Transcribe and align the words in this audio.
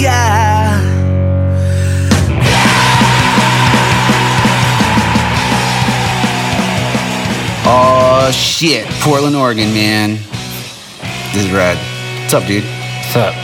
yeah. 0.00 0.80
Oh 7.64 8.30
shit, 8.32 8.86
Portland, 9.00 9.36
Oregon, 9.36 9.72
man. 9.72 10.18
This 11.32 11.44
is 11.44 11.50
rad. 11.50 11.76
What's 12.22 12.34
up, 12.34 12.46
dude? 12.46 12.64
What's 12.64 13.16
up? 13.16 13.34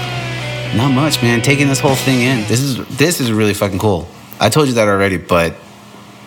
Not 0.77 0.93
much, 0.93 1.23
man. 1.23 1.41
Taking 1.41 1.69
this 1.69 1.81
whole 1.81 1.95
thing 1.95 2.21
in. 2.21 2.47
This 2.49 2.61
is 2.61 2.87
this 2.97 3.21
is 3.21 3.33
really 3.33 3.55
fucking 3.55 3.79
cool. 3.79 4.09
I 4.41 4.49
told 4.49 4.69
you 4.69 4.75
that 4.75 4.89
already, 4.89 5.17
but 5.17 5.55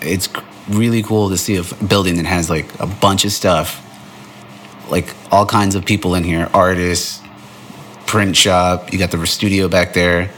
it's 0.02 0.30
really 0.70 1.04
cool 1.04 1.30
to 1.30 1.38
see 1.38 1.58
a 1.58 1.64
building 1.86 2.16
that 2.16 2.26
has 2.26 2.50
like 2.50 2.80
a 2.80 2.88
bunch 2.88 3.26
of 3.26 3.32
stuff, 3.32 3.82
like 4.90 5.14
all 5.32 5.46
kinds 5.46 5.76
of 5.76 5.86
people 5.86 6.16
in 6.16 6.24
here, 6.24 6.50
artists, 6.54 7.22
print 8.12 8.36
shop. 8.36 8.92
You 8.92 9.00
got 9.00 9.10
the 9.10 9.26
studio 9.26 9.70
back 9.70 9.94
there. 9.94 10.30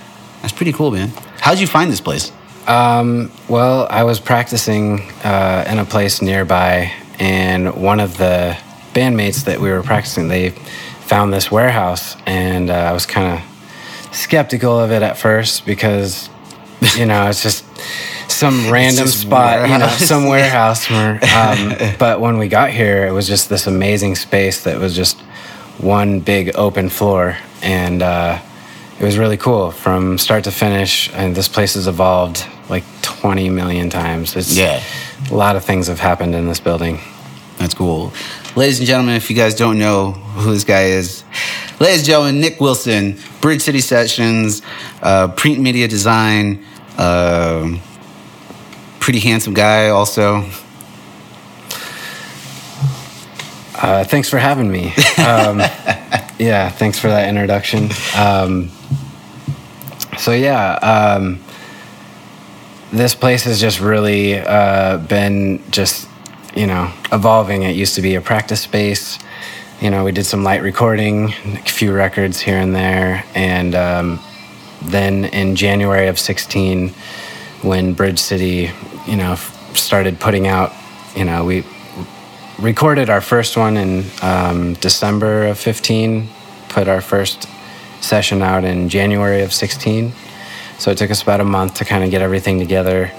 That's 0.43 0.53
pretty 0.53 0.73
cool, 0.73 0.91
man. 0.91 1.09
How'd 1.39 1.57
you 1.57 1.65
find 1.65 1.91
this 1.91 2.01
place? 2.01 2.31
Um, 2.67 3.31
well, 3.49 3.87
I 3.89 4.03
was 4.03 4.19
practicing 4.19 5.01
uh, 5.23 5.65
in 5.67 5.79
a 5.79 5.85
place 5.85 6.21
nearby, 6.21 6.93
and 7.17 7.73
one 7.73 7.99
of 7.99 8.15
the 8.17 8.55
bandmates 8.93 9.45
that 9.45 9.59
we 9.59 9.71
were 9.71 9.81
practicing, 9.81 10.27
they 10.27 10.51
found 10.51 11.33
this 11.33 11.49
warehouse, 11.49 12.15
and 12.27 12.69
uh, 12.69 12.75
I 12.75 12.91
was 12.93 13.07
kind 13.07 13.39
of 13.39 14.15
skeptical 14.15 14.79
of 14.79 14.91
it 14.91 15.01
at 15.01 15.17
first 15.17 15.65
because, 15.65 16.29
you 16.95 17.07
know, 17.07 17.27
it's 17.27 17.41
just 17.41 17.65
some 18.29 18.71
random 18.71 19.07
spot, 19.07 19.67
you 19.67 19.79
know, 19.79 19.87
warehouse. 19.87 20.07
some 20.07 20.27
warehouse. 20.27 20.89
Where, 20.91 21.13
um, 21.35 21.95
but 21.97 22.21
when 22.21 22.37
we 22.37 22.49
got 22.49 22.69
here, 22.69 23.07
it 23.07 23.11
was 23.11 23.27
just 23.27 23.49
this 23.49 23.65
amazing 23.65 24.13
space 24.13 24.63
that 24.65 24.79
was 24.79 24.95
just 24.95 25.19
one 25.79 26.19
big 26.19 26.51
open 26.55 26.89
floor, 26.89 27.35
and 27.63 28.01
uh, 28.03 28.39
it 28.99 29.03
was 29.03 29.17
really 29.17 29.37
cool 29.37 29.71
from 29.71 30.17
start 30.17 30.43
to 30.43 30.51
finish. 30.51 31.11
And 31.13 31.35
this 31.35 31.47
place 31.47 31.73
has 31.75 31.87
evolved 31.87 32.45
like 32.69 32.83
20 33.01 33.49
million 33.49 33.89
times. 33.89 34.35
It's, 34.35 34.55
Yeah. 34.55 34.81
a 35.31 35.35
lot 35.35 35.55
of 35.55 35.63
things 35.65 35.87
have 35.87 35.99
happened 35.99 36.35
in 36.35 36.47
this 36.47 36.59
building. 36.59 36.99
That's 37.57 37.73
cool. 37.73 38.11
Ladies 38.55 38.79
and 38.79 38.87
gentlemen, 38.87 39.15
if 39.15 39.29
you 39.29 39.35
guys 39.35 39.55
don't 39.55 39.79
know 39.79 40.11
who 40.11 40.53
this 40.53 40.63
guy 40.63 40.83
is, 40.85 41.23
ladies 41.79 41.99
and 41.99 42.05
gentlemen, 42.07 42.39
Nick 42.41 42.59
Wilson, 42.59 43.17
Bridge 43.41 43.61
City 43.61 43.79
Sessions, 43.81 44.61
uh, 45.01 45.27
print 45.29 45.59
media 45.59 45.87
design, 45.87 46.63
um 46.97 47.79
pretty 48.99 49.19
handsome 49.19 49.53
guy 49.53 49.89
also. 49.89 50.45
Uh, 53.75 54.03
thanks 54.05 54.29
for 54.29 54.37
having 54.37 54.71
me. 54.71 54.93
Um, 55.17 55.59
yeah, 56.39 56.69
thanks 56.69 56.99
for 56.99 57.07
that 57.07 57.29
introduction. 57.29 57.89
Um, 58.17 58.69
so 60.17 60.31
yeah, 60.31 60.73
um, 60.75 61.39
this 62.91 63.15
place 63.15 63.43
has 63.43 63.59
just 63.59 63.79
really 63.79 64.39
uh, 64.39 64.97
been 64.97 65.63
just 65.71 66.07
you 66.55 66.67
know 66.67 66.91
evolving. 67.11 67.63
It 67.63 67.75
used 67.75 67.95
to 67.95 68.01
be 68.01 68.15
a 68.15 68.21
practice 68.21 68.61
space. 68.61 69.19
You 69.81 69.89
know, 69.89 70.03
we 70.03 70.11
did 70.11 70.25
some 70.25 70.43
light 70.43 70.61
recording, 70.61 71.29
a 71.29 71.61
few 71.63 71.93
records 71.93 72.39
here 72.39 72.57
and 72.57 72.73
there, 72.73 73.23
and 73.35 73.75
um, 73.75 74.19
then 74.81 75.25
in 75.25 75.55
January 75.55 76.07
of 76.07 76.19
'16, 76.19 76.89
when 77.63 77.93
Bridge 77.93 78.19
City, 78.19 78.71
you 79.07 79.17
know, 79.17 79.35
started 79.73 80.19
putting 80.19 80.47
out, 80.47 80.71
you 81.15 81.25
know, 81.25 81.43
we 81.43 81.63
recorded 82.63 83.09
our 83.09 83.21
first 83.21 83.57
one 83.57 83.77
in 83.77 84.05
um, 84.21 84.73
December 84.75 85.45
of 85.47 85.59
15, 85.59 86.27
put 86.69 86.87
our 86.87 87.01
first 87.01 87.47
session 88.01 88.41
out 88.41 88.63
in 88.63 88.89
January 88.89 89.41
of 89.41 89.53
16. 89.53 90.13
So 90.79 90.91
it 90.91 90.97
took 90.97 91.11
us 91.11 91.21
about 91.21 91.39
a 91.41 91.45
month 91.45 91.75
to 91.75 91.85
kind 91.85 92.03
of 92.03 92.09
get 92.09 92.21
everything 92.21 92.59
together 92.59 93.11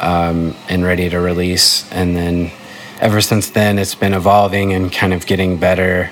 um, 0.00 0.54
and 0.68 0.84
ready 0.84 1.08
to 1.08 1.18
release. 1.18 1.90
And 1.90 2.14
then 2.16 2.50
ever 3.00 3.20
since 3.20 3.50
then, 3.50 3.78
it's 3.78 3.94
been 3.94 4.14
evolving 4.14 4.72
and 4.72 4.92
kind 4.92 5.12
of 5.12 5.26
getting 5.26 5.56
better. 5.58 6.10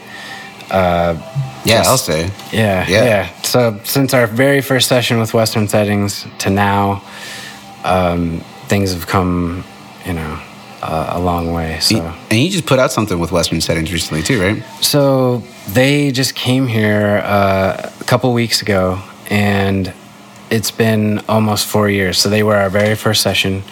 Yeah, 0.70 1.18
Just- 1.64 1.88
I'll 1.88 1.98
say. 1.98 2.30
Yeah, 2.52 2.86
Yeah. 2.88 3.04
yeah, 3.04 3.28
So 3.42 3.78
since 3.84 4.12
our 4.14 4.26
very 4.26 4.60
first 4.60 4.88
session 4.88 5.18
with 5.20 5.32
Western 5.34 5.68
Settings 5.68 6.26
to 6.38 6.50
now, 6.50 7.02
um, 7.84 8.40
things 8.68 8.92
have 8.92 9.06
come, 9.06 9.64
you 10.06 10.14
know, 10.14 10.38
uh, 10.84 11.18
a 11.18 11.20
long 11.20 11.52
way. 11.52 11.78
So. 11.80 11.96
And 12.30 12.40
you 12.40 12.50
just 12.50 12.66
put 12.66 12.78
out 12.78 12.92
something 12.92 13.18
with 13.18 13.32
Western 13.32 13.60
Settings 13.60 13.92
recently 13.92 14.22
too, 14.22 14.40
right? 14.40 14.62
So 14.82 15.42
they 15.68 16.12
just 16.12 16.34
came 16.34 16.66
here 16.66 17.22
uh, 17.24 17.90
a 18.00 18.04
couple 18.04 18.32
weeks 18.32 18.62
ago, 18.62 19.00
and 19.30 19.92
it's 20.50 20.70
been 20.70 21.20
almost 21.28 21.66
four 21.66 21.88
years. 21.88 22.18
So 22.18 22.28
they 22.28 22.42
were 22.42 22.56
our 22.56 22.70
very 22.70 22.94
first 22.94 23.22
session, 23.22 23.62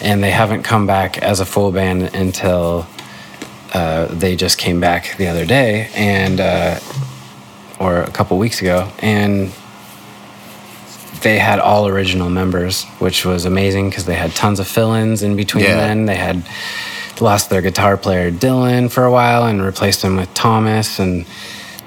and 0.00 0.22
they 0.22 0.32
haven't 0.32 0.64
come 0.64 0.86
back 0.86 1.18
as 1.18 1.40
a 1.40 1.46
full 1.46 1.70
band 1.70 2.14
until 2.14 2.86
uh, 3.72 4.06
they 4.06 4.36
just 4.36 4.58
came 4.58 4.80
back 4.80 5.16
the 5.18 5.28
other 5.28 5.46
day, 5.46 5.88
and 5.94 6.40
uh, 6.40 6.80
or 7.78 8.02
a 8.02 8.10
couple 8.10 8.38
weeks 8.38 8.60
ago, 8.60 8.90
and 8.98 9.52
they 11.26 11.38
had 11.40 11.58
all 11.58 11.88
original 11.88 12.30
members, 12.30 12.84
which 13.00 13.24
was 13.24 13.46
amazing 13.46 13.88
because 13.90 14.04
they 14.04 14.14
had 14.14 14.30
tons 14.36 14.60
of 14.60 14.66
fill-ins 14.68 15.24
in 15.24 15.34
between. 15.34 15.64
Yeah. 15.64 15.74
Then 15.74 16.06
they 16.06 16.14
had 16.14 16.46
lost 17.20 17.50
their 17.50 17.60
guitar 17.60 17.96
player 17.96 18.30
Dylan 18.30 18.88
for 18.88 19.04
a 19.04 19.10
while 19.10 19.44
and 19.44 19.60
replaced 19.60 20.02
him 20.02 20.14
with 20.14 20.32
Thomas, 20.34 21.00
and 21.00 21.26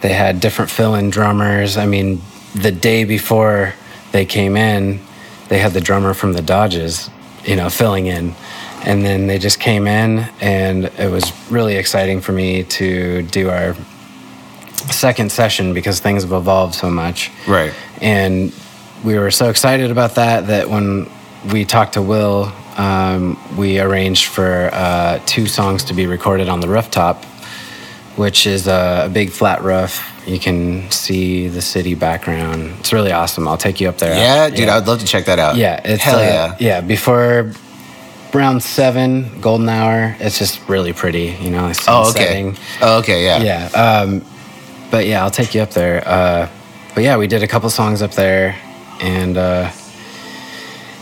they 0.02 0.12
had 0.12 0.42
different 0.42 0.70
fill-in 0.70 1.10
drummers. 1.10 1.78
I 1.78 1.86
mean, 1.86 2.22
the 2.54 2.72
day 2.72 3.06
before 3.06 3.76
they 4.12 4.26
came 4.26 4.58
in, 4.58 5.00
they 5.48 5.60
had 5.60 5.72
the 5.72 5.80
drummer 5.80 6.14
from 6.14 6.34
the 6.34 6.42
Dodges, 6.42 7.10
you 7.46 7.56
know, 7.56 7.70
filling 7.70 8.08
in. 8.08 8.36
And 8.84 9.06
then 9.06 9.28
they 9.28 9.40
just 9.40 9.62
came 9.62 9.88
in, 9.88 10.30
and 10.42 10.86
it 11.00 11.10
was 11.10 11.32
really 11.50 11.78
exciting 11.78 12.20
for 12.20 12.34
me 12.34 12.64
to 12.64 13.22
do 13.22 13.50
our 13.50 13.74
second 14.92 15.32
session 15.32 15.74
because 15.74 16.02
things 16.02 16.24
have 16.24 16.34
evolved 16.34 16.76
so 16.76 16.90
much. 16.90 17.32
Right. 17.48 17.74
And 18.02 18.52
we 19.04 19.18
were 19.18 19.32
so 19.32 19.50
excited 19.50 19.92
about 19.92 20.16
that 20.16 20.48
that 20.48 20.70
when 20.70 21.10
we 21.52 21.66
talked 21.66 21.94
to 21.94 22.02
Will, 22.02 22.52
um, 22.78 23.38
we 23.58 23.80
arranged 23.80 24.26
for 24.28 24.70
uh, 24.74 25.20
two 25.26 25.48
songs 25.48 25.84
to 25.86 25.94
be 25.94 26.06
recorded 26.06 26.50
on 26.50 26.60
the 26.60 26.68
rooftop, 26.68 27.24
which 28.16 28.46
is 28.46 28.68
a, 28.68 29.04
a 29.06 29.10
big 29.10 29.30
flat 29.32 29.62
roof. 29.64 30.06
You 30.28 30.40
can 30.40 30.90
see 30.92 31.48
the 31.48 31.62
city 31.62 31.96
background. 31.96 32.76
It's 32.80 32.94
really 32.94 33.12
awesome. 33.12 33.48
I'll 33.48 33.58
take 33.58 33.80
you 33.82 33.90
up 33.90 33.98
there. 33.98 34.14
Yeah, 34.16 34.50
dude, 34.50 34.70
I'd 34.70 34.86
love 34.88 35.00
to 35.00 35.06
check 35.06 35.26
that 35.26 35.40
out. 35.40 35.56
Yeah, 35.56 35.82
it's 35.84 36.04
hell 36.04 36.20
uh, 36.20 36.22
yeah. 36.22 36.56
yeah. 36.60 36.82
Before 36.82 37.52
round 38.34 38.62
seven, 38.62 39.42
golden 39.42 39.68
hour. 39.70 40.16
It's 40.20 40.38
just 40.38 40.68
really 40.70 40.94
pretty, 40.94 41.36
you 41.42 41.50
know. 41.50 41.64
Like 41.64 41.78
Oh, 41.88 42.10
okay. 42.12 42.20
sunsetting. 42.20 42.58
Oh, 42.82 43.00
okay, 43.00 43.26
yeah. 43.26 43.42
Yeah. 43.42 43.70
Um, 43.72 44.24
but 44.92 45.08
yeah, 45.08 45.24
I'll 45.24 45.32
take 45.32 45.56
you 45.56 45.62
up 45.62 45.72
there. 45.72 46.04
Uh, 46.08 46.48
but 46.94 47.04
yeah, 47.04 47.18
we 47.18 47.28
did 47.28 47.42
a 47.44 47.48
couple 47.48 47.70
songs 47.72 48.02
up 48.04 48.12
there, 48.12 48.56
and 49.00 49.38
uh, 49.38 49.72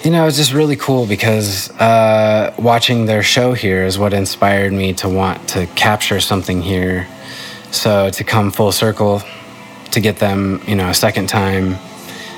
you 0.04 0.12
know, 0.12 0.24
it 0.24 0.26
was 0.26 0.38
just 0.38 0.54
really 0.54 0.76
cool 0.76 1.06
because 1.06 1.70
uh, 1.72 2.54
watching 2.58 3.06
their 3.06 3.24
show 3.24 3.54
here 3.54 3.84
is 3.84 3.98
what 3.98 4.14
inspired 4.14 4.72
me 4.72 4.94
to 4.94 5.10
want 5.10 5.50
to 5.50 5.66
capture 5.76 6.20
something 6.20 6.62
here. 6.62 7.08
So 7.72 8.10
to 8.10 8.24
come 8.24 8.52
full 8.52 8.72
circle, 8.72 9.22
to 9.92 10.00
get 10.00 10.18
them, 10.18 10.62
you 10.68 10.76
know, 10.76 10.90
a 10.90 10.94
second 10.94 11.28
time 11.28 11.74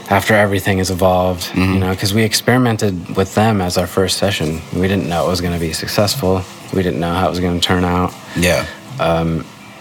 after 0.10 0.34
everything 0.34 0.80
has 0.80 0.90
evolved, 0.90 1.52
you 1.56 1.80
know, 1.80 1.92
because 1.92 2.14
we 2.14 2.24
experimented 2.24 3.16
with 3.16 3.36
them 3.36 3.62
as 3.62 3.78
our 3.78 3.86
first 3.86 4.18
session. 4.18 4.62
We 4.74 4.88
didn't 4.88 5.08
know 5.08 5.26
it 5.28 5.30
was 5.30 5.42
going 5.42 5.54
to 5.54 5.60
be 5.60 5.74
successful. 5.74 6.42
We 6.74 6.82
didn't 6.82 7.00
know 7.00 7.14
how 7.14 7.28
it 7.28 7.30
was 7.30 7.40
going 7.40 7.60
to 7.60 7.66
turn 7.66 7.84
out. 7.86 8.12
Yeah. 8.36 8.66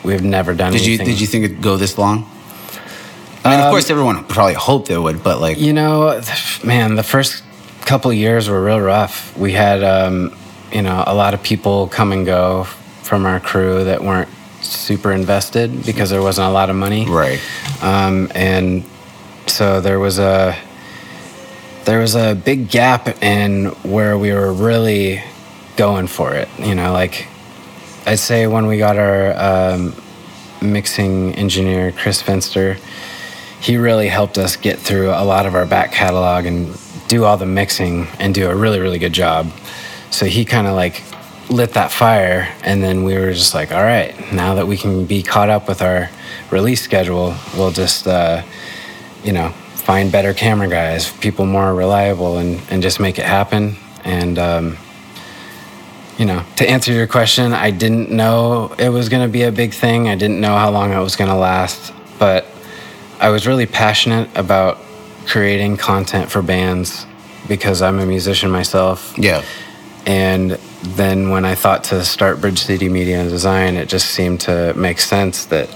We've 0.04 0.22
never 0.22 0.54
done 0.54 0.72
Did 0.72 0.86
you 0.86 0.98
did 0.98 1.20
you 1.20 1.26
think 1.26 1.44
it'd 1.44 1.62
go 1.62 1.76
this 1.76 1.98
long? 1.98 2.28
I 3.48 3.56
mean, 3.56 3.64
of 3.64 3.70
course, 3.70 3.90
everyone 3.90 4.24
probably 4.24 4.54
hoped 4.54 4.90
it 4.90 4.98
would, 4.98 5.22
but 5.22 5.40
like, 5.40 5.58
You 5.58 5.72
know, 5.72 6.20
man, 6.64 6.94
the 6.96 7.02
first 7.02 7.42
couple 7.86 8.12
years 8.12 8.48
were 8.48 8.62
real 8.62 8.80
rough. 8.80 9.36
We 9.36 9.52
had, 9.52 9.82
um, 9.82 10.36
you 10.72 10.82
know, 10.82 11.02
a 11.06 11.14
lot 11.14 11.34
of 11.34 11.42
people 11.42 11.88
come 11.88 12.12
and 12.12 12.26
go 12.26 12.64
from 13.02 13.24
our 13.24 13.40
crew 13.40 13.84
that 13.84 14.02
weren't 14.04 14.28
super 14.60 15.12
invested 15.12 15.86
because 15.86 16.10
there 16.10 16.20
wasn't 16.22 16.46
a 16.48 16.50
lot 16.50 16.68
of 16.68 16.76
money. 16.76 17.06
right? 17.08 17.40
Um, 17.82 18.30
and 18.34 18.84
so 19.46 19.80
there 19.80 19.98
was 19.98 20.18
a 20.18 20.54
there 21.84 22.00
was 22.00 22.14
a 22.14 22.34
big 22.34 22.68
gap 22.68 23.22
in 23.22 23.66
where 23.82 24.18
we 24.18 24.30
were 24.32 24.52
really 24.52 25.22
going 25.76 26.06
for 26.06 26.34
it. 26.34 26.48
You 26.58 26.74
know, 26.74 26.92
like 26.92 27.26
I'd 28.04 28.18
say 28.18 28.46
when 28.46 28.66
we 28.66 28.76
got 28.76 28.98
our 28.98 29.32
um, 29.38 29.94
mixing 30.60 31.34
engineer 31.36 31.92
Chris 31.92 32.20
Finster, 32.20 32.76
he 33.60 33.76
really 33.76 34.08
helped 34.08 34.38
us 34.38 34.56
get 34.56 34.78
through 34.78 35.10
a 35.10 35.24
lot 35.24 35.46
of 35.46 35.54
our 35.54 35.66
back 35.66 35.92
catalog 35.92 36.46
and 36.46 36.76
do 37.08 37.24
all 37.24 37.36
the 37.36 37.46
mixing 37.46 38.06
and 38.18 38.34
do 38.34 38.48
a 38.48 38.54
really 38.54 38.80
really 38.80 38.98
good 38.98 39.12
job. 39.12 39.50
So 40.10 40.26
he 40.26 40.44
kind 40.44 40.66
of 40.66 40.74
like 40.74 41.02
lit 41.50 41.72
that 41.72 41.90
fire, 41.90 42.54
and 42.62 42.82
then 42.82 43.04
we 43.04 43.14
were 43.14 43.32
just 43.32 43.54
like, 43.54 43.72
all 43.72 43.82
right, 43.82 44.14
now 44.32 44.54
that 44.54 44.66
we 44.66 44.76
can 44.76 45.06
be 45.06 45.22
caught 45.22 45.48
up 45.48 45.66
with 45.66 45.82
our 45.82 46.10
release 46.50 46.82
schedule, 46.82 47.34
we'll 47.56 47.70
just 47.70 48.06
uh, 48.06 48.42
you 49.24 49.32
know 49.32 49.50
find 49.74 50.12
better 50.12 50.34
camera 50.34 50.68
guys, 50.68 51.10
people 51.18 51.46
more 51.46 51.74
reliable, 51.74 52.38
and 52.38 52.60
and 52.70 52.82
just 52.82 53.00
make 53.00 53.18
it 53.18 53.24
happen. 53.24 53.76
And 54.04 54.38
um, 54.38 54.76
you 56.18 56.26
know, 56.26 56.44
to 56.56 56.68
answer 56.68 56.92
your 56.92 57.06
question, 57.06 57.52
I 57.52 57.70
didn't 57.70 58.10
know 58.10 58.74
it 58.78 58.88
was 58.88 59.08
going 59.08 59.26
to 59.26 59.32
be 59.32 59.42
a 59.42 59.52
big 59.52 59.72
thing. 59.72 60.08
I 60.08 60.16
didn't 60.16 60.40
know 60.40 60.56
how 60.56 60.70
long 60.70 60.92
it 60.92 60.98
was 60.98 61.16
going 61.16 61.30
to 61.30 61.36
last, 61.36 61.92
but 62.18 62.46
I 63.20 63.30
was 63.30 63.46
really 63.46 63.66
passionate 63.66 64.28
about 64.36 64.78
creating 65.26 65.76
content 65.76 66.30
for 66.30 66.42
bands 66.42 67.06
because 67.46 67.82
I'm 67.82 67.98
a 67.98 68.06
musician 68.06 68.50
myself. 68.50 69.14
Yeah. 69.18 69.44
And 70.06 70.52
then 70.82 71.30
when 71.30 71.44
I 71.44 71.54
thought 71.54 71.84
to 71.84 72.04
start 72.04 72.40
Bridge 72.40 72.60
City 72.60 72.88
Media 72.88 73.20
and 73.20 73.28
Design, 73.28 73.76
it 73.76 73.88
just 73.88 74.10
seemed 74.12 74.40
to 74.42 74.72
make 74.74 75.00
sense 75.00 75.46
that 75.46 75.68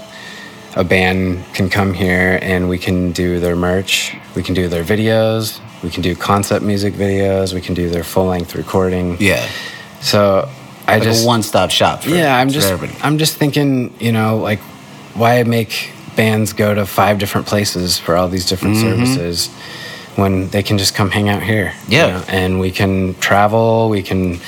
a 0.75 0.83
band 0.83 1.43
can 1.53 1.69
come 1.69 1.93
here 1.93 2.39
and 2.41 2.67
we 2.67 2.79
can 2.79 3.11
do 3.11 3.39
their 3.39 3.55
merch, 3.55 4.15
we 4.35 4.41
can 4.41 4.55
do 4.55 4.67
their 4.67 4.83
videos, 4.83 5.59
we 5.83 5.89
can 5.89 6.01
do 6.01 6.15
concept 6.15 6.65
music 6.65 6.93
videos, 6.93 7.53
we 7.53 7.61
can 7.61 7.75
do 7.75 7.89
their 7.89 8.03
full 8.03 8.25
length 8.25 8.55
recording. 8.55 9.17
Yeah. 9.19 9.47
So 10.01 10.49
I 10.87 10.95
Like 10.95 11.03
just 11.03 11.23
a 11.23 11.27
one 11.27 11.43
stop 11.43 11.69
shop. 11.69 12.03
For, 12.03 12.09
yeah, 12.09 12.35
I'm 12.35 12.49
just 12.49 12.71
everybody. 12.71 12.99
I'm 13.03 13.17
just 13.17 13.35
thinking, 13.35 13.93
you 13.99 14.11
know, 14.11 14.37
like 14.37 14.59
why 15.13 15.43
make 15.43 15.91
bands 16.15 16.53
go 16.53 16.73
to 16.73 16.85
five 16.85 17.17
different 17.19 17.47
places 17.47 17.97
for 17.97 18.15
all 18.15 18.27
these 18.27 18.45
different 18.47 18.77
services 18.77 19.49
when 20.15 20.47
they 20.49 20.61
can 20.63 20.77
just 20.77 20.93
come 20.95 21.09
hang 21.09 21.29
out 21.29 21.41
here? 21.43 21.73
you 21.87 21.97
Yeah. 21.97 22.07
know, 22.07 22.23
and 22.27 22.59
we 22.59 22.71
can 22.71 23.15
travel, 23.15 23.89
we 23.89 24.03
can, 24.03 24.39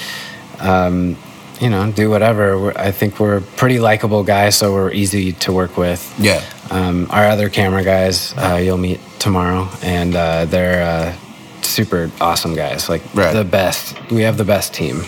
um, 0.60 1.18
you 1.60 1.70
know, 1.70 1.92
do 1.92 2.10
whatever. 2.10 2.60
We're, 2.60 2.74
I 2.76 2.92
think 2.92 3.20
we're 3.20 3.42
pretty 3.56 3.80
likable 3.80 4.24
guys, 4.24 4.56
so 4.56 4.74
we're 4.74 4.92
easy 4.92 5.32
to 5.34 5.52
work 5.54 5.78
with. 5.78 6.02
Yeah. 6.20 6.42
Um, 6.70 7.08
our 7.10 7.26
other 7.28 7.50
camera 7.50 7.84
guys, 7.84 8.34
uh, 8.38 8.60
you'll 8.62 8.78
meet 8.78 9.00
tomorrow, 9.20 9.70
and 9.82 10.16
uh, 10.16 10.46
they're 10.46 10.84
uh, 10.84 11.14
super 11.62 12.12
awesome 12.22 12.56
guys. 12.56 12.90
Like 12.90 13.02
Right. 13.14 13.34
the 13.34 13.44
best. 13.44 13.96
We 14.12 14.22
have 14.24 14.38
the 14.38 14.44
best 14.46 14.74
team. 14.74 15.04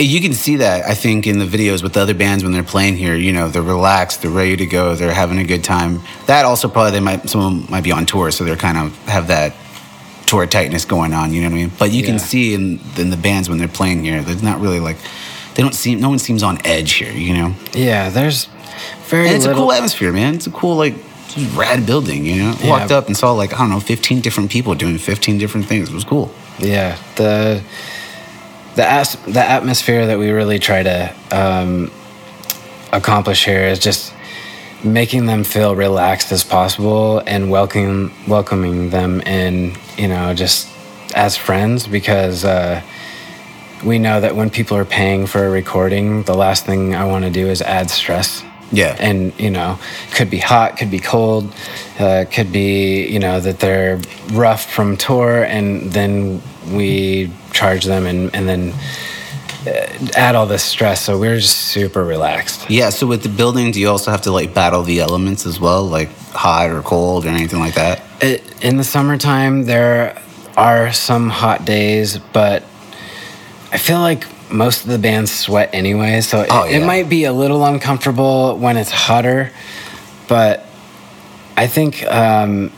You 0.00 0.20
can 0.22 0.32
see 0.32 0.56
that, 0.56 0.86
I 0.88 0.94
think, 0.94 1.26
in 1.26 1.38
the 1.38 1.44
videos 1.44 1.82
with 1.82 1.92
the 1.92 2.00
other 2.00 2.14
bands 2.14 2.42
when 2.42 2.52
they're 2.52 2.62
playing 2.62 2.96
here. 2.96 3.14
You 3.14 3.32
know, 3.32 3.48
they're 3.48 3.60
relaxed, 3.62 4.22
they're 4.22 4.30
ready 4.30 4.56
to 4.56 4.66
go, 4.66 4.94
they're 4.94 5.12
having 5.12 5.38
a 5.38 5.44
good 5.44 5.62
time. 5.62 6.00
That 6.26 6.44
also 6.46 6.68
probably 6.68 6.92
they 6.92 7.00
might 7.00 7.28
some 7.28 7.40
of 7.42 7.52
them 7.62 7.70
might 7.70 7.84
be 7.84 7.92
on 7.92 8.06
tour, 8.06 8.30
so 8.30 8.44
they're 8.44 8.56
kind 8.56 8.78
of 8.78 8.96
have 9.06 9.28
that 9.28 9.54
tour 10.26 10.46
tightness 10.46 10.84
going 10.86 11.12
on. 11.12 11.32
You 11.34 11.42
know 11.42 11.48
what 11.48 11.54
I 11.54 11.60
mean? 11.60 11.72
But 11.78 11.90
you 11.92 12.00
Yeah. 12.00 12.06
can 12.06 12.18
see 12.18 12.54
in 12.54 12.80
in 12.96 13.10
the 13.10 13.16
bands 13.18 13.48
when 13.50 13.58
they're 13.58 13.68
playing 13.68 14.02
here, 14.04 14.22
they're 14.22 14.42
not 14.42 14.60
really 14.60 14.80
like 14.80 14.96
they 15.54 15.62
don't 15.62 15.74
seem. 15.74 16.00
No 16.00 16.08
one 16.08 16.18
seems 16.18 16.42
on 16.42 16.58
edge 16.64 16.92
here. 16.92 17.12
You 17.12 17.34
know, 17.34 17.54
Yeah, 17.74 18.08
there's 18.08 18.48
very 19.08 19.26
and 19.26 19.36
it's 19.36 19.44
little. 19.44 19.62
a 19.62 19.64
cool 19.66 19.72
atmosphere, 19.72 20.12
man. 20.12 20.34
It's 20.36 20.46
a 20.46 20.50
cool 20.50 20.76
like 20.76 20.94
rad 21.54 21.84
building. 21.84 22.24
You 22.24 22.36
know, 22.36 22.54
Yeah. 22.62 22.70
walked 22.70 22.90
up 22.92 23.06
and 23.08 23.16
saw 23.16 23.32
like 23.32 23.52
I 23.52 23.58
don't 23.58 23.70
know, 23.70 23.80
fifteen 23.80 24.20
different 24.22 24.50
people 24.50 24.74
doing 24.74 24.96
fifteen 24.98 25.36
different 25.36 25.66
things. 25.66 25.88
It 25.90 25.94
was 25.94 26.04
cool. 26.04 26.30
Yeah, 26.58 26.96
the 27.16 27.60
the 28.76 28.86
as, 28.86 29.14
the 29.26 29.40
atmosphere 29.42 30.06
that 30.06 30.18
we 30.18 30.30
really 30.30 30.58
try 30.58 30.82
to 30.82 31.14
um, 31.32 31.90
accomplish 32.92 33.44
here 33.44 33.62
is 33.64 33.78
just 33.78 34.12
making 34.84 35.26
them 35.26 35.44
feel 35.44 35.74
relaxed 35.76 36.32
as 36.32 36.42
possible 36.42 37.18
and 37.26 37.50
welcoming 37.50 38.10
welcoming 38.26 38.90
them 38.90 39.20
in, 39.22 39.74
you 39.98 40.08
know, 40.08 40.32
just 40.34 40.68
as 41.14 41.36
friends 41.36 41.86
because 41.86 42.44
uh, 42.44 42.80
we 43.84 43.98
know 43.98 44.20
that 44.20 44.36
when 44.36 44.48
people 44.50 44.76
are 44.76 44.84
paying 44.84 45.26
for 45.26 45.44
a 45.44 45.50
recording, 45.50 46.22
the 46.24 46.34
last 46.34 46.64
thing 46.66 46.94
I 46.94 47.04
want 47.04 47.24
to 47.24 47.30
do 47.30 47.48
is 47.48 47.60
add 47.62 47.90
stress 47.90 48.42
Yeah. 48.72 48.96
and 49.00 49.32
you 49.40 49.50
know 49.50 49.78
could 50.12 50.30
be 50.30 50.38
hot 50.38 50.76
could 50.78 50.90
be 50.90 51.00
cold 51.00 51.52
uh, 51.98 52.24
could 52.30 52.52
be 52.52 53.06
you 53.08 53.18
know 53.18 53.40
that 53.40 53.58
they're 53.58 54.00
rough 54.32 54.70
from 54.70 54.96
tour 54.96 55.42
and 55.42 55.90
then 55.92 56.40
we 56.68 57.30
charge 57.52 57.84
them 57.84 58.06
and, 58.06 58.34
and 58.34 58.48
then 58.48 58.72
uh, 59.66 60.08
add 60.16 60.34
all 60.34 60.46
this 60.46 60.62
stress. 60.64 61.02
So 61.02 61.18
we're 61.18 61.38
just 61.38 61.56
super 61.56 62.04
relaxed. 62.04 62.68
Yeah, 62.70 62.90
so 62.90 63.06
with 63.06 63.22
the 63.22 63.28
building, 63.28 63.72
do 63.72 63.80
you 63.80 63.88
also 63.88 64.10
have 64.10 64.22
to 64.22 64.30
like 64.32 64.54
battle 64.54 64.82
the 64.82 65.00
elements 65.00 65.46
as 65.46 65.58
well, 65.60 65.84
like 65.84 66.08
hot 66.32 66.70
or 66.70 66.82
cold 66.82 67.26
or 67.26 67.28
anything 67.28 67.58
like 67.58 67.74
that? 67.74 68.02
it, 68.22 68.42
in 68.62 68.76
the 68.76 68.84
summertime 68.84 69.64
there 69.64 70.20
are 70.56 70.92
some 70.92 71.30
hot 71.30 71.64
days 71.64 72.18
but 72.34 72.62
i 73.72 73.78
feel 73.78 73.98
like 74.00 74.26
most 74.52 74.84
of 74.84 74.90
the 74.90 74.98
bands 74.98 75.32
sweat 75.32 75.70
anyway 75.72 76.20
so 76.20 76.42
it, 76.42 76.48
Oh, 76.50 76.66
it 76.66 76.84
might 76.84 77.08
be 77.08 77.24
a 77.24 77.32
little 77.32 77.64
uncomfortable 77.64 78.58
when 78.58 78.76
it's 78.76 78.90
hotter 78.90 79.52
but 80.28 80.66
i 81.56 81.66
think 81.66 82.04
um, 82.06 82.70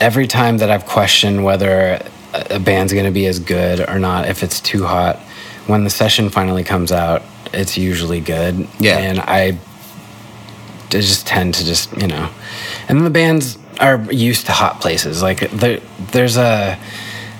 every 0.00 0.28
time 0.28 0.58
that 0.58 0.70
i've 0.70 0.86
questioned 0.86 1.42
whether 1.44 1.98
a 2.50 2.58
band's 2.58 2.92
going 2.92 3.04
to 3.06 3.10
be 3.10 3.26
as 3.26 3.38
good 3.38 3.80
or 3.88 3.98
not 3.98 4.28
if 4.28 4.42
it's 4.42 4.60
too 4.60 4.84
hot. 4.84 5.16
When 5.66 5.84
the 5.84 5.90
session 5.90 6.30
finally 6.30 6.64
comes 6.64 6.92
out 6.92 7.22
it's 7.52 7.76
usually 7.78 8.20
good. 8.20 8.66
Yeah. 8.80 8.98
and 8.98 9.20
i 9.20 9.58
I 10.86 10.98
just 11.00 11.26
tend 11.26 11.54
to 11.54 11.64
just 11.64 11.92
you 12.00 12.06
know. 12.06 12.28
And 12.88 13.04
the 13.04 13.10
bands 13.10 13.58
are 13.80 14.00
used 14.12 14.46
to 14.46 14.52
hot 14.52 14.80
places. 14.80 15.22
Like 15.22 15.50
there, 15.50 15.80
there's 16.12 16.36
a 16.36 16.78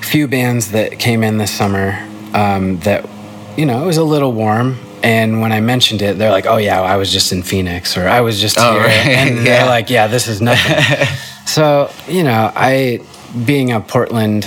few 0.03 0.29
bands 0.29 0.73
that 0.73 0.99
came 0.99 1.23
in 1.23 1.39
this 1.39 1.51
summer 1.51 1.99
um, 2.35 2.79
that 2.81 3.09
you 3.57 3.65
know 3.67 3.83
it 3.83 3.87
was 3.87 3.97
a 3.97 4.05
little 4.05 4.33
warm. 4.33 4.79
And 5.03 5.41
when 5.41 5.53
i 5.53 5.61
mentioned 5.61 6.03
it 6.03 6.19
they're 6.19 6.33
like 6.33 6.47
oh 6.47 6.57
yeah 6.57 6.81
i 6.81 6.97
was 6.97 7.13
just 7.13 7.31
in 7.31 7.43
phoenix 7.43 7.97
or 7.97 8.09
i 8.09 8.21
was 8.23 8.41
just 8.41 8.57
Oh, 8.59 8.73
here. 8.73 8.83
right. 8.83 9.07
and 9.07 9.37
Yeah. 9.37 9.43
they're 9.45 9.67
like 9.67 9.89
yeah 9.91 10.07
this 10.09 10.27
is 10.27 10.41
nothing. 10.41 11.07
So 11.47 11.91
you 12.09 12.25
know 12.25 12.51
i 12.57 13.01
being 13.45 13.71
a 13.73 13.81
portland 13.81 14.45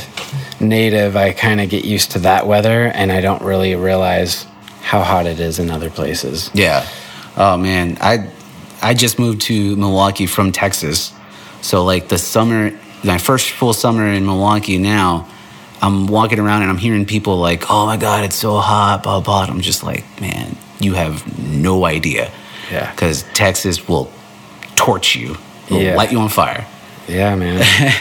native 0.59 1.15
i 1.15 1.31
kind 1.31 1.61
of 1.61 1.69
get 1.69 1.85
used 1.85 2.11
to 2.11 2.19
that 2.19 2.45
weather 2.47 2.87
and 2.87 3.11
i 3.11 3.21
don't 3.21 3.41
really 3.41 3.75
realize 3.75 4.45
how 4.81 5.01
hot 5.03 5.25
it 5.25 5.39
is 5.39 5.59
in 5.59 5.69
other 5.69 5.89
places 5.89 6.49
Yeah. 6.53 6.85
Oh 7.37 7.55
man, 7.57 7.97
I 8.01 8.29
I 8.81 8.93
just 8.93 9.17
moved 9.19 9.41
to 9.41 9.75
Milwaukee 9.77 10.25
from 10.25 10.51
Texas, 10.51 11.13
so 11.61 11.85
like 11.85 12.09
the 12.09 12.17
summer, 12.17 12.71
my 13.03 13.17
first 13.17 13.51
full 13.51 13.71
summer 13.73 14.07
in 14.07 14.25
Milwaukee 14.25 14.77
now. 14.77 15.27
I'm 15.81 16.07
walking 16.07 16.39
around 16.39 16.63
and 16.63 16.71
I'm 16.71 16.77
hearing 16.77 17.05
people 17.05 17.37
like, 17.37 17.69
"Oh 17.69 17.85
my 17.85 17.95
God, 17.95 18.25
it's 18.25 18.35
so 18.35 18.57
hot!" 18.57 19.03
Blah 19.03 19.21
blah. 19.21 19.43
I'm 19.45 19.61
just 19.61 19.83
like, 19.83 20.03
man, 20.19 20.57
you 20.81 20.95
have 20.95 21.23
no 21.39 21.85
idea. 21.85 22.29
Yeah. 22.69 22.91
Because 22.91 23.23
Texas 23.33 23.87
will 23.87 24.11
torch 24.75 25.15
you, 25.15 25.37
will 25.69 25.81
Yeah. 25.81 25.95
light 25.95 26.11
you 26.11 26.19
on 26.19 26.29
fire. 26.29 26.65
yeah 27.07 27.35
man 27.35 27.63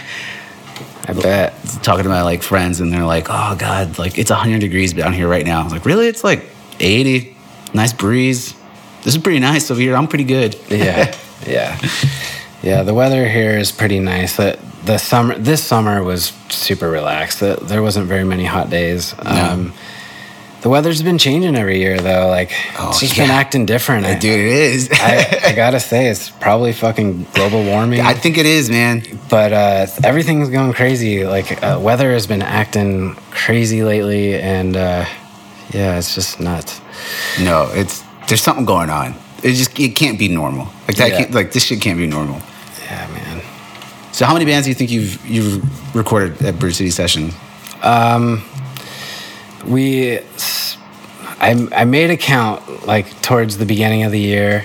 i 1.09 1.13
bet 1.15 1.55
talking 1.83 2.05
to 2.05 2.09
my 2.11 2.23
like 2.23 2.43
friends 2.43 2.81
and 2.81 2.93
they're 2.93 3.05
like, 3.07 3.27
"Oh 3.31 3.57
God, 3.59 3.99
like 3.99 4.19
it's 4.19 4.31
100 4.31 4.61
degrees 4.61 4.93
down 4.93 5.13
here 5.13 5.27
right 5.29 5.45
now." 5.45 5.61
I 5.61 5.65
was 5.65 5.73
like, 5.73 5.85
"Really? 5.87 6.07
It's 6.07 6.23
like 6.23 6.45
80. 6.79 7.35
Nice 7.75 7.93
breeze. 7.93 8.55
This 9.03 9.15
is 9.15 9.23
pretty 9.23 9.41
nice 9.41 9.71
over 9.71 9.81
here. 9.81 9.97
I'm 9.97 10.07
pretty 10.09 10.25
good." 10.25 10.55
yeah 10.69 11.15
yeah 11.47 11.79
yeah 12.63 12.83
the 12.83 12.93
weather 12.93 13.29
here 13.29 13.57
is 13.57 13.71
pretty 13.73 14.01
nice 14.01 14.37
the, 14.37 14.59
the 14.85 14.99
summer 14.99 15.39
this 15.39 15.63
summer 15.63 16.03
was 16.03 16.33
super 16.49 16.91
relaxed 16.91 17.39
The- 17.41 17.59
there 17.63 17.81
wasn't 17.83 18.07
very 18.09 18.25
many 18.25 18.45
hot 18.45 18.69
days 18.71 19.15
um, 19.21 19.73
the 20.63 20.69
weather's 20.69 21.03
been 21.03 21.19
changing 21.19 21.55
every 21.57 21.79
year 21.79 21.99
though 22.01 22.29
like 22.29 22.51
Oh, 22.79 22.89
it's 22.91 23.01
just 23.01 23.17
been 23.17 23.31
acting 23.31 23.65
different 23.67 24.07
I, 24.07 24.19
Dude, 24.19 24.39
it 24.41 24.47
is. 24.47 24.89
I, 24.93 25.41
I 25.51 25.53
gotta 25.55 25.79
say 25.81 26.09
it's 26.09 26.31
probably 26.31 26.73
fucking 26.73 27.25
global 27.35 27.63
warming 27.65 28.01
I 28.01 28.15
think 28.15 28.39
it 28.39 28.47
is, 28.47 28.69
man. 28.69 29.03
but 29.31 29.53
uh, 29.53 29.87
everything's 30.03 30.51
going 30.51 30.73
crazy 30.73 31.25
like 31.25 31.63
uh, 31.63 31.79
weather 31.81 32.13
has 32.13 32.27
been 32.27 32.43
acting 32.43 33.15
crazy 33.31 33.83
lately 33.85 34.35
and 34.35 34.77
uh, 34.77 35.05
yeah 35.73 35.99
it's 35.99 36.15
just 36.15 36.41
nuts 36.41 36.81
No, 37.41 37.71
it's 37.73 38.03
there's 38.29 38.43
something 38.43 38.67
going 38.67 38.91
on. 38.91 39.15
It 39.43 39.53
just 39.55 39.79
it 39.79 39.95
can't 39.97 40.19
be 40.19 40.29
normal. 40.29 40.67
Like 40.87 40.97
that. 40.97 41.11
Yeah. 41.11 41.19
Can't, 41.19 41.33
like 41.33 41.53
this 41.53 41.65
shit 41.65 41.81
can't 41.81 41.97
be 41.99 42.07
normal. 42.07 42.43
yeah 42.85 43.07
man 43.15 43.41
So, 44.13 44.27
how 44.27 44.33
many 44.35 44.45
bands 44.45 44.67
do 44.67 44.71
you 44.71 44.75
think 44.75 44.91
you've 44.91 45.25
you've 45.25 45.95
recorded 45.95 46.43
at 46.43 46.59
Bridge 46.59 46.75
City 46.75 46.91
Session? 46.91 47.31
Um, 47.83 48.43
we 49.67 50.19
I, 51.41 51.69
I 51.73 51.85
made 51.85 52.11
a 52.11 52.17
count 52.17 52.87
like 52.87 53.23
towards 53.23 53.59
the 53.59 53.67
beginning 53.67 54.03
of 54.03 54.13
the 54.13 54.21
year 54.21 54.65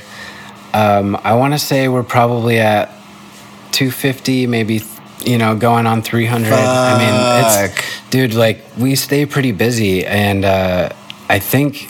um, 0.73 1.15
i 1.23 1.33
want 1.35 1.53
to 1.53 1.59
say 1.59 1.87
we're 1.87 2.03
probably 2.03 2.59
at 2.59 2.89
250 3.71 4.47
maybe 4.47 4.81
you 5.21 5.37
know 5.37 5.55
going 5.55 5.85
on 5.87 6.01
300 6.01 6.51
i 6.51 6.97
mean 6.97 7.73
it's 7.73 8.09
dude 8.09 8.33
like 8.33 8.61
we 8.77 8.95
stay 8.95 9.25
pretty 9.25 9.51
busy 9.51 10.05
and 10.05 10.43
uh, 10.45 10.89
i 11.29 11.39
think 11.39 11.89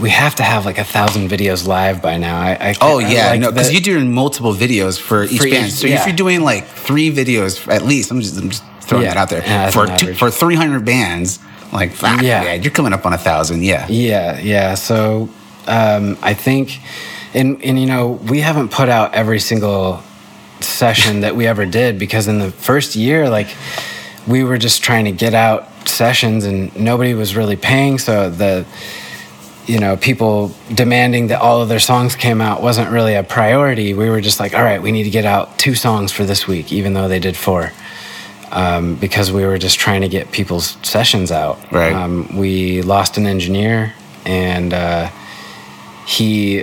we 0.00 0.10
have 0.10 0.34
to 0.34 0.42
have 0.42 0.64
like 0.64 0.78
a 0.78 0.84
thousand 0.84 1.28
videos 1.28 1.66
live 1.66 2.02
by 2.02 2.16
now 2.16 2.40
i, 2.40 2.70
I 2.70 2.74
Oh 2.80 2.98
yeah, 2.98 3.30
like 3.30 3.40
no, 3.40 3.50
because 3.52 3.72
you're 3.72 3.80
doing 3.80 4.12
multiple 4.12 4.52
videos 4.52 4.98
for 5.00 5.24
each 5.24 5.38
For 5.40 5.48
band. 5.48 5.66
each- 5.68 5.72
so 5.74 5.86
yeah. 5.86 6.00
if 6.00 6.06
you're 6.06 6.16
doing 6.16 6.40
like 6.42 6.66
three 6.66 7.12
videos 7.12 7.66
at 7.72 7.82
least, 7.82 8.10
I'm 8.10 8.20
just 8.20 8.36
I'm 8.36 8.50
just 8.50 8.64
throwing 8.80 9.04
Yeah, 9.04 9.14
that 9.14 9.16
out 9.20 9.28
there 9.30 9.42
yeah, 9.42 9.70
for 9.70 9.86
two, 9.86 10.14
for 10.14 10.30
300 10.32 10.84
bands. 10.84 11.38
Like 11.74 11.92
fuck, 11.92 12.22
Yeah. 12.22 12.44
yeah, 12.44 12.54
you're 12.54 12.72
coming 12.72 12.92
up 12.92 13.04
on 13.04 13.12
a 13.12 13.18
thousand. 13.18 13.64
Yeah, 13.64 13.86
Yeah, 13.88 14.38
yeah. 14.38 14.74
So 14.74 15.28
um, 15.66 16.16
I 16.22 16.32
think, 16.34 16.78
and 17.34 17.62
and 17.64 17.78
you 17.78 17.86
know, 17.86 18.12
we 18.30 18.40
haven't 18.40 18.70
put 18.70 18.88
out 18.88 19.12
every 19.14 19.40
single 19.40 20.02
session 20.60 21.20
that 21.20 21.34
we 21.36 21.46
ever 21.46 21.66
did 21.66 21.98
because 21.98 22.28
in 22.28 22.38
the 22.38 22.50
first 22.50 22.94
year, 22.96 23.28
like 23.28 23.48
we 24.26 24.44
were 24.44 24.56
just 24.56 24.82
trying 24.82 25.04
to 25.04 25.12
get 25.12 25.34
out 25.34 25.68
sessions 25.88 26.44
and 26.44 26.74
nobody 26.76 27.12
was 27.12 27.36
really 27.36 27.56
paying. 27.56 27.98
So 27.98 28.30
the, 28.30 28.64
you 29.66 29.78
know, 29.80 29.96
people 29.96 30.52
demanding 30.74 31.26
that 31.26 31.40
all 31.40 31.60
of 31.60 31.68
their 31.68 31.80
songs 31.80 32.14
came 32.16 32.40
out 32.40 32.62
wasn't 32.62 32.90
really 32.90 33.14
a 33.14 33.22
priority. 33.22 33.92
We 33.94 34.08
were 34.08 34.20
just 34.22 34.40
like, 34.40 34.54
all 34.54 34.62
right, 34.62 34.80
we 34.80 34.92
need 34.92 35.04
to 35.04 35.10
get 35.10 35.24
out 35.26 35.58
two 35.58 35.74
songs 35.74 36.12
for 36.12 36.24
this 36.24 36.46
week, 36.46 36.72
even 36.72 36.94
though 36.94 37.08
they 37.08 37.18
did 37.18 37.36
four. 37.36 37.72
Um, 38.54 38.94
because 38.94 39.32
we 39.32 39.44
were 39.44 39.58
just 39.58 39.80
trying 39.80 40.02
to 40.02 40.08
get 40.08 40.30
people's 40.30 40.76
sessions 40.82 41.32
out. 41.32 41.58
Right. 41.72 41.92
Um, 41.92 42.36
we 42.36 42.82
lost 42.82 43.18
an 43.18 43.26
engineer, 43.26 43.92
and 44.24 44.72
uh, 44.72 45.10
he 46.06 46.62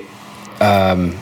um, 0.62 1.18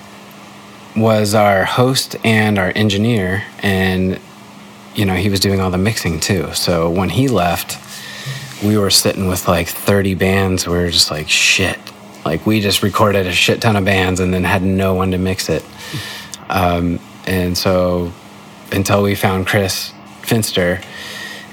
was 0.95 1.33
our 1.33 1.65
host 1.65 2.15
and 2.23 2.59
our 2.59 2.71
engineer, 2.75 3.43
and 3.63 4.19
you 4.93 5.05
know 5.05 5.15
he 5.15 5.29
was 5.29 5.39
doing 5.39 5.59
all 5.59 5.71
the 5.71 5.77
mixing 5.79 6.19
too. 6.19 6.53
So 6.53 6.89
when 6.89 7.09
he 7.09 7.27
left, 7.27 7.77
we 8.63 8.77
were 8.77 8.89
sitting 8.89 9.27
with 9.27 9.47
like 9.47 9.67
30 9.67 10.15
bands. 10.15 10.67
We 10.67 10.77
were 10.77 10.89
just 10.89 11.11
like 11.11 11.29
shit. 11.29 11.79
Like 12.25 12.45
we 12.45 12.59
just 12.59 12.83
recorded 12.83 13.25
a 13.25 13.31
shit 13.31 13.61
ton 13.61 13.75
of 13.75 13.85
bands 13.85 14.19
and 14.19 14.33
then 14.33 14.43
had 14.43 14.61
no 14.61 14.93
one 14.93 15.11
to 15.11 15.17
mix 15.17 15.49
it. 15.49 15.63
Um, 16.49 16.99
and 17.25 17.57
so 17.57 18.11
until 18.71 19.01
we 19.03 19.15
found 19.15 19.47
Chris 19.47 19.93
Finster, 20.25 20.81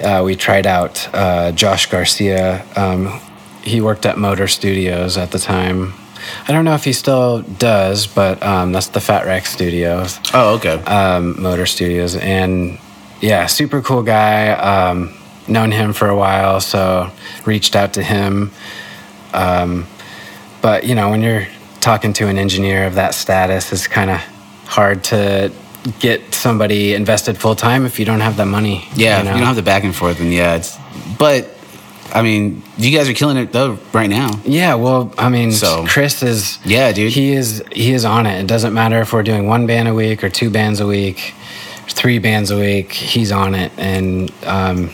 uh, 0.02 0.22
we 0.24 0.36
tried 0.36 0.66
out 0.66 1.08
uh, 1.14 1.52
Josh 1.52 1.86
Garcia. 1.90 2.64
Um, 2.76 3.20
he 3.62 3.80
worked 3.80 4.06
at 4.06 4.18
Motor 4.18 4.46
Studios 4.48 5.16
at 5.16 5.30
the 5.30 5.38
time. 5.38 5.94
I 6.48 6.52
don't 6.52 6.64
know 6.64 6.74
if 6.74 6.84
he 6.84 6.92
still 6.92 7.42
does, 7.42 8.06
but 8.06 8.42
um, 8.42 8.72
that's 8.72 8.88
the 8.88 9.00
Fat 9.00 9.26
Rack 9.26 9.46
Studios, 9.46 10.18
Oh, 10.34 10.54
okay. 10.56 10.74
um, 10.84 11.40
Motor 11.40 11.66
Studios, 11.66 12.16
and 12.16 12.78
yeah, 13.20 13.46
super 13.46 13.80
cool 13.82 14.02
guy. 14.02 14.50
Um, 14.50 15.14
known 15.48 15.70
him 15.70 15.92
for 15.92 16.08
a 16.08 16.16
while, 16.16 16.60
so 16.60 17.10
reached 17.44 17.76
out 17.76 17.94
to 17.94 18.02
him. 18.02 18.50
Um, 19.32 19.86
but 20.62 20.84
you 20.84 20.94
know, 20.94 21.10
when 21.10 21.22
you're 21.22 21.46
talking 21.80 22.12
to 22.14 22.26
an 22.26 22.38
engineer 22.38 22.86
of 22.86 22.94
that 22.96 23.14
status, 23.14 23.72
it's 23.72 23.86
kind 23.86 24.10
of 24.10 24.18
hard 24.66 25.04
to 25.04 25.52
get 26.00 26.34
somebody 26.34 26.94
invested 26.94 27.38
full 27.38 27.54
time 27.56 27.84
if 27.86 27.98
you 27.98 28.04
don't 28.04 28.20
have 28.20 28.36
the 28.36 28.46
money. 28.46 28.86
yeah, 28.94 29.18
you 29.18 29.24
know? 29.24 29.30
you 29.32 29.38
don't 29.38 29.46
have 29.46 29.56
the 29.56 29.62
back 29.62 29.84
and 29.84 29.94
forth, 29.94 30.20
and 30.20 30.32
yeah, 30.32 30.56
it's. 30.56 30.76
But 31.18 31.48
I 32.14 32.22
mean, 32.22 32.62
you 32.78 32.96
guys 32.96 33.08
are 33.08 33.14
killing 33.14 33.36
it 33.36 33.52
though 33.52 33.78
right 33.92 34.08
now. 34.08 34.30
Yeah, 34.44 34.74
well, 34.74 35.12
I 35.18 35.28
mean, 35.28 35.52
So- 35.52 35.84
Chris 35.86 36.22
is 36.22 36.58
Yeah, 36.64 36.92
dude. 36.92 37.12
He 37.12 37.32
is 37.32 37.62
he 37.72 37.92
is 37.92 38.04
on 38.04 38.26
it. 38.26 38.40
It 38.40 38.46
doesn't 38.46 38.72
matter 38.74 39.00
if 39.00 39.12
we're 39.12 39.22
doing 39.22 39.46
one 39.46 39.66
band 39.66 39.88
a 39.88 39.94
week 39.94 40.22
or 40.24 40.28
two 40.30 40.50
bands 40.50 40.80
a 40.80 40.86
week, 40.86 41.34
three 41.88 42.18
bands 42.18 42.50
a 42.50 42.58
week. 42.58 42.92
He's 42.92 43.32
on 43.32 43.54
it, 43.54 43.72
and 43.76 44.30
um, 44.44 44.90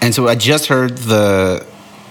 And 0.00 0.14
so 0.14 0.28
I 0.28 0.34
just 0.34 0.66
heard 0.66 0.98
the 0.98 1.64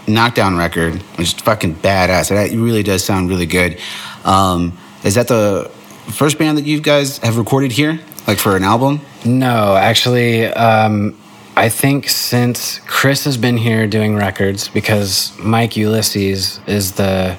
Knockdown 0.07 0.55
record, 0.55 0.93
which 1.17 1.33
is 1.33 1.41
fucking 1.41 1.75
badass. 1.75 2.29
It 2.31 2.55
really 2.57 2.83
does 2.83 3.03
sound 3.03 3.29
really 3.29 3.47
good. 3.47 3.79
Um, 4.23 4.77
is 5.03 5.15
that 5.15 5.27
the 5.27 5.71
first 6.11 6.37
band 6.37 6.57
that 6.59 6.65
you 6.65 6.79
guys 6.79 7.17
have 7.19 7.37
recorded 7.37 7.71
here, 7.71 7.99
like 8.27 8.39
for 8.39 8.55
an 8.55 8.63
album? 8.63 9.01
no, 9.25 9.75
actually, 9.75 10.45
um, 10.45 11.17
I 11.55 11.69
think 11.69 12.09
since 12.09 12.79
Chris 12.79 13.23
has 13.25 13.37
been 13.37 13.57
here 13.57 13.87
doing 13.87 14.15
records, 14.15 14.67
because 14.67 15.31
Mike 15.39 15.75
Ulysses 15.77 16.59
is 16.67 16.91
the 16.93 17.37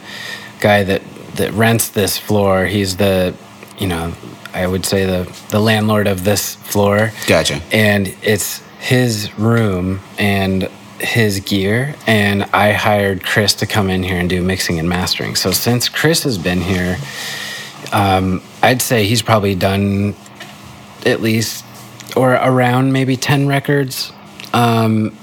guy 0.61 0.83
that 0.85 1.03
that 1.37 1.53
rents 1.53 1.91
this 1.91 2.17
floor. 2.17 2.65
He's 2.65 2.97
the, 2.97 3.35
you 3.79 3.87
know, 3.87 4.15
I 4.55 4.67
would 4.67 4.87
say 4.87 5.05
the 5.05 5.31
the 5.51 5.61
landlord 5.61 6.07
of 6.07 6.25
this 6.25 6.55
floor. 6.57 7.13
Gotcha. 7.27 7.61
and 7.73 8.15
it's 8.23 8.63
his 8.81 9.37
room 9.39 10.01
and 10.19 10.69
his 10.99 11.41
gear 11.41 11.95
and 12.07 12.43
i 12.55 12.73
hired 12.73 13.23
chris 13.23 13.53
to 13.55 13.67
come 13.67 13.91
in 13.91 14.03
here 14.03 14.17
and 14.19 14.31
do 14.31 14.43
mixing 14.43 14.79
and 14.79 14.89
mastering 14.89 15.35
so 15.35 15.51
since 15.51 15.89
chris 15.91 16.23
has 16.23 16.39
been 16.39 16.61
here 16.61 16.97
um, 17.93 18.41
i'd 18.63 18.81
say 18.81 19.05
he's 19.05 19.21
probably 19.23 19.55
done 19.55 20.15
at 21.07 21.23
least 21.23 21.65
or 22.17 22.33
around 22.33 22.93
maybe 22.93 23.17
10 23.17 23.47
records. 23.47 24.13
Um, 24.53 25.17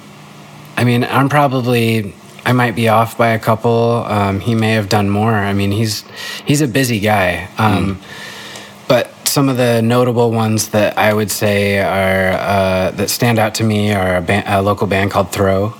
i 0.76 0.84
mean 0.84 1.04
i'm 1.04 1.30
probably 1.30 2.16
i 2.46 2.52
might 2.52 2.76
be 2.76 2.90
off 2.90 3.18
by 3.18 3.30
a 3.30 3.40
couple. 3.40 4.04
Um, 4.08 4.40
he 4.40 4.56
may 4.56 4.74
have 4.74 4.90
done 4.90 5.10
more. 5.10 5.34
I 5.34 5.54
mean 5.54 5.72
he's 5.72 6.04
he's 6.46 6.62
a 6.62 6.68
busy 6.68 7.00
guy. 7.00 7.50
Um, 7.58 8.00
but 8.88 9.12
some 9.28 9.50
of 9.50 9.58
the 9.58 9.82
notable 9.82 10.32
ones 10.32 10.70
that 10.70 10.98
I 10.98 11.14
would 11.14 11.32
say 11.32 11.80
are 11.80 12.34
uh, 12.34 12.92
that 12.92 13.10
stand 13.10 13.40
out 13.40 13.56
to 13.56 13.64
me 13.64 13.94
are 13.94 14.18
a, 14.18 14.44
a 14.46 14.62
local 14.62 14.88
band 14.88 15.12
called 15.12 15.32
Throw, 15.32 15.74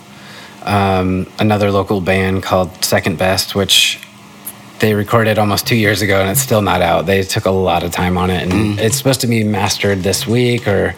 um, 0.64 1.28
another 1.40 1.70
local 1.70 2.02
band 2.02 2.42
called 2.42 2.84
Second 2.84 3.18
Best, 3.18 3.54
which 3.54 4.00
they 4.84 4.94
recorded 4.94 5.40
almost 5.40 5.66
two 5.66 5.78
years 5.78 6.02
ago 6.02 6.20
and 6.20 6.30
it's 6.30 6.42
still 6.42 6.62
not 6.62 6.82
out. 6.82 7.06
They 7.06 7.24
took 7.24 7.46
a 7.46 7.52
lot 7.52 7.84
of 7.84 7.92
time 7.92 8.18
on 8.18 8.30
it, 8.30 8.52
and 8.52 8.78
it's 8.78 8.98
supposed 8.98 9.22
to 9.22 9.28
be 9.28 9.42
mastered 9.42 10.00
this 10.00 10.28
week, 10.28 10.68
or 10.68 10.94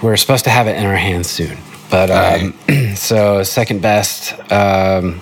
we're 0.00 0.16
supposed 0.16 0.44
to 0.44 0.50
have 0.50 0.66
it 0.68 0.76
in 0.78 0.86
our 0.86 0.96
hands 0.96 1.28
soon. 1.28 1.58
But 1.90 2.10
um, 2.10 2.54
so 2.96 3.42
Second 3.42 3.82
Best. 3.82 4.32
Um, 4.50 5.20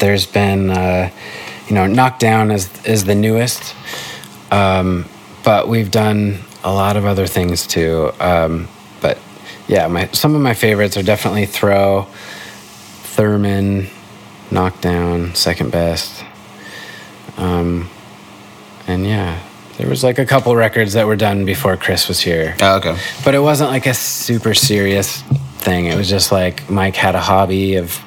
there's 0.00 0.26
been 0.26 0.70
uh, 0.70 1.10
you 1.68 1.74
know 1.74 1.86
knockdown 1.86 2.50
is 2.50 2.84
is 2.84 3.04
the 3.04 3.14
newest 3.14 3.74
um, 4.50 5.06
but 5.44 5.68
we've 5.68 5.90
done 5.90 6.38
a 6.64 6.72
lot 6.72 6.96
of 6.96 7.04
other 7.04 7.26
things 7.26 7.66
too 7.66 8.10
um, 8.20 8.68
but 9.00 9.18
yeah 9.68 9.86
my 9.86 10.06
some 10.08 10.34
of 10.34 10.40
my 10.40 10.54
favorites 10.54 10.96
are 10.96 11.02
definitely 11.02 11.46
throw 11.46 12.02
thurman 13.14 13.86
knockdown 14.50 15.34
second 15.34 15.72
best 15.72 16.24
um, 17.36 17.88
and 18.86 19.06
yeah 19.06 19.38
there 19.78 19.88
was 19.88 20.02
like 20.02 20.18
a 20.18 20.24
couple 20.24 20.54
records 20.56 20.94
that 20.94 21.06
were 21.06 21.16
done 21.16 21.44
before 21.44 21.76
chris 21.76 22.08
was 22.08 22.20
here 22.20 22.54
Oh, 22.62 22.76
okay. 22.78 22.96
but 23.24 23.34
it 23.34 23.40
wasn't 23.40 23.70
like 23.70 23.86
a 23.86 23.94
super 23.94 24.54
serious 24.54 25.22
thing. 25.58 25.86
It 25.86 25.96
was 25.96 26.08
just 26.08 26.30
like 26.30 26.70
Mike 26.70 26.94
had 26.94 27.16
a 27.16 27.20
hobby 27.20 27.74
of 27.74 27.98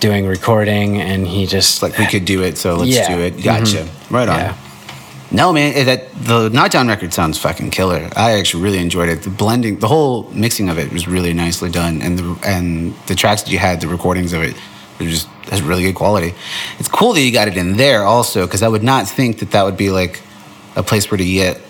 doing 0.00 0.26
recording, 0.26 0.98
and 0.98 1.26
he 1.28 1.44
just 1.46 1.82
Like 1.82 1.98
we 1.98 2.06
could 2.06 2.24
do 2.24 2.42
it, 2.42 2.56
so 2.56 2.76
let's 2.76 2.90
Yeah. 2.90 3.14
do 3.14 3.20
it. 3.20 3.42
Gotcha. 3.42 3.86
Right 4.08 4.26
on. 4.28 4.38
Yeah. 4.38 4.54
No, 5.30 5.52
man, 5.52 5.84
that 5.84 6.08
the 6.14 6.48
Knockdown 6.48 6.88
record 6.88 7.12
sounds 7.12 7.36
fucking 7.38 7.70
killer. 7.70 8.08
I 8.16 8.32
actually 8.38 8.62
really 8.62 8.78
enjoyed 8.78 9.10
it. 9.10 9.22
The 9.24 9.30
blending, 9.30 9.78
the 9.78 9.88
whole 9.88 10.30
mixing 10.32 10.70
of 10.70 10.78
it 10.78 10.90
was 10.90 11.06
really 11.06 11.34
nicely 11.34 11.70
done, 11.70 12.00
and 12.00 12.18
the 12.18 12.36
and 12.48 12.94
the 13.08 13.14
tracks 13.14 13.42
that 13.42 13.50
you 13.50 13.58
had, 13.58 13.82
the 13.82 13.88
recordings 13.88 14.32
of 14.32 14.42
it, 14.42 14.54
were 15.06 15.10
just 15.10 15.26
has 15.50 15.60
really 15.62 15.82
good 15.82 15.94
quality. 15.94 16.34
It's 16.78 16.88
cool 16.88 17.12
that 17.12 17.20
you 17.20 17.32
got 17.32 17.48
it 17.48 17.56
in 17.56 17.76
there 17.76 18.04
also, 18.04 18.46
because 18.46 18.62
I 18.62 18.68
would 18.68 18.82
not 18.82 19.08
think 19.08 19.38
that 19.40 19.50
that 19.50 19.64
would 19.64 19.76
be 19.76 19.90
like 19.90 20.22
a 20.76 20.82
place 20.82 21.10
where 21.10 21.18
to 21.18 21.24
get 21.24 21.60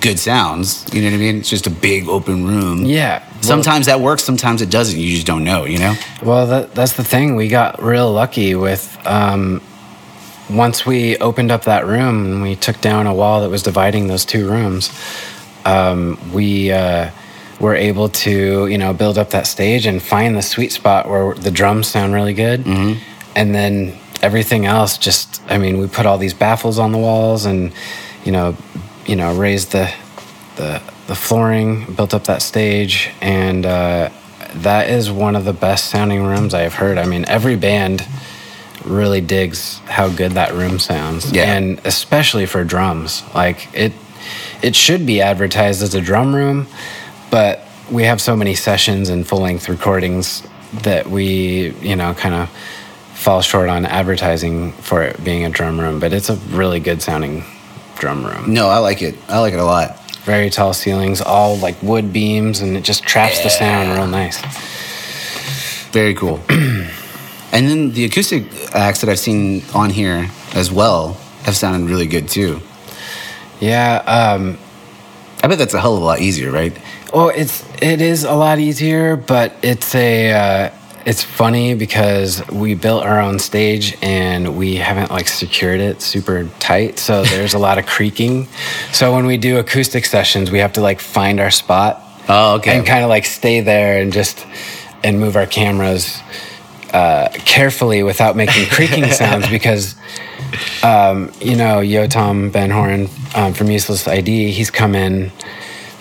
good 0.00 0.18
sounds. 0.18 0.86
You 0.92 1.00
know 1.02 1.08
what 1.08 1.14
I 1.14 1.18
mean? 1.18 1.36
It's 1.38 1.48
just 1.50 1.66
a 1.66 1.70
big 1.70 2.08
open 2.08 2.46
room. 2.46 2.84
Yeah. 2.84 3.20
Well- 3.32 3.42
Sometimes 3.42 3.86
that 3.86 4.00
works, 4.00 4.22
sometimes 4.22 4.60
it 4.62 4.70
doesn't. 4.70 4.98
You 4.98 5.14
just 5.14 5.26
don't 5.26 5.44
know. 5.44 5.64
You 5.64 5.78
know? 5.78 5.94
Well, 6.22 6.46
that, 6.48 6.74
that's 6.74 6.92
the 6.92 7.04
thing. 7.04 7.36
We 7.36 7.48
got 7.48 7.82
real 7.82 8.12
lucky 8.12 8.54
with 8.54 8.96
um, 9.06 9.62
once 10.50 10.84
we 10.84 11.16
opened 11.18 11.50
up 11.50 11.64
that 11.64 11.86
room 11.86 12.26
and 12.26 12.42
we 12.42 12.54
took 12.56 12.80
down 12.80 13.06
a 13.06 13.14
wall 13.14 13.40
that 13.40 13.48
was 13.50 13.62
dividing 13.62 14.06
those 14.08 14.24
two 14.24 14.48
rooms. 14.50 14.90
Um, 15.64 16.18
we 16.32 16.70
uh, 16.72 17.10
were 17.60 17.74
able 17.74 18.08
to, 18.08 18.66
you 18.66 18.78
know, 18.78 18.92
build 18.92 19.18
up 19.18 19.30
that 19.30 19.46
stage 19.46 19.86
and 19.86 20.02
find 20.02 20.36
the 20.36 20.42
sweet 20.42 20.72
spot 20.72 21.08
where 21.08 21.34
the 21.34 21.50
drums 21.50 21.86
sound 21.88 22.14
really 22.14 22.34
good, 22.34 22.66
and 22.66 23.54
then 23.54 23.98
everything 24.22 24.66
else. 24.66 24.96
Just, 24.98 25.42
I 25.48 25.58
mean, 25.58 25.78
we 25.78 25.86
put 25.86 26.06
all 26.06 26.18
these 26.18 26.34
baffles 26.34 26.78
on 26.78 26.92
the 26.92 26.98
walls 26.98 27.44
and, 27.44 27.72
you 28.24 28.32
know, 28.32 28.56
you 29.06 29.16
know, 29.16 29.34
raised 29.34 29.72
the 29.72 29.92
the 30.56 30.80
the 31.06 31.14
flooring, 31.14 31.92
built 31.94 32.14
up 32.14 32.24
that 32.24 32.40
stage, 32.42 33.10
and 33.20 33.66
uh, 33.66 34.08
that 34.54 34.88
is 34.88 35.10
one 35.10 35.36
of 35.36 35.44
the 35.44 35.52
best 35.52 35.90
sounding 35.90 36.22
rooms 36.24 36.54
I've 36.54 36.74
heard. 36.74 36.98
I 36.98 37.04
mean, 37.06 37.24
every 37.28 37.56
band 37.56 38.06
really 38.84 39.20
digs 39.20 39.78
how 39.86 40.08
good 40.08 40.32
that 40.32 40.54
room 40.54 40.78
sounds, 40.78 41.30
Yeah. 41.32 41.52
and 41.52 41.80
especially 41.84 42.46
for 42.46 42.64
drums. 42.64 43.22
Like 43.34 43.68
it, 43.74 43.92
it 44.62 44.74
should 44.76 45.04
be 45.04 45.20
advertised 45.20 45.82
as 45.82 45.94
a 45.94 46.00
drum 46.00 46.34
room, 46.34 46.66
but 47.30 47.60
we 47.90 48.04
have 48.04 48.20
so 48.20 48.36
many 48.36 48.54
sessions 48.54 49.08
and 49.08 49.26
full 49.26 49.40
length 49.40 49.68
recordings 49.68 50.46
that 50.82 51.08
we, 51.08 51.70
you 51.80 51.96
know, 51.96 52.14
kind 52.14 52.34
of 52.34 52.48
fall 53.14 53.42
short 53.42 53.68
on 53.68 53.84
advertising 53.84 54.72
for 54.72 55.02
it 55.02 55.22
being 55.24 55.44
a 55.44 55.50
drum 55.50 55.78
room. 55.80 55.98
But 56.00 56.12
it's 56.12 56.30
a 56.30 56.36
really 56.50 56.80
good 56.80 57.02
sounding 57.02 57.44
drum 57.98 58.24
room 58.24 58.52
No, 58.52 58.68
I 58.68 58.78
like 58.78 59.02
it. 59.02 59.16
I 59.28 59.40
like 59.40 59.52
it 59.52 59.58
a 59.60 59.64
lot. 59.64 59.98
very 60.24 60.48
tall 60.50 60.72
ceilings, 60.72 61.20
all 61.20 61.56
like 61.58 61.82
wood 61.82 62.12
beams, 62.12 62.60
and 62.60 62.76
it 62.76 62.84
just 62.84 63.02
traps 63.02 63.42
the 63.42 63.48
sound 63.50 63.90
real 63.92 64.06
nice. 64.06 64.40
Very 65.92 66.14
cool. 66.14 66.40
and 66.48 67.68
then 67.68 67.90
the 67.92 68.04
acoustic 68.04 68.44
acts 68.74 69.00
that 69.00 69.10
I've 69.10 69.18
seen 69.18 69.62
on 69.74 69.90
here 69.90 70.30
as 70.54 70.70
well 70.70 71.14
have 71.42 71.56
sounded 71.56 71.90
really 71.90 72.06
good 72.06 72.28
too. 72.28 72.60
Yeah, 73.60 73.96
um, 74.06 74.56
I 75.42 75.48
bet 75.48 75.58
that's 75.58 75.74
a 75.74 75.80
hell 75.80 75.96
of 75.96 76.02
a 76.02 76.04
lot 76.04 76.20
easier, 76.20 76.50
right? 76.52 76.76
Well, 77.12 77.28
it's 77.30 77.64
it 77.82 78.00
is 78.00 78.24
a 78.24 78.34
lot 78.34 78.58
easier, 78.58 79.16
but 79.16 79.52
it's 79.62 79.94
a 79.94 80.32
uh, 80.32 80.70
it's 81.04 81.24
funny 81.24 81.74
because 81.74 82.46
we 82.48 82.74
built 82.74 83.04
our 83.04 83.20
own 83.20 83.38
stage 83.38 83.96
and 84.00 84.56
we 84.56 84.76
haven't 84.76 85.10
like 85.10 85.26
secured 85.28 85.80
it 85.80 86.02
super 86.02 86.48
tight, 86.60 86.98
so 86.98 87.24
there's 87.32 87.54
a 87.54 87.58
lot 87.58 87.78
of 87.78 87.86
creaking. 87.86 88.46
So 88.92 89.12
when 89.14 89.26
we 89.26 89.36
do 89.38 89.58
acoustic 89.58 90.04
sessions, 90.04 90.50
we 90.50 90.58
have 90.58 90.74
to 90.74 90.80
like 90.80 91.00
find 91.00 91.40
our 91.40 91.50
spot 91.50 92.00
Oh, 92.28 92.56
okay. 92.56 92.76
and 92.78 92.86
kind 92.86 93.02
of 93.02 93.08
like 93.10 93.24
stay 93.24 93.60
there 93.60 94.00
and 94.00 94.12
just 94.12 94.46
and 95.02 95.18
move 95.18 95.34
our 95.34 95.46
cameras 95.46 96.20
uh, 96.92 97.28
carefully 97.44 98.02
without 98.04 98.36
making 98.36 98.66
creaking 98.68 99.06
sounds 99.10 99.48
because 99.48 99.96
um, 100.84 101.32
you 101.40 101.56
know 101.56 101.78
Yotam 101.78 102.52
Ben 102.52 102.70
Horin 102.70 103.08
um, 103.34 103.52
from 103.54 103.68
Useless 103.70 104.06
ID 104.06 104.50
he's 104.52 104.70
come 104.70 104.94
in 104.94 105.32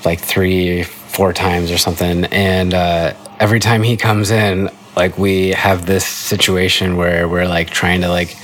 like 0.06 0.20
three 0.20 0.86
four 1.20 1.34
times 1.34 1.70
or 1.70 1.78
something. 1.78 2.24
And 2.32 2.74
uh, 2.74 3.14
every 3.42 3.60
time 3.60 3.84
he 3.84 3.98
comes 3.98 4.32
in 4.32 4.70
like 4.96 5.18
we 5.18 5.50
have 5.50 5.86
this 5.86 6.06
situation 6.06 6.96
where 6.96 7.28
we're 7.28 7.46
like 7.46 7.70
trying 7.72 8.00
to 8.04 8.08
like 8.08 8.38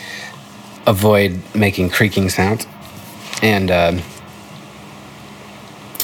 avoid 0.86 1.42
making 1.56 1.90
creaking 1.90 2.28
sounds. 2.28 2.68
And 3.42 3.72
um, 3.72 4.02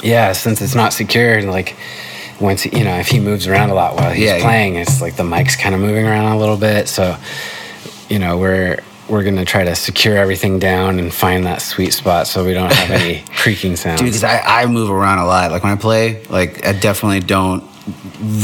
yeah 0.02 0.32
since 0.32 0.62
it's 0.62 0.74
not 0.74 0.94
secured 0.94 1.44
like 1.44 1.76
once 2.40 2.66
you 2.66 2.86
know 2.86 2.98
if 3.00 3.08
he 3.10 3.20
moves 3.20 3.48
around 3.48 3.70
a 3.70 3.74
lot 3.74 3.96
while 3.96 4.12
he's 4.12 4.26
yeah. 4.26 4.42
playing 4.42 4.76
it's 4.76 5.00
like 5.00 5.16
the 5.16 5.24
mic's 5.24 5.56
kind 5.56 5.76
of 5.76 5.82
moving 5.82 6.06
around 6.08 6.32
a 6.32 6.40
little 6.40 6.56
bit. 6.56 6.88
So 6.88 7.18
you 8.08 8.18
know 8.18 8.38
we're 8.38 8.80
we're 9.12 9.24
gonna 9.24 9.46
try 9.46 9.66
to 9.66 9.76
secure 9.76 10.18
everything 10.18 10.58
down 10.58 10.98
and 10.98 11.14
find 11.14 11.46
that 11.46 11.62
sweet 11.62 11.92
spot 11.92 12.28
so 12.28 12.46
we 12.46 12.54
don't 12.54 12.72
have 12.72 12.90
any 12.90 13.24
creaking 13.36 13.76
sounds 13.76 14.00
Dude, 14.00 14.08
because 14.08 14.24
I, 14.24 14.40
I 14.40 14.66
move 14.68 14.90
around 14.90 15.20
a 15.20 15.26
lot. 15.26 15.52
Like 15.52 15.64
when 15.64 15.74
I 15.74 15.76
play, 15.76 16.24
like 16.28 16.66
I 16.66 16.72
definitely 16.72 17.20
don't 17.20 17.64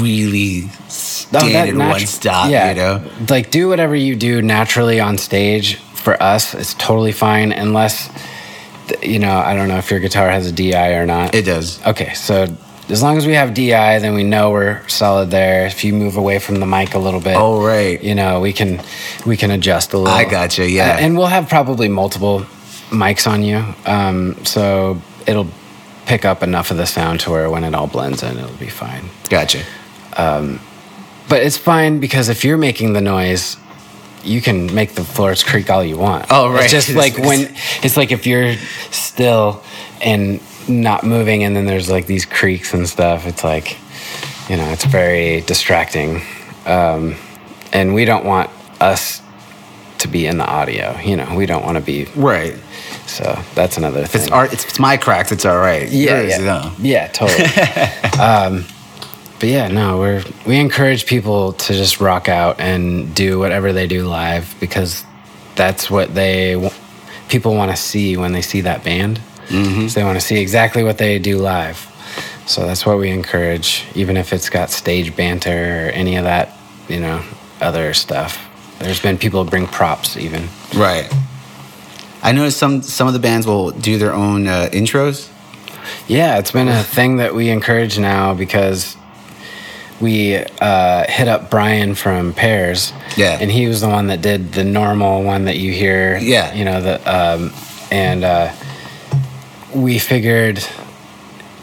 really 0.01 0.63
oh, 0.65 0.85
stand 0.89 1.55
that 1.55 1.69
in 1.69 1.77
one 1.77 2.01
stop, 2.01 2.51
yeah, 2.51 2.69
you 2.71 2.75
know? 2.75 3.11
Like 3.29 3.49
do 3.49 3.69
whatever 3.69 3.95
you 3.95 4.15
do 4.15 4.41
naturally 4.41 4.99
on 4.99 5.17
stage. 5.17 5.77
For 5.77 6.21
us, 6.21 6.53
it's 6.53 6.73
totally 6.75 7.11
fine 7.11 7.51
unless, 7.51 8.09
you 9.01 9.19
know, 9.19 9.37
I 9.37 9.55
don't 9.55 9.67
know 9.67 9.77
if 9.77 9.91
your 9.91 9.99
guitar 9.99 10.29
has 10.29 10.47
a 10.47 10.53
DI 10.53 10.93
or 10.93 11.05
not. 11.05 11.35
It 11.35 11.43
does. 11.43 11.85
okay, 11.85 12.13
so 12.13 12.45
as 12.89 13.03
long 13.03 13.17
as 13.17 13.25
we 13.27 13.33
have 13.33 13.53
DI, 13.53 13.99
then 13.99 14.13
we 14.13 14.23
know 14.23 14.51
we're 14.51 14.87
solid 14.87 15.29
there. 15.29 15.65
If 15.65 15.83
you 15.83 15.93
move 15.93 16.15
away 16.17 16.39
from 16.39 16.59
the 16.59 16.65
mic 16.65 16.93
a 16.93 16.99
little 16.99 17.19
bit, 17.19 17.35
Oh, 17.35 17.65
right. 17.65 18.01
you 18.01 18.15
know, 18.15 18.39
we 18.39 18.53
can 18.53 18.81
we 19.25 19.35
can 19.37 19.51
adjust 19.51 19.93
a 19.93 19.97
little. 19.97 20.13
I 20.13 20.23
gotcha, 20.25 20.69
yeah. 20.69 20.95
Uh, 20.95 20.99
and 20.99 21.17
we'll 21.17 21.27
have 21.27 21.49
probably 21.49 21.89
multiple 21.89 22.45
mics 22.89 23.27
on 23.27 23.43
you, 23.43 23.63
um, 23.85 24.37
so 24.45 25.01
it'll 25.25 25.47
pick 26.05 26.23
up 26.23 26.41
enough 26.41 26.71
of 26.71 26.77
the 26.77 26.85
sound 26.85 27.19
to 27.19 27.29
where 27.31 27.49
when 27.49 27.65
it 27.65 27.75
all 27.75 27.87
blends 27.87 28.23
in, 28.23 28.37
it'll 28.37 28.55
be 28.57 28.69
fine. 28.69 29.09
Gotcha. 29.29 29.61
But 31.29 31.43
it's 31.43 31.57
fine 31.57 31.99
because 31.99 32.29
if 32.29 32.45
you're 32.45 32.57
making 32.57 32.93
the 32.93 33.01
noise, 33.01 33.57
you 34.23 34.41
can 34.41 34.73
make 34.73 34.93
the 34.95 35.03
floors 35.03 35.43
creak 35.43 35.69
all 35.69 35.83
you 35.83 35.97
want. 35.97 36.25
Oh, 36.29 36.49
right. 36.49 36.63
It's 36.63 36.71
just 36.71 36.89
like 36.95 37.17
when 37.17 37.53
it's 37.83 37.97
like 37.97 38.11
if 38.13 38.25
you're 38.25 38.55
still 38.91 39.61
and 40.01 40.39
not 40.67 41.03
moving, 41.03 41.43
and 41.43 41.55
then 41.55 41.65
there's 41.65 41.89
like 41.89 42.05
these 42.05 42.25
creaks 42.25 42.73
and 42.73 42.87
stuff. 42.87 43.25
It's 43.25 43.43
like, 43.43 43.77
you 44.49 44.57
know, 44.57 44.69
it's 44.69 44.85
very 44.85 45.41
distracting, 45.41 46.21
um, 46.65 47.15
and 47.73 47.93
we 47.93 48.05
don't 48.05 48.25
want 48.25 48.49
us 48.79 49.21
to 49.99 50.07
be 50.07 50.25
in 50.25 50.37
the 50.37 50.45
audio. 50.45 50.97
You 50.99 51.17
know, 51.17 51.35
we 51.35 51.45
don't 51.45 51.63
want 51.63 51.77
to 51.77 51.83
be. 51.83 52.05
Right. 52.15 52.55
So 53.07 53.41
that's 53.55 53.77
another 53.77 54.05
thing. 54.05 54.21
It's 54.21 54.31
art. 54.31 54.53
It's, 54.53 54.65
it's 54.65 54.79
my 54.79 54.97
cracks. 54.97 55.31
It's 55.31 55.45
all 55.45 55.57
right. 55.57 55.89
Yeah, 55.89 56.21
Yours, 56.21 56.39
yeah, 56.39 56.45
no. 56.45 56.73
yeah, 56.79 57.07
totally. 57.07 57.45
um, 58.21 58.65
but 59.39 59.49
yeah, 59.49 59.67
no, 59.67 59.99
we're 59.99 60.23
we 60.45 60.59
encourage 60.59 61.05
people 61.05 61.53
to 61.53 61.73
just 61.73 62.01
rock 62.01 62.27
out 62.27 62.59
and 62.59 63.13
do 63.13 63.39
whatever 63.39 63.71
they 63.71 63.87
do 63.87 64.07
live 64.07 64.55
because 64.59 65.03
that's 65.55 65.89
what 65.89 66.13
they 66.13 66.71
people 67.29 67.55
want 67.55 67.71
to 67.71 67.77
see 67.77 68.17
when 68.17 68.31
they 68.31 68.41
see 68.41 68.61
that 68.61 68.83
band. 68.83 69.21
Mm-hmm. 69.47 69.87
So 69.87 69.99
they 69.99 70.03
want 70.05 70.19
to 70.19 70.25
see 70.25 70.39
exactly 70.39 70.83
what 70.83 70.97
they 70.97 71.19
do 71.19 71.37
live. 71.37 71.77
So 72.45 72.65
that's 72.65 72.85
what 72.85 72.97
we 72.97 73.09
encourage, 73.09 73.85
even 73.95 74.15
if 74.15 74.31
it's 74.31 74.49
got 74.49 74.69
stage 74.69 75.15
banter 75.15 75.87
or 75.87 75.89
any 75.89 76.15
of 76.15 76.23
that, 76.23 76.57
you 76.87 76.99
know, 76.99 77.23
other 77.59 77.93
stuff. 77.93 78.43
There's 78.79 79.01
been 79.01 79.17
people 79.17 79.43
bring 79.43 79.67
props 79.67 80.17
even. 80.17 80.47
Right. 80.75 81.11
I 82.23 82.31
noticed 82.31 82.57
some 82.57 82.81
some 82.81 83.07
of 83.07 83.13
the 83.13 83.19
bands 83.19 83.45
will 83.45 83.71
do 83.71 83.97
their 83.97 84.13
own 84.13 84.47
uh, 84.47 84.69
intros. 84.71 85.29
Yeah, 86.07 86.37
it's 86.37 86.51
been 86.51 86.67
a 86.67 86.83
thing 86.83 87.17
that 87.17 87.33
we 87.33 87.49
encourage 87.49 87.97
now 87.99 88.33
because 88.33 88.97
we 89.99 90.35
uh, 90.35 91.05
hit 91.09 91.27
up 91.27 91.49
Brian 91.49 91.95
from 91.95 92.33
Pears. 92.33 92.93
Yeah. 93.15 93.37
And 93.39 93.51
he 93.51 93.67
was 93.67 93.81
the 93.81 93.89
one 93.89 94.07
that 94.07 94.21
did 94.21 94.53
the 94.53 94.63
normal 94.63 95.23
one 95.23 95.45
that 95.45 95.57
you 95.57 95.71
hear. 95.71 96.17
Yeah. 96.17 96.53
You 96.53 96.65
know, 96.65 96.81
the, 96.81 96.95
um, 97.11 97.53
and 97.91 98.23
uh, 98.23 98.53
we 99.73 99.99
figured 99.99 100.65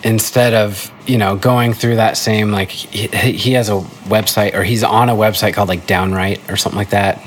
instead 0.02 0.54
of, 0.54 0.90
you 1.06 1.18
know, 1.18 1.36
going 1.36 1.72
through 1.72 1.96
that 1.96 2.16
same, 2.16 2.50
like, 2.50 2.70
he, 2.70 3.06
he 3.08 3.52
has 3.54 3.68
a 3.68 3.80
website 4.06 4.54
or 4.54 4.62
he's 4.62 4.84
on 4.84 5.08
a 5.08 5.14
website 5.14 5.54
called 5.54 5.68
like 5.68 5.86
Downright 5.86 6.50
or 6.50 6.56
something 6.56 6.78
like 6.78 6.90
that. 6.90 7.20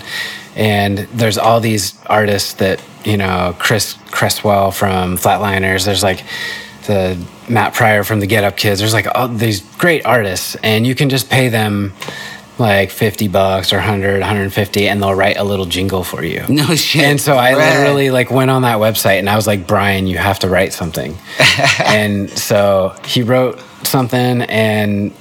And 0.56 1.00
there's 1.13 1.38
all 1.38 1.60
these 1.60 1.98
artists 2.06 2.54
that, 2.54 2.84
you 3.04 3.18
know, 3.18 3.56
Chris 3.60 3.96
Cresswell 4.12 4.72
from 4.72 5.18
Flatliners, 5.18 5.86
there's 5.86 6.04
like, 6.04 6.24
the 6.88 7.22
Matt 7.50 7.74
Pryor 7.74 8.04
from 8.04 8.22
the 8.22 8.28
Get 8.28 8.44
Up 8.44 8.58
Kids. 8.58 8.80
There's 8.80 8.94
like 8.94 9.08
all 9.13 9.28
these 9.28 9.62
great 9.78 10.06
artists, 10.06 10.56
and 10.63 10.88
you 10.88 10.96
can 10.96 11.10
just 11.10 11.30
pay 11.30 11.50
them 11.50 11.94
like 12.60 12.89
50 12.89 13.28
bucks 13.28 13.72
or 13.72 13.78
100, 13.78 14.20
150, 14.20 14.88
and 14.88 15.02
they'll 15.02 15.13
write 15.13 15.38
a 15.38 15.43
little 15.43 15.65
jingle 15.65 16.04
for 16.04 16.24
you. 16.24 16.43
No 16.50 16.76
shit. 16.76 17.04
And 17.04 17.22
so 17.22 17.36
I 17.36 17.54
Rad. 17.54 17.80
literally 17.80 18.10
like 18.10 18.32
went 18.32 18.50
on 18.50 18.63
that 18.63 18.78
website 18.78 19.20
and 19.20 19.30
I 19.30 19.36
was 19.36 19.48
like, 19.48 19.67
Brian, 19.67 20.08
you 20.08 20.17
have 20.17 20.39
to 20.39 20.50
write 20.50 20.74
something. 20.74 21.15
and 21.80 22.30
so 22.30 22.96
he 23.06 23.22
wrote 23.22 23.60
something 23.84 24.41
and 24.43 25.13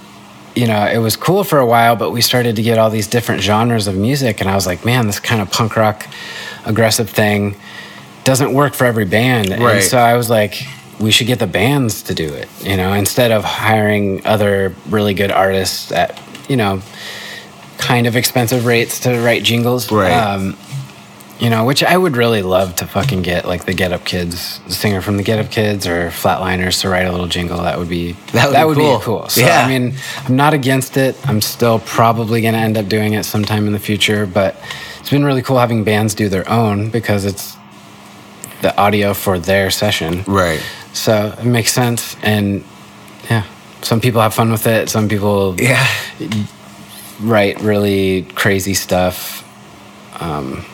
you 0.55 0.67
know, 0.67 0.87
it 0.87 0.97
was 0.97 1.17
cool 1.17 1.45
for 1.45 1.59
a 1.59 1.67
while, 1.67 1.97
but 1.97 2.13
we 2.13 2.23
started 2.23 2.57
to 2.57 2.63
get 2.63 2.79
all 2.79 2.89
these 2.89 3.07
different 3.07 3.43
genres 3.43 3.87
of 3.87 3.95
music 3.95 4.41
and 4.41 4.49
I 4.49 4.55
was 4.55 4.67
like, 4.67 4.87
man, 4.87 5.07
this 5.07 5.21
kind 5.21 5.43
of 5.43 5.51
punk 5.51 5.77
rock 5.77 6.07
aggressive 6.65 7.11
thing 7.11 7.57
doesn't 8.25 8.55
work 8.55 8.73
for 8.73 8.87
every 8.87 9.05
band. 9.05 9.51
Right. 9.51 9.77
And 9.77 9.85
so 9.85 9.99
I 9.99 10.17
was 10.17 10.31
like, 10.31 10.63
we 10.99 11.11
should 11.11 11.27
get 11.27 11.39
the 11.39 11.47
bands 11.47 12.03
to 12.05 12.15
do 12.15 12.33
it, 12.33 12.49
you 12.63 12.77
know, 12.77 12.95
instead 12.95 13.31
of 13.31 13.45
hiring 13.45 14.27
other 14.27 14.75
really 14.89 15.13
good 15.13 15.31
artists 15.31 15.93
at, 15.93 16.19
you 16.49 16.57
know, 16.57 16.81
kind 17.79 18.07
of 18.07 18.17
expensive 18.17 18.67
rates 18.67 19.01
to 19.01 19.21
write 19.21 19.43
jingles. 19.43 19.91
Right. 19.91 20.13
Um, 20.13 20.57
you 21.39 21.51
know, 21.51 21.67
which 21.67 21.85
I 21.85 21.95
would 21.99 22.17
really 22.17 22.41
love 22.41 22.77
to 22.77 22.87
fucking 22.87 23.21
get, 23.21 23.45
like 23.45 23.67
the 23.67 23.75
Get 23.75 23.93
Up 23.93 24.07
Kids, 24.07 24.59
the 24.67 24.73
singer 24.73 25.03
from 25.03 25.19
the 25.19 25.23
Get 25.23 25.39
Up 25.39 25.51
Kids, 25.51 25.87
or 25.87 26.09
Flatliners 26.09 26.81
to 26.81 26.89
write 26.89 27.05
a 27.05 27.11
little 27.13 27.27
jingle. 27.27 27.59
That 27.63 27.79
would 27.79 27.91
be 27.91 28.13
That 28.33 28.67
would 28.67 28.79
be 28.79 28.83
cool. 28.85 28.99
be 28.99 29.05
cool. 29.05 29.29
So 29.29 29.43
Yeah. 29.43 29.61
I 29.67 29.69
mean, 29.69 29.95
I'm 30.25 30.35
not 30.35 30.55
against 30.55 30.97
it. 30.97 31.15
I'm 31.29 31.43
still 31.43 31.79
probably 31.81 32.41
going 32.41 32.55
to 32.55 32.61
end 32.61 32.79
up 32.79 32.89
doing 32.89 33.13
it 33.13 33.25
sometime 33.25 33.67
in 33.67 33.75
the 33.75 33.79
future, 33.79 34.25
but 34.25 34.57
it's 34.99 35.11
been 35.11 35.27
really 35.27 35.43
cool 35.43 35.59
having 35.59 35.85
bands 35.85 36.15
do 36.15 36.31
their 36.31 36.49
own 36.49 36.89
because 36.89 37.27
it's 37.27 37.55
the 38.63 38.75
audio 38.79 39.13
for 39.13 39.39
their 39.39 39.71
session. 39.71 40.23
Right. 40.27 40.65
So 40.95 41.35
it 41.39 41.45
makes 41.45 41.71
sense, 41.71 42.17
and 42.23 42.65
yeah, 43.29 43.45
some 43.83 44.01
people 44.01 44.23
have 44.23 44.33
fun 44.33 44.51
with 44.51 44.67
it. 44.67 44.89
Some 44.89 45.07
people 45.07 45.55
Yeah. 45.61 45.87
Write 47.21 47.61
really 47.61 48.23
crazy 48.35 48.75
stuff. 48.75 49.43
Um, 50.21 50.65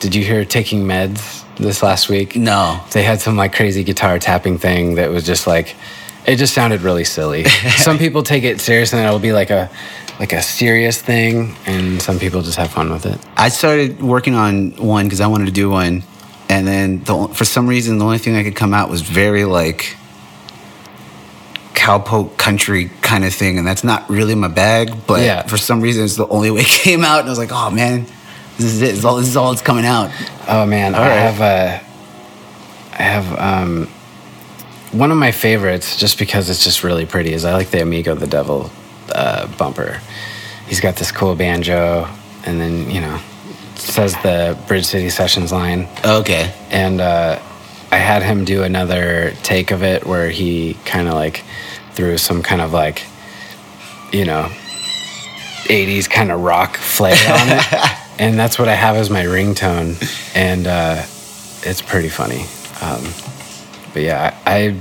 did 0.00 0.14
you 0.14 0.24
hear 0.24 0.44
Taking 0.44 0.84
Meds 0.84 1.44
this 1.56 1.82
last 1.82 2.08
week? 2.08 2.36
No. 2.36 2.80
They 2.92 3.02
had 3.02 3.20
some 3.20 3.36
like 3.36 3.54
crazy 3.54 3.84
guitar 3.84 4.18
tapping 4.18 4.58
thing 4.58 4.96
that 4.96 5.10
was 5.10 5.24
just 5.24 5.46
like, 5.46 5.76
it 6.26 6.36
just 6.36 6.54
sounded 6.54 6.82
really 6.82 7.04
silly. 7.04 7.44
some 7.76 7.98
people 7.98 8.22
take 8.22 8.44
it 8.44 8.60
serious 8.60 8.92
and 8.92 9.04
it'll 9.04 9.18
be 9.18 9.32
like 9.32 9.50
a 9.50 9.70
like 10.18 10.32
a 10.32 10.42
serious 10.42 11.00
thing, 11.00 11.56
and 11.66 12.00
some 12.00 12.18
people 12.18 12.42
just 12.42 12.56
have 12.56 12.70
fun 12.70 12.92
with 12.92 13.06
it. 13.06 13.18
I 13.36 13.48
started 13.48 14.00
working 14.00 14.34
on 14.34 14.70
one 14.76 15.06
because 15.06 15.20
I 15.20 15.26
wanted 15.26 15.46
to 15.46 15.52
do 15.52 15.70
one, 15.70 16.04
and 16.48 16.66
then 16.66 17.02
the, 17.02 17.28
for 17.34 17.44
some 17.44 17.66
reason 17.66 17.98
the 17.98 18.04
only 18.04 18.18
thing 18.18 18.36
I 18.36 18.44
could 18.44 18.54
come 18.54 18.74
out 18.74 18.88
was 18.88 19.00
very 19.00 19.44
like 19.44 19.96
cowpoke 21.74 22.36
country 22.36 22.90
kind 23.02 23.24
of 23.24 23.34
thing, 23.34 23.58
and 23.58 23.66
that's 23.66 23.84
not 23.84 24.08
really 24.08 24.34
my 24.34 24.48
bag. 24.48 24.92
But 25.06 25.20
Yeah. 25.22 25.42
for 25.46 25.56
some 25.56 25.80
reason, 25.80 26.04
it's 26.04 26.16
the 26.16 26.28
only 26.28 26.50
way 26.50 26.60
it 26.62 26.66
came 26.66 27.04
out, 27.04 27.20
and 27.20 27.28
I 27.28 27.30
was 27.30 27.38
like, 27.38 27.52
oh 27.52 27.70
man, 27.70 28.06
this 28.58 28.66
is 28.66 28.82
it. 28.82 28.86
This 28.86 28.98
is 28.98 29.04
all, 29.04 29.16
this 29.16 29.28
is 29.28 29.36
all 29.36 29.50
that's 29.50 29.62
coming 29.62 29.84
out. 29.86 30.10
Oh 30.48 30.66
man, 30.66 30.94
I 30.94 30.98
right. 30.98 31.32
have 31.32 31.40
a, 31.40 31.80
I 32.98 33.02
have 33.02 33.38
um, 33.38 33.86
one 34.92 35.10
of 35.10 35.16
my 35.16 35.32
favorites 35.32 35.96
just 35.96 36.18
because 36.18 36.50
it's 36.50 36.62
just 36.64 36.84
really 36.84 37.06
pretty. 37.06 37.32
Is 37.32 37.44
I 37.44 37.52
like 37.54 37.70
the 37.70 37.80
Amigo 37.82 38.14
the 38.14 38.26
Devil 38.26 38.70
uh, 39.14 39.46
bumper. 39.56 40.00
He's 40.66 40.80
got 40.80 40.96
this 40.96 41.10
cool 41.12 41.34
banjo, 41.34 42.08
and 42.46 42.60
then 42.60 42.90
you 42.90 43.00
know, 43.00 43.18
says 43.74 44.14
the 44.22 44.56
Bridge 44.68 44.84
City 44.86 45.10
Sessions 45.10 45.52
line, 45.52 45.88
Okay. 46.04 46.52
and 46.70 47.00
uh, 47.00 47.38
I 47.92 47.98
had 47.98 48.22
him 48.22 48.46
do 48.46 48.62
another 48.62 49.34
take 49.42 49.70
of 49.70 49.82
it 49.82 50.06
where 50.06 50.30
he 50.30 50.78
kind 50.86 51.08
of 51.08 51.14
like 51.14 51.44
threw 51.92 52.16
some 52.16 52.42
kind 52.42 52.62
of 52.62 52.72
like, 52.72 53.04
you 54.10 54.24
know, 54.24 54.48
80s 55.64 56.08
kind 56.08 56.32
of 56.32 56.40
rock 56.40 56.78
flair 56.78 57.12
on 57.12 57.48
it. 57.50 57.98
and 58.18 58.38
that's 58.38 58.58
what 58.58 58.68
I 58.68 58.74
have 58.74 58.96
as 58.96 59.10
my 59.10 59.24
ringtone. 59.24 60.02
And 60.34 60.66
uh, 60.66 61.02
it's 61.68 61.82
pretty 61.82 62.08
funny. 62.08 62.46
Um, 62.80 63.12
but 63.92 64.02
yeah, 64.02 64.38
I, 64.46 64.74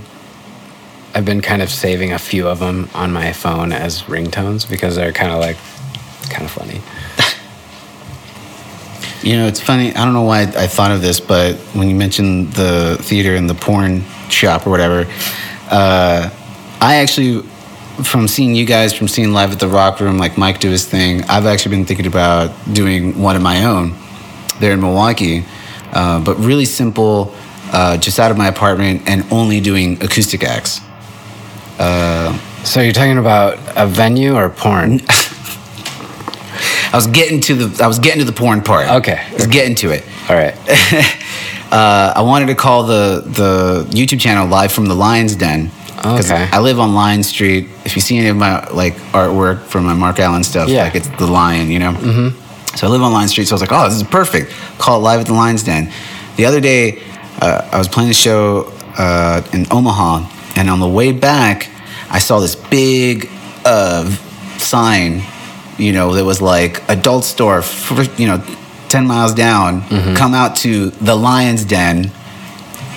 I've 1.14 1.26
been 1.26 1.42
kind 1.42 1.62
of 1.62 1.70
saving 1.70 2.14
a 2.14 2.20
few 2.20 2.48
of 2.48 2.60
them 2.60 2.90
on 2.94 3.12
my 3.12 3.34
phone 3.34 3.74
as 3.74 4.04
ringtones 4.04 4.70
because 4.70 4.96
they're 4.96 5.12
kind 5.12 5.34
of 5.34 5.40
like, 5.40 5.58
kind 6.30 6.46
of 6.46 6.52
funny. 6.52 6.82
You 9.24 9.38
know, 9.38 9.48
it's 9.48 9.60
funny. 9.60 9.94
I 9.96 10.04
don't 10.04 10.14
know 10.14 10.24
why 10.24 10.42
I 10.42 10.68
thought 10.68 10.92
of 10.92 11.02
this, 11.02 11.20
but 11.20 11.56
when 11.74 11.90
you 11.90 11.96
mentioned 11.96 12.54
the 12.54 12.98
theater 13.02 13.36
and 13.36 13.50
the 13.50 13.54
porn 13.54 14.04
shop 14.30 14.66
or 14.66 14.72
whatever, 14.72 15.06
uh, 15.70 16.30
I 16.82 16.96
actually, 16.96 17.44
from 18.04 18.28
seeing 18.28 18.56
you 18.56 18.66
guys, 18.66 18.94
from 18.94 19.08
seeing 19.08 19.32
live 19.32 19.52
at 19.52 19.60
the 19.60 19.68
Rock 19.68 20.00
Room, 20.00 20.18
like 20.18 20.38
Mike 20.38 20.60
do 20.60 20.70
his 20.72 20.86
thing, 20.86 21.24
I've 21.26 21.46
actually 21.46 21.76
been 21.78 21.86
thinking 21.86 22.08
about 22.08 22.52
doing 22.74 23.22
one 23.22 23.36
of 23.36 23.44
my 23.44 23.66
own 23.66 23.96
there 24.60 24.74
in 24.74 24.82
Milwaukee, 24.82 25.46
uh, 25.94 26.20
but 26.24 26.38
really 26.40 26.66
simple, 26.66 27.34
uh, 27.74 27.98
just 27.98 28.20
out 28.20 28.32
of 28.32 28.38
my 28.38 28.48
apartment 28.48 29.04
and 29.08 29.24
only 29.32 29.60
doing 29.62 30.02
acoustic 30.04 30.44
acts. 30.44 30.82
So 32.64 32.82
you're 32.82 32.94
talking 32.94 33.18
about 33.18 33.60
a 33.76 33.88
venue 33.88 34.36
or 34.36 34.50
porn? 34.50 35.02
I 36.94 36.96
was 36.98 37.08
getting 37.08 37.40
to 37.42 37.56
the 37.56 37.84
I 37.84 37.88
was 37.88 38.00
getting 38.00 38.20
to 38.20 38.26
the 38.26 38.34
porn 38.38 38.62
part. 38.62 38.88
Okay. 38.90 39.20
I 39.30 39.34
was 39.34 39.48
getting 39.48 39.76
to 39.76 39.92
it. 39.92 40.04
All 40.30 40.36
right. 40.36 40.54
uh, 41.72 42.14
I 42.16 42.22
wanted 42.22 42.48
to 42.48 42.56
call 42.56 42.84
the 42.84 43.24
the 43.26 43.86
YouTube 43.92 44.20
channel 44.20 44.48
live 44.48 44.72
from 44.72 44.88
the 44.88 44.96
Lions 44.96 45.36
Den. 45.36 45.72
'Cause 46.02 46.32
Okay. 46.32 46.50
I 46.52 46.60
live 46.60 46.80
on 46.80 46.96
Lion 46.96 47.22
Street. 47.24 47.70
If 47.86 47.96
you 47.96 48.02
see 48.02 48.18
any 48.18 48.28
of 48.30 48.36
my 48.36 48.68
like 48.70 48.96
artwork 49.14 49.66
from 49.66 49.86
my 49.86 49.94
Mark 49.94 50.20
Allen 50.20 50.44
stuff, 50.44 50.68
Yeah. 50.68 50.84
like 50.86 50.96
it's 50.96 51.08
the 51.20 51.28
lion, 51.28 51.70
you 51.70 51.78
know. 51.80 51.92
Mm-hmm. 51.92 52.76
So 52.76 52.88
I 52.88 52.90
live 52.90 53.04
on 53.04 53.14
Lion 53.14 53.28
Street. 53.30 53.48
So 53.48 53.54
I 53.54 53.56
was 53.56 53.62
like, 53.62 53.72
oh, 53.72 53.84
this 53.88 53.98
is 53.98 54.04
perfect. 54.04 54.52
Call 54.80 54.98
it 54.98 55.04
live 55.04 55.20
at 55.22 55.28
the 55.28 55.34
Lions 55.34 55.62
Den. 55.64 55.92
The 56.38 56.46
other 56.46 56.60
day, 56.60 57.00
uh, 57.40 57.70
I 57.72 57.78
was 57.78 57.88
playing 57.88 58.10
a 58.10 58.14
show 58.16 58.72
uh, 58.98 59.42
in 59.54 59.68
Omaha, 59.70 60.26
and 60.56 60.70
on 60.72 60.80
the 60.80 60.88
way 60.88 61.12
back, 61.12 61.70
I 62.10 62.18
saw 62.20 62.40
this 62.40 62.56
big 62.56 63.30
uh, 63.64 64.10
sign, 64.58 65.22
you 65.82 65.92
know, 65.94 66.14
that 66.14 66.24
was 66.26 66.42
like 66.42 66.82
adult 66.90 67.24
store, 67.26 67.62
for, 67.62 68.04
you 68.22 68.28
know, 68.28 68.44
ten 68.90 69.08
miles 69.08 69.34
down. 69.34 69.82
Mm-hmm. 69.82 70.16
Come 70.16 70.34
out 70.34 70.56
to 70.58 70.90
the 70.92 71.16
Lions 71.16 71.66
Den 71.66 72.12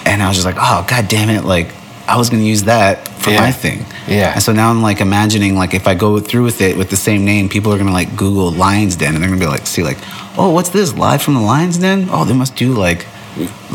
and 0.07 0.23
I 0.23 0.29
was 0.29 0.37
just 0.37 0.47
like, 0.47 0.57
oh 0.59 0.85
god 0.89 1.09
damn 1.09 1.31
it, 1.31 1.45
like 1.45 1.69
I 2.07 2.17
was 2.19 2.29
gonna 2.31 2.43
use 2.43 2.65
that 2.65 3.09
for 3.23 3.31
Yeah. 3.31 3.41
my 3.41 3.53
thing. 3.53 3.87
Yeah. 4.07 4.35
And 4.35 4.43
so 4.43 4.53
now 4.53 4.69
I'm 4.71 4.83
like 4.83 5.01
imagining 5.01 5.57
like 5.57 5.73
if 5.73 5.87
I 5.87 5.95
go 5.95 6.21
through 6.21 6.45
with 6.45 6.61
it 6.61 6.77
with 6.77 6.91
the 6.91 6.97
same 6.97 7.25
name, 7.25 7.49
people 7.49 7.73
are 7.73 7.79
gonna 7.79 7.93
like 7.93 8.15
Google 8.17 8.51
Lions 8.53 8.97
Den 8.97 9.15
and 9.15 9.23
they're 9.23 9.31
gonna 9.31 9.41
be 9.41 9.47
like, 9.47 9.67
see 9.67 9.83
like, 9.83 9.99
oh, 10.37 10.51
what's 10.51 10.69
this? 10.69 10.93
Live 10.95 11.23
from 11.23 11.35
the 11.35 11.41
Lions 11.41 11.79
Den? 11.79 12.09
Oh, 12.11 12.25
they 12.27 12.35
must 12.35 12.55
do 12.57 12.75
like 12.75 13.07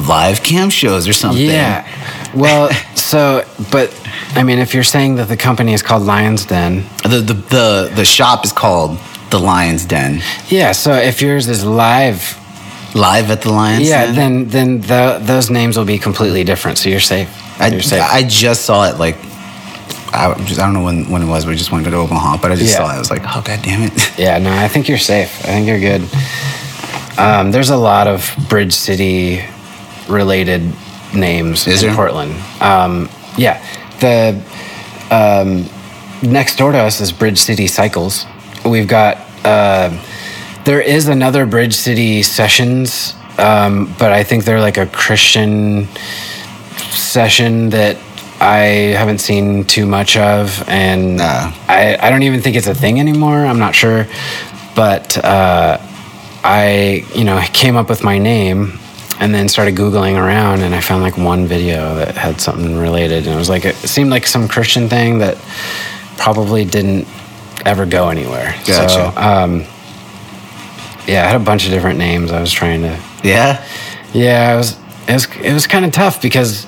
live 0.07 0.43
cam 0.43 0.69
shows 0.69 1.07
or 1.07 1.13
something. 1.13 1.43
Yeah. 1.45 1.83
Well, 2.35 2.69
so, 2.95 3.43
but 3.71 3.89
I 4.35 4.43
mean, 4.43 4.59
if 4.59 4.73
you're 4.73 4.83
saying 4.83 5.15
that 5.15 5.27
the 5.27 5.37
company 5.37 5.73
is 5.73 5.81
called 5.81 6.03
Lions 6.03 6.45
Den, 6.45 6.83
The 7.03 7.19
the 7.21 7.33
the, 7.33 7.91
the 7.95 8.05
shop 8.05 8.45
is 8.45 8.51
called 8.51 8.97
the 9.31 9.39
Lions 9.39 9.85
Den. 9.85 10.21
yeah. 10.49 10.71
So 10.71 10.93
if 10.93 11.21
yours 11.21 11.47
is 11.47 11.63
live, 11.65 12.35
Live 12.95 13.29
at 13.31 13.41
the 13.41 13.51
Lions 13.51 13.87
yeah, 13.87 14.05
Den. 14.05 14.15
then 14.15 14.47
then 14.49 14.81
the, 14.81 15.19
those 15.23 15.49
names 15.51 15.77
will 15.77 15.85
be 15.85 15.97
completely 15.99 16.43
different. 16.43 16.77
So 16.77 16.89
you're 16.89 16.99
safe. 16.99 17.29
I, 17.59 17.67
you're 17.67 17.81
safe. 17.81 18.01
I 18.03 18.23
just 18.23 18.65
saw 18.65 18.85
it 18.89 18.97
like 18.97 19.15
I 20.11 20.33
just 20.45 20.59
I 20.59 20.65
don't 20.65 20.73
know 20.73 20.83
when, 20.83 21.09
when 21.11 21.21
it 21.21 21.27
was, 21.27 21.45
but 21.45 21.51
I 21.51 21.55
just 21.55 21.71
wanted 21.71 21.83
to 21.85 21.91
go 21.91 22.07
to 22.07 22.11
Omaha, 22.11 22.37
but 22.41 22.51
I 22.51 22.55
just 22.55 22.71
Yeah. 22.71 22.77
saw 22.79 22.89
it. 22.91 22.95
I 22.95 22.99
was 22.99 23.11
like, 23.11 23.21
oh 23.25 23.41
god 23.45 23.61
damn 23.63 23.83
it. 23.83 23.93
Yeah, 24.17 24.37
no, 24.39 24.51
I 24.51 24.67
think 24.67 24.87
you're 24.89 24.97
safe. 24.97 25.29
I 25.45 25.49
think 25.53 25.67
you're 25.67 25.79
good. 25.79 26.01
Um, 27.17 27.51
there's 27.51 27.69
a 27.69 27.77
lot 27.77 28.07
of 28.07 28.33
Bridge 28.49 28.73
City 28.73 29.43
related 30.07 30.61
names 31.13 31.67
Is 31.67 31.83
in 31.83 31.89
there? 31.89 31.95
Portland. 31.95 32.33
Um, 32.61 33.09
yeah, 33.37 33.61
the 33.99 34.41
um, 35.11 35.65
next 36.21 36.57
door 36.57 36.71
to 36.71 36.77
us 36.77 37.01
is 37.01 37.11
Bridge 37.11 37.37
City 37.37 37.67
Cycles. 37.67 38.25
We've 38.65 38.87
got 38.87 39.17
uh, 39.45 39.89
there 40.65 40.81
is 40.81 41.07
another 41.07 41.45
Bridge 41.45 41.73
City 41.73 42.23
Sessions, 42.23 43.13
um, 43.37 43.93
but 43.97 44.11
I 44.11 44.23
think 44.23 44.43
they're 44.45 44.61
like 44.61 44.77
a 44.77 44.85
Christian 44.85 45.87
session 46.91 47.69
that 47.69 47.97
I 48.41 48.95
haven't 48.97 49.19
seen 49.19 49.65
too 49.65 49.85
much 49.85 50.15
of, 50.17 50.63
and 50.67 51.17
Nah. 51.17 51.51
I, 51.67 51.97
I 51.99 52.09
don't 52.09 52.23
even 52.23 52.41
think 52.41 52.55
it's 52.55 52.67
a 52.67 52.75
thing 52.75 52.99
anymore. 52.99 53.45
I'm 53.45 53.59
not 53.59 53.75
sure, 53.75 54.07
but 54.75 55.17
uh, 55.23 55.77
I 56.43 57.05
you 57.15 57.23
know 57.23 57.39
came 57.53 57.75
up 57.75 57.89
with 57.89 58.03
my 58.03 58.17
name 58.17 58.79
and 59.19 59.35
then 59.35 59.49
started 59.49 59.75
googling 59.75 60.15
around, 60.15 60.61
and 60.61 60.73
I 60.73 60.81
found 60.81 61.03
like 61.03 61.17
one 61.17 61.45
video 61.45 61.95
that 61.95 62.15
had 62.15 62.39
something 62.39 62.77
related, 62.77 63.25
and 63.25 63.35
it 63.35 63.37
was 63.37 63.49
like 63.49 63.65
it 63.65 63.75
seemed 63.75 64.09
like 64.09 64.25
some 64.25 64.47
Christian 64.47 64.87
thing 64.87 65.19
that 65.19 65.37
probably 66.17 66.65
didn't 66.65 67.07
ever 67.65 67.85
go 67.85 68.09
anywhere. 68.09 68.53
Gotcha. 68.65 68.89
So, 68.89 69.13
um, 69.17 69.65
yeah, 71.05 71.23
I 71.25 71.27
had 71.27 71.35
a 71.35 71.43
bunch 71.43 71.65
of 71.65 71.71
different 71.71 71.99
names. 71.99 72.31
I 72.31 72.39
was 72.39 72.51
trying 72.51 72.81
to 72.83 72.99
yeah? 73.23 73.65
yeah, 74.13 74.53
it 74.53 74.57
was 74.57 74.77
it 75.07 75.13
was 75.13 75.27
it 75.43 75.53
was 75.53 75.67
kind 75.67 75.85
of 75.85 75.91
tough 75.91 76.21
because 76.21 76.65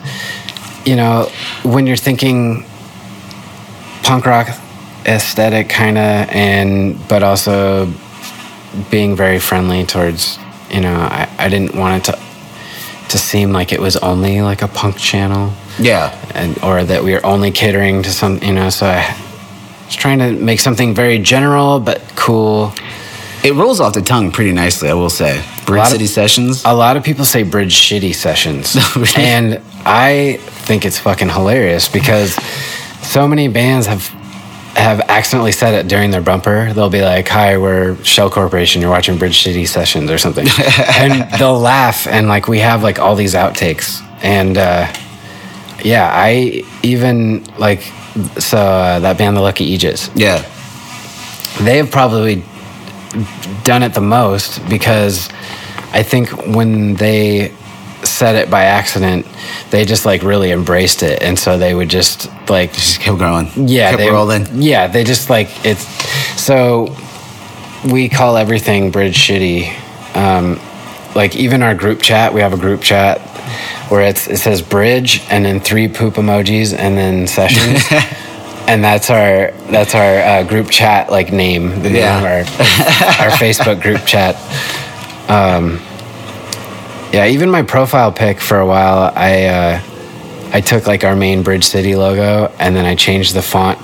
you 0.85 0.95
know 0.95 1.31
when 1.63 1.87
you're 1.87 1.95
thinking 1.95 2.65
punk 4.03 4.25
rock 4.25 4.47
aesthetic 5.05 5.69
kind 5.69 5.97
of 5.97 6.29
and 6.29 7.07
but 7.07 7.23
also 7.23 7.91
being 8.89 9.15
very 9.15 9.39
friendly 9.39 9.85
towards 9.85 10.37
you 10.69 10.81
know 10.81 10.93
I, 10.93 11.29
I 11.37 11.49
didn't 11.49 11.75
want 11.75 12.07
it 12.07 12.11
to 12.11 12.19
to 13.12 13.17
seem 13.17 13.52
like 13.54 13.71
it 13.74 13.80
was 13.80 13.95
only 13.97 14.41
like 14.41 14.62
a 14.62 14.67
punk 14.67 14.97
channel 14.97 15.52
Yeah. 15.80 16.12
and 16.36 16.58
or 16.63 16.84
that 16.84 17.04
we 17.04 17.13
were 17.13 17.26
only 17.26 17.52
catering 17.52 18.04
to 18.04 18.10
some 18.12 18.38
you 18.43 18.54
know 18.54 18.69
so 18.69 18.86
I 18.88 19.15
was 19.86 19.95
trying 19.95 20.19
to 20.19 20.32
make 20.32 20.60
something 20.60 20.93
very 20.95 21.19
general 21.19 21.80
but 21.80 22.02
cool 22.15 22.74
It 23.43 23.54
rolls 23.56 23.80
off 23.82 23.93
the 23.93 24.02
tongue 24.04 24.32
pretty 24.32 24.52
nicely, 24.54 24.88
I 24.89 24.93
will 24.93 25.10
say. 25.10 25.41
Bridge 25.65 25.78
lot 25.80 25.88
of- 25.88 25.91
City 25.93 26.06
Sessions. 26.08 26.63
A 26.65 26.74
lot 26.76 26.95
of 26.97 27.04
people 27.04 27.26
say 27.26 27.41
bridge 27.43 27.74
shitty 27.74 28.13
sessions. 28.13 28.78
And 29.17 29.60
I 29.86 30.38
think 30.67 30.86
it's 30.86 31.00
fucking 31.00 31.30
hilarious 31.30 31.89
because 31.89 32.36
so 33.02 33.28
many 33.28 33.47
bands 33.47 33.88
have 33.88 34.04
have 34.75 35.01
accidentally 35.01 35.51
said 35.51 35.73
it 35.73 35.88
during 35.88 36.12
their 36.12 36.21
bumper. 36.21 36.73
They'll 36.73 36.89
be 36.89 37.01
like, 37.01 37.27
"Hi, 37.27 37.57
we're 37.57 37.95
Shell 38.03 38.29
Corporation. 38.29 38.81
You're 38.81 38.91
watching 38.91 39.17
Bridge 39.17 39.43
City 39.43 39.65
Sessions 39.65 40.10
or 40.10 40.17
something," 40.17 40.47
and 40.95 41.29
they'll 41.39 41.60
laugh. 41.60 42.07
And 42.07 42.27
like 42.27 42.47
we 42.47 42.60
have 42.60 42.84
like 42.84 42.99
all 42.99 43.15
these 43.15 43.34
outtakes, 43.34 44.01
and 44.23 44.57
uh, 44.57 44.91
yeah, 45.84 46.10
I 46.13 46.63
even 46.84 47.43
like 47.57 47.81
so 48.39 48.57
uh, 48.57 48.99
that 48.99 49.17
band, 49.17 49.38
the 49.38 49.41
Lucky 49.41 49.65
Aegis 49.65 50.10
yeah. 50.15 50.45
they 51.62 51.77
have 51.77 51.91
probably 51.91 52.43
done 53.63 53.84
it 53.84 53.93
the 53.93 54.01
most 54.01 54.67
because 54.69 55.29
I 55.93 56.03
think 56.03 56.29
when 56.47 56.95
they 56.95 57.53
said 58.21 58.36
it 58.36 58.51
by 58.51 58.65
accident, 58.65 59.25
they 59.71 59.84
just 59.84 60.05
like 60.05 60.21
really 60.21 60.51
embraced 60.51 61.01
it, 61.01 61.23
and 61.23 61.39
so 61.39 61.57
they 61.57 61.73
would 61.73 61.89
just 61.89 62.29
like 62.47 62.71
Just 62.73 62.99
keep 63.01 63.17
going. 63.17 63.47
yeah, 63.55 63.89
Kept 63.89 63.97
they 63.97 64.10
rolling. 64.12 64.45
Yeah, 64.62 64.86
they 64.88 65.03
just 65.03 65.27
like 65.29 65.49
it's 65.65 65.84
so 66.39 66.95
we 67.91 68.10
call 68.10 68.38
everything 68.38 68.91
bridge 68.91 69.17
shitty. 69.17 69.73
Um, 70.15 70.60
like 71.15 71.36
even 71.36 71.63
our 71.63 71.73
group 71.73 72.01
chat, 72.03 72.31
we 72.31 72.41
have 72.41 72.53
a 72.53 72.57
group 72.65 72.81
chat 72.81 73.17
where 73.89 74.01
it's 74.01 74.27
it 74.27 74.38
says 74.38 74.62
bridge 74.62 75.21
and 75.31 75.43
then 75.43 75.60
three 75.60 75.88
poop 75.88 76.13
emojis 76.15 76.77
and 76.77 76.95
then 76.97 77.27
sessions. 77.27 77.81
And 78.67 78.81
that's 78.84 79.10
our 79.10 79.51
that's 79.71 79.95
our 79.95 80.13
uh, 80.19 80.43
group 80.43 80.69
chat 80.69 81.10
like 81.12 81.34
name, 81.34 81.71
Yeah. 81.84 82.21
know, 82.21 82.27
our 82.27 82.39
our 83.25 83.31
Facebook 83.43 83.81
group 83.81 84.05
chat. 84.05 84.36
Um, 85.27 85.79
yeah, 87.12 87.28
even 87.28 87.50
my 87.50 87.63
profile 87.63 88.12
pic 88.12 88.39
for 88.39 88.60
a 88.60 88.65
while, 88.65 89.12
I 89.15 89.45
uh, 89.45 89.82
I 90.54 90.62
took 90.62 90.88
like 90.88 91.04
our 91.04 91.15
main 91.15 91.43
Bridge 91.43 91.65
City 91.65 91.95
logo 91.95 92.54
and 92.60 92.76
then 92.76 92.86
I 92.86 92.95
changed 92.95 93.34
the 93.34 93.41
font 93.41 93.80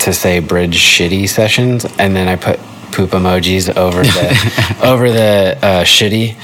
to 0.00 0.12
say 0.12 0.38
Bridge 0.40 0.76
Shitty 0.76 1.28
Sessions, 1.28 1.86
and 1.98 2.14
then 2.14 2.28
I 2.28 2.36
put 2.36 2.60
poop 2.92 3.10
emojis 3.10 3.74
over 3.74 4.02
the 4.02 4.78
over 4.82 5.10
the 5.10 5.58
uh, 5.62 5.84
shitty, 5.84 6.36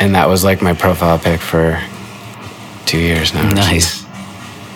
and 0.00 0.14
that 0.14 0.28
was 0.28 0.44
like 0.44 0.62
my 0.62 0.74
profile 0.74 1.18
pic 1.18 1.40
for 1.40 1.82
two 2.86 2.98
years 2.98 3.32
now. 3.32 3.48
Nice. 3.52 4.04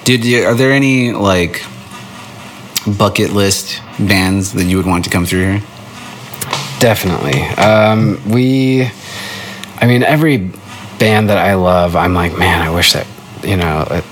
Dude, 0.04 0.24
are 0.44 0.54
there 0.54 0.72
any 0.72 1.12
like 1.12 1.64
bucket 2.98 3.30
list 3.30 3.80
bands 3.98 4.52
that 4.52 4.64
you 4.64 4.76
would 4.76 4.86
want 4.86 5.04
to 5.04 5.10
come 5.10 5.26
through 5.26 5.44
here? 5.44 5.62
Definitely. 6.78 7.40
Um, 7.42 8.20
we, 8.30 8.90
I 9.78 9.86
mean, 9.86 10.02
every 10.02 10.50
band 10.98 11.28
that 11.30 11.38
I 11.38 11.54
love, 11.54 11.96
I'm 11.96 12.14
like, 12.14 12.36
man, 12.38 12.60
I 12.62 12.70
wish 12.70 12.92
that 12.92 13.06
you 13.42 13.56
know, 13.56 13.86
it- 13.90 14.04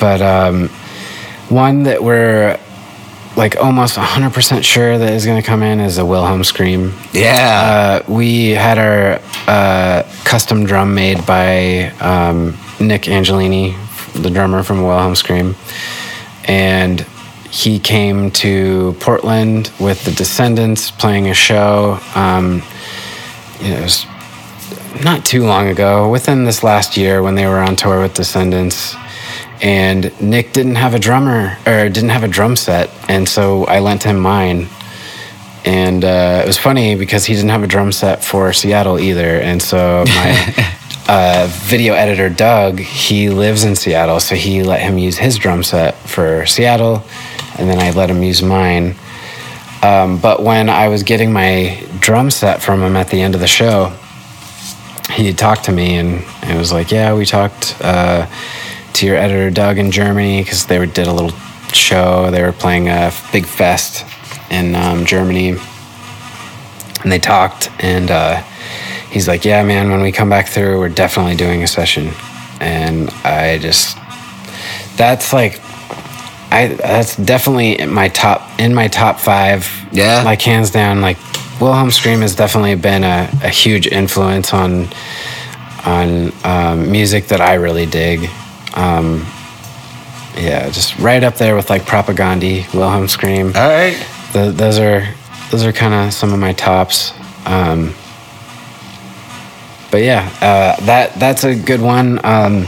but 0.00 0.22
um, 0.22 0.68
one 1.50 1.82
that 1.84 2.02
we're 2.02 2.58
like 3.36 3.56
almost 3.56 3.96
100% 3.96 4.64
sure 4.64 4.98
that 4.98 5.12
is 5.12 5.24
going 5.26 5.40
to 5.40 5.46
come 5.46 5.62
in 5.62 5.78
is 5.78 5.98
a 5.98 6.04
Wilhelm 6.04 6.42
Scream. 6.42 6.92
Yeah. 7.12 8.02
Uh, 8.06 8.12
we 8.12 8.50
had 8.50 8.78
our 8.78 9.20
uh, 9.46 10.02
custom 10.24 10.64
drum 10.64 10.94
made 10.94 11.24
by 11.26 11.90
um, 12.00 12.56
Nick 12.80 13.02
Angelini, 13.02 13.76
the 14.14 14.30
drummer 14.30 14.62
from 14.62 14.82
Wilhelm 14.82 15.14
Scream, 15.14 15.54
and 16.44 17.00
he 17.50 17.78
came 17.78 18.30
to 18.32 18.96
Portland 19.00 19.70
with 19.78 20.02
the 20.04 20.10
Descendents 20.12 20.90
playing 20.90 21.28
a 21.28 21.34
show. 21.34 21.98
Um, 22.14 22.62
you 23.60 23.70
know, 23.70 23.76
it 23.78 23.82
was 23.82 24.06
not 25.02 25.24
too 25.24 25.44
long 25.44 25.68
ago, 25.68 26.10
within 26.10 26.44
this 26.44 26.62
last 26.62 26.96
year 26.96 27.22
when 27.22 27.34
they 27.34 27.46
were 27.46 27.58
on 27.58 27.76
tour 27.76 28.02
with 28.02 28.14
Descendents. 28.14 28.94
And 29.62 30.18
Nick 30.20 30.52
didn't 30.52 30.76
have 30.76 30.94
a 30.94 30.98
drummer 30.98 31.56
or 31.66 31.88
didn't 31.88 32.10
have 32.10 32.24
a 32.24 32.28
drum 32.28 32.56
set, 32.56 32.90
and 33.08 33.28
so 33.28 33.64
I 33.66 33.80
lent 33.80 34.02
him 34.02 34.18
mine. 34.18 34.68
And 35.64 36.04
uh, 36.04 36.40
it 36.42 36.46
was 36.46 36.56
funny 36.56 36.94
because 36.96 37.26
he 37.26 37.34
didn't 37.34 37.50
have 37.50 37.62
a 37.62 37.66
drum 37.66 37.92
set 37.92 38.24
for 38.24 38.52
Seattle 38.52 38.98
either, 38.98 39.40
and 39.40 39.60
so 39.62 40.04
my 40.06 40.54
uh, 41.08 41.48
video 41.50 41.92
editor 41.94 42.30
Doug, 42.30 42.78
he 42.78 43.28
lives 43.28 43.64
in 43.64 43.76
Seattle, 43.76 44.20
so 44.20 44.34
he 44.34 44.62
let 44.62 44.80
him 44.80 44.96
use 44.96 45.18
his 45.18 45.36
drum 45.36 45.62
set 45.62 45.94
for 45.96 46.46
Seattle, 46.46 47.04
and 47.58 47.68
then 47.68 47.78
I 47.78 47.90
let 47.90 48.08
him 48.08 48.22
use 48.22 48.42
mine. 48.42 48.94
Um, 49.82 50.18
but 50.18 50.42
when 50.42 50.68
I 50.68 50.88
was 50.88 51.02
getting 51.02 51.32
my 51.32 51.86
drum 51.98 52.30
set 52.30 52.62
from 52.62 52.82
him 52.82 52.96
at 52.96 53.08
the 53.08 53.20
end 53.20 53.34
of 53.34 53.40
the 53.40 53.46
show, 53.46 53.94
he 55.10 55.32
talked 55.32 55.64
to 55.64 55.72
me 55.72 55.96
and 55.96 56.22
it 56.44 56.56
was 56.56 56.72
like, 56.72 56.90
yeah, 56.90 57.14
we 57.14 57.26
talked 57.26 57.76
uh, 57.80 58.26
to 58.94 59.06
your 59.06 59.16
editor 59.16 59.50
Doug 59.50 59.78
in 59.78 59.90
Germany 59.90 60.42
because 60.42 60.66
they 60.66 60.78
were, 60.78 60.86
did 60.86 61.06
a 61.06 61.12
little 61.12 61.36
show. 61.72 62.30
They 62.30 62.42
were 62.42 62.52
playing 62.52 62.88
a 62.88 63.12
big 63.32 63.46
fest 63.46 64.04
in 64.50 64.74
um, 64.74 65.04
Germany, 65.04 65.50
and 67.02 67.12
they 67.12 67.18
talked. 67.18 67.70
And 67.78 68.10
uh, 68.10 68.42
he's 69.10 69.28
like, 69.28 69.44
yeah, 69.44 69.62
man, 69.62 69.90
when 69.90 70.02
we 70.02 70.12
come 70.12 70.28
back 70.28 70.48
through, 70.48 70.78
we're 70.78 70.88
definitely 70.88 71.36
doing 71.36 71.62
a 71.62 71.66
session. 71.66 72.10
And 72.60 73.10
I 73.24 73.58
just, 73.58 73.96
that's 74.96 75.32
like. 75.32 75.60
I, 76.52 76.66
that's 76.66 77.14
definitely 77.14 77.78
in 77.78 77.92
my 77.92 78.08
top 78.08 78.58
in 78.58 78.74
my 78.74 78.88
top 78.88 79.20
five. 79.20 79.70
Yeah. 79.92 80.24
like 80.24 80.42
hands 80.42 80.72
down. 80.72 81.00
Like 81.00 81.16
Wilhelm 81.60 81.90
Scream 81.90 82.20
has 82.22 82.34
definitely 82.34 82.74
been 82.74 83.04
a, 83.04 83.28
a 83.42 83.48
huge 83.48 83.86
influence 83.86 84.54
on 84.54 84.88
on 85.84 86.32
um, 86.44 86.90
music 86.90 87.28
that 87.28 87.40
I 87.40 87.54
really 87.54 87.86
dig. 87.86 88.28
Um, 88.74 89.26
yeah, 90.36 90.68
just 90.70 90.98
right 90.98 91.22
up 91.22 91.36
there 91.36 91.56
with 91.56 91.70
like 91.70 91.82
Propagandhi, 91.82 92.72
Wilhelm 92.74 93.08
Scream. 93.08 93.48
All 93.48 93.68
right. 93.68 93.96
Th 94.32 94.54
those 94.54 94.78
are 94.78 95.06
those 95.50 95.64
are 95.64 95.72
kind 95.72 95.94
of 95.94 96.14
some 96.14 96.32
of 96.32 96.38
my 96.38 96.52
tops. 96.52 97.12
Um, 97.44 97.94
but 99.90 100.02
yeah, 100.02 100.30
uh, 100.40 100.84
that 100.86 101.14
that's 101.14 101.44
a 101.44 101.54
good 101.54 101.80
one. 101.80 102.24
Um, 102.24 102.66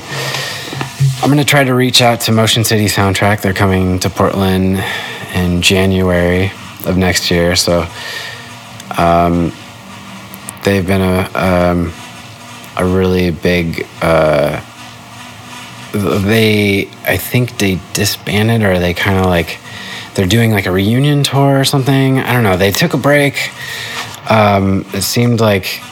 I'm 1.22 1.28
gonna 1.30 1.44
try 1.44 1.64
to 1.64 1.74
reach 1.74 2.02
out 2.02 2.20
to 2.22 2.32
Motion 2.32 2.64
City 2.64 2.86
Soundtrack. 2.86 3.40
They're 3.40 3.54
coming 3.54 4.00
to 4.00 4.10
Portland 4.10 4.84
in 5.34 5.62
January 5.62 6.50
of 6.84 6.96
next 6.96 7.30
year, 7.30 7.54
so 7.54 7.86
um, 8.98 9.52
they've 10.64 10.86
been 10.86 11.00
a 11.00 11.30
um, 11.34 11.92
a 12.76 12.84
really 12.84 13.30
big. 13.30 13.86
Uh, 14.00 14.60
they, 15.92 16.88
I 17.04 17.18
think 17.18 17.58
they 17.58 17.78
disbanded, 17.92 18.62
or 18.62 18.78
they 18.78 18.94
kind 18.94 19.18
of 19.18 19.26
like 19.26 19.58
they're 20.14 20.26
doing 20.26 20.52
like 20.52 20.66
a 20.66 20.72
reunion 20.72 21.22
tour 21.22 21.60
or 21.60 21.64
something. 21.64 22.18
I 22.18 22.32
don't 22.32 22.44
know. 22.44 22.56
They 22.56 22.70
took 22.70 22.94
a 22.94 22.98
break. 22.98 23.50
Um, 24.30 24.86
it 24.94 25.02
seemed 25.02 25.40
like 25.40 25.82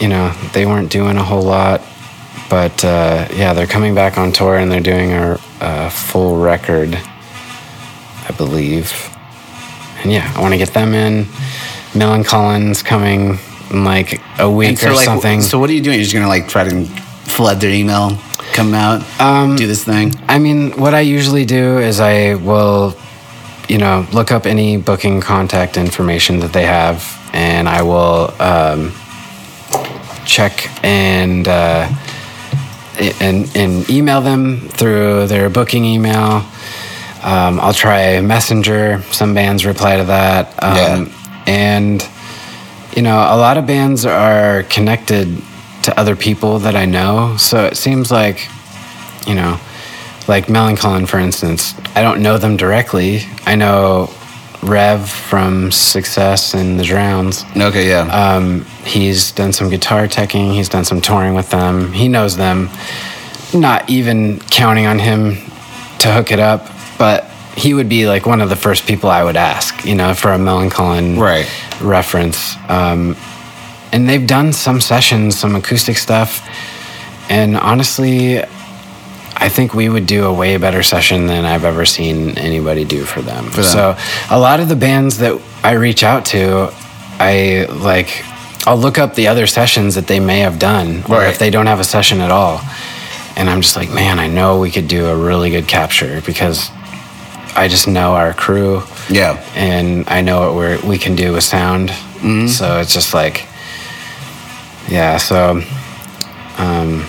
you 0.00 0.08
know 0.08 0.30
they 0.52 0.66
weren't 0.66 0.90
doing 0.90 1.16
a 1.16 1.22
whole 1.22 1.42
lot 1.42 1.80
but 2.48 2.84
uh, 2.84 3.26
yeah, 3.34 3.52
they're 3.52 3.66
coming 3.66 3.94
back 3.94 4.18
on 4.18 4.30
tour 4.32 4.56
and 4.56 4.70
they're 4.70 4.80
doing 4.80 5.12
a, 5.12 5.40
a 5.60 5.90
full 5.90 6.36
record, 6.36 6.94
I 6.94 8.34
believe. 8.36 8.92
And 9.98 10.12
yeah, 10.12 10.32
I 10.36 10.40
want 10.40 10.52
to 10.52 10.58
get 10.58 10.74
them 10.74 10.94
in. 10.94 11.26
Millencolin 11.94 12.84
coming 12.84 13.38
in 13.70 13.84
like 13.84 14.20
a 14.38 14.50
week 14.50 14.78
so, 14.78 14.90
or 14.90 14.94
like, 14.94 15.04
something. 15.04 15.40
So 15.40 15.58
what 15.58 15.70
are 15.70 15.72
you 15.72 15.80
doing? 15.80 15.96
You're 15.96 16.04
just 16.04 16.14
gonna 16.14 16.28
like 16.28 16.48
try 16.48 16.64
to 16.68 16.84
flood 16.84 17.60
their 17.60 17.70
email, 17.72 18.18
come 18.52 18.74
out, 18.74 19.02
Um, 19.20 19.56
do 19.56 19.66
this 19.66 19.84
thing. 19.84 20.14
I 20.28 20.38
mean, 20.38 20.72
what 20.72 20.94
I 20.94 21.00
usually 21.00 21.44
do 21.44 21.78
is 21.78 22.00
I 22.00 22.34
will, 22.34 22.94
you 23.68 23.78
know, 23.78 24.06
look 24.12 24.30
up 24.30 24.46
any 24.46 24.76
booking 24.76 25.20
contact 25.20 25.76
information 25.76 26.40
that 26.40 26.52
they 26.52 26.66
have, 26.66 27.02
and 27.32 27.68
I 27.68 27.82
will 27.82 28.32
um, 28.40 28.92
check 30.26 30.68
and 30.84 31.48
uh, 31.48 31.88
and 33.20 33.50
and 33.56 33.88
email 33.90 34.20
them 34.20 34.68
through 34.68 35.26
their 35.28 35.48
booking 35.48 35.84
email. 35.84 36.44
Um, 37.22 37.58
I'll 37.58 37.72
try 37.72 38.20
Messenger. 38.20 39.02
Some 39.10 39.32
bands 39.32 39.64
reply 39.64 39.96
to 39.96 40.04
that, 40.04 40.62
um, 40.62 40.76
Yeah. 40.76 41.06
And 41.46 42.06
you 42.94 43.02
know, 43.02 43.16
a 43.16 43.36
lot 43.36 43.56
of 43.56 43.66
bands 43.66 44.06
are 44.06 44.62
connected 44.64 45.42
to 45.82 45.98
other 45.98 46.16
people 46.16 46.60
that 46.60 46.76
I 46.76 46.84
know. 46.84 47.36
So 47.36 47.64
it 47.64 47.76
seems 47.76 48.10
like, 48.10 48.48
you 49.26 49.34
know, 49.34 49.58
like 50.28 50.46
Millencolin, 50.46 51.08
for 51.08 51.18
instance, 51.18 51.74
I 51.94 52.02
don't 52.02 52.22
know 52.22 52.38
them 52.38 52.56
directly. 52.56 53.22
I 53.44 53.56
know 53.56 54.10
Rev 54.62 55.08
from 55.10 55.70
Success 55.72 56.54
and 56.54 56.78
the 56.78 56.84
Drowns. 56.84 57.44
Okay, 57.56 57.88
yeah. 57.88 58.06
Um, 58.06 58.64
he's 58.84 59.32
done 59.32 59.52
some 59.52 59.68
guitar 59.68 60.06
teching. 60.06 60.54
He's 60.54 60.68
done 60.68 60.84
some 60.84 61.00
touring 61.00 61.34
with 61.34 61.50
them. 61.50 61.92
He 61.92 62.08
knows 62.08 62.36
them. 62.36 62.70
Not 63.52 63.90
even 63.90 64.40
counting 64.40 64.86
on 64.86 64.98
him 64.98 65.34
to 65.98 66.12
hook 66.12 66.30
it 66.30 66.40
up, 66.40 66.66
but 66.96 67.28
he 67.56 67.74
would 67.74 67.88
be 67.88 68.06
like 68.06 68.26
one 68.26 68.40
of 68.40 68.48
the 68.48 68.56
first 68.56 68.86
people 68.86 69.10
I 69.10 69.22
would 69.22 69.36
ask, 69.36 69.84
you 69.84 69.94
know, 69.94 70.14
for 70.14 70.32
a 70.32 70.38
Millencolin 70.38 71.18
Right. 71.18 71.48
reference. 71.80 72.56
Um, 72.68 73.16
and 73.92 74.08
they've 74.08 74.26
done 74.26 74.52
some 74.52 74.80
sessions, 74.80 75.38
some 75.38 75.54
acoustic 75.54 75.96
stuff. 75.98 76.42
And 77.30 77.56
honestly, 77.56 78.42
I 79.36 79.48
think 79.48 79.72
we 79.74 79.88
would 79.88 80.06
do 80.06 80.24
a 80.26 80.32
way 80.32 80.56
better 80.56 80.82
session 80.82 81.26
than 81.26 81.44
I've 81.44 81.64
ever 81.64 81.84
seen 81.84 82.36
anybody 82.38 82.84
do 82.84 83.04
for 83.04 83.22
them. 83.22 83.50
them. 83.50 83.62
So 83.64 83.96
a 84.30 84.38
lot 84.38 84.60
of 84.60 84.68
the 84.68 84.76
bands 84.76 85.18
that 85.18 85.40
I 85.62 85.72
reach 85.72 86.02
out 86.02 86.24
to, 86.26 86.72
I 87.20 87.66
like, 87.70 88.24
I'll 88.66 88.76
look 88.76 88.98
up 88.98 89.14
the 89.14 89.28
other 89.28 89.46
sessions 89.46 89.94
that 89.94 90.06
they 90.06 90.18
may 90.20 90.40
have 90.40 90.58
done, 90.58 91.04
or 91.08 91.18
Right. 91.18 91.28
if 91.28 91.38
they 91.38 91.50
don't 91.50 91.66
have 91.66 91.80
a 91.80 91.84
session 91.84 92.20
at 92.20 92.30
all. 92.30 92.60
And 93.36 93.50
I'm 93.50 93.60
just 93.60 93.76
like, 93.76 93.90
man, 93.90 94.18
I 94.18 94.28
know 94.28 94.58
we 94.58 94.70
could 94.70 94.88
do 94.88 95.06
a 95.06 95.16
really 95.16 95.50
good 95.50 95.66
capture 95.68 96.22
because 96.24 96.70
I 97.56 97.68
just 97.68 97.86
know 97.86 98.14
our 98.14 98.32
crew 98.34 98.82
yeah. 99.08 99.42
and 99.54 100.08
I 100.08 100.20
know 100.22 100.40
what 100.40 100.54
we're, 100.54 100.80
we 100.86 100.98
can 100.98 101.14
do 101.14 101.32
with 101.32 101.44
sound. 101.44 101.90
So 102.48 102.80
it's 102.80 102.92
just 102.92 103.14
like, 103.14 103.46
yeah. 104.88 105.18
So, 105.18 105.62
um, 106.58 107.06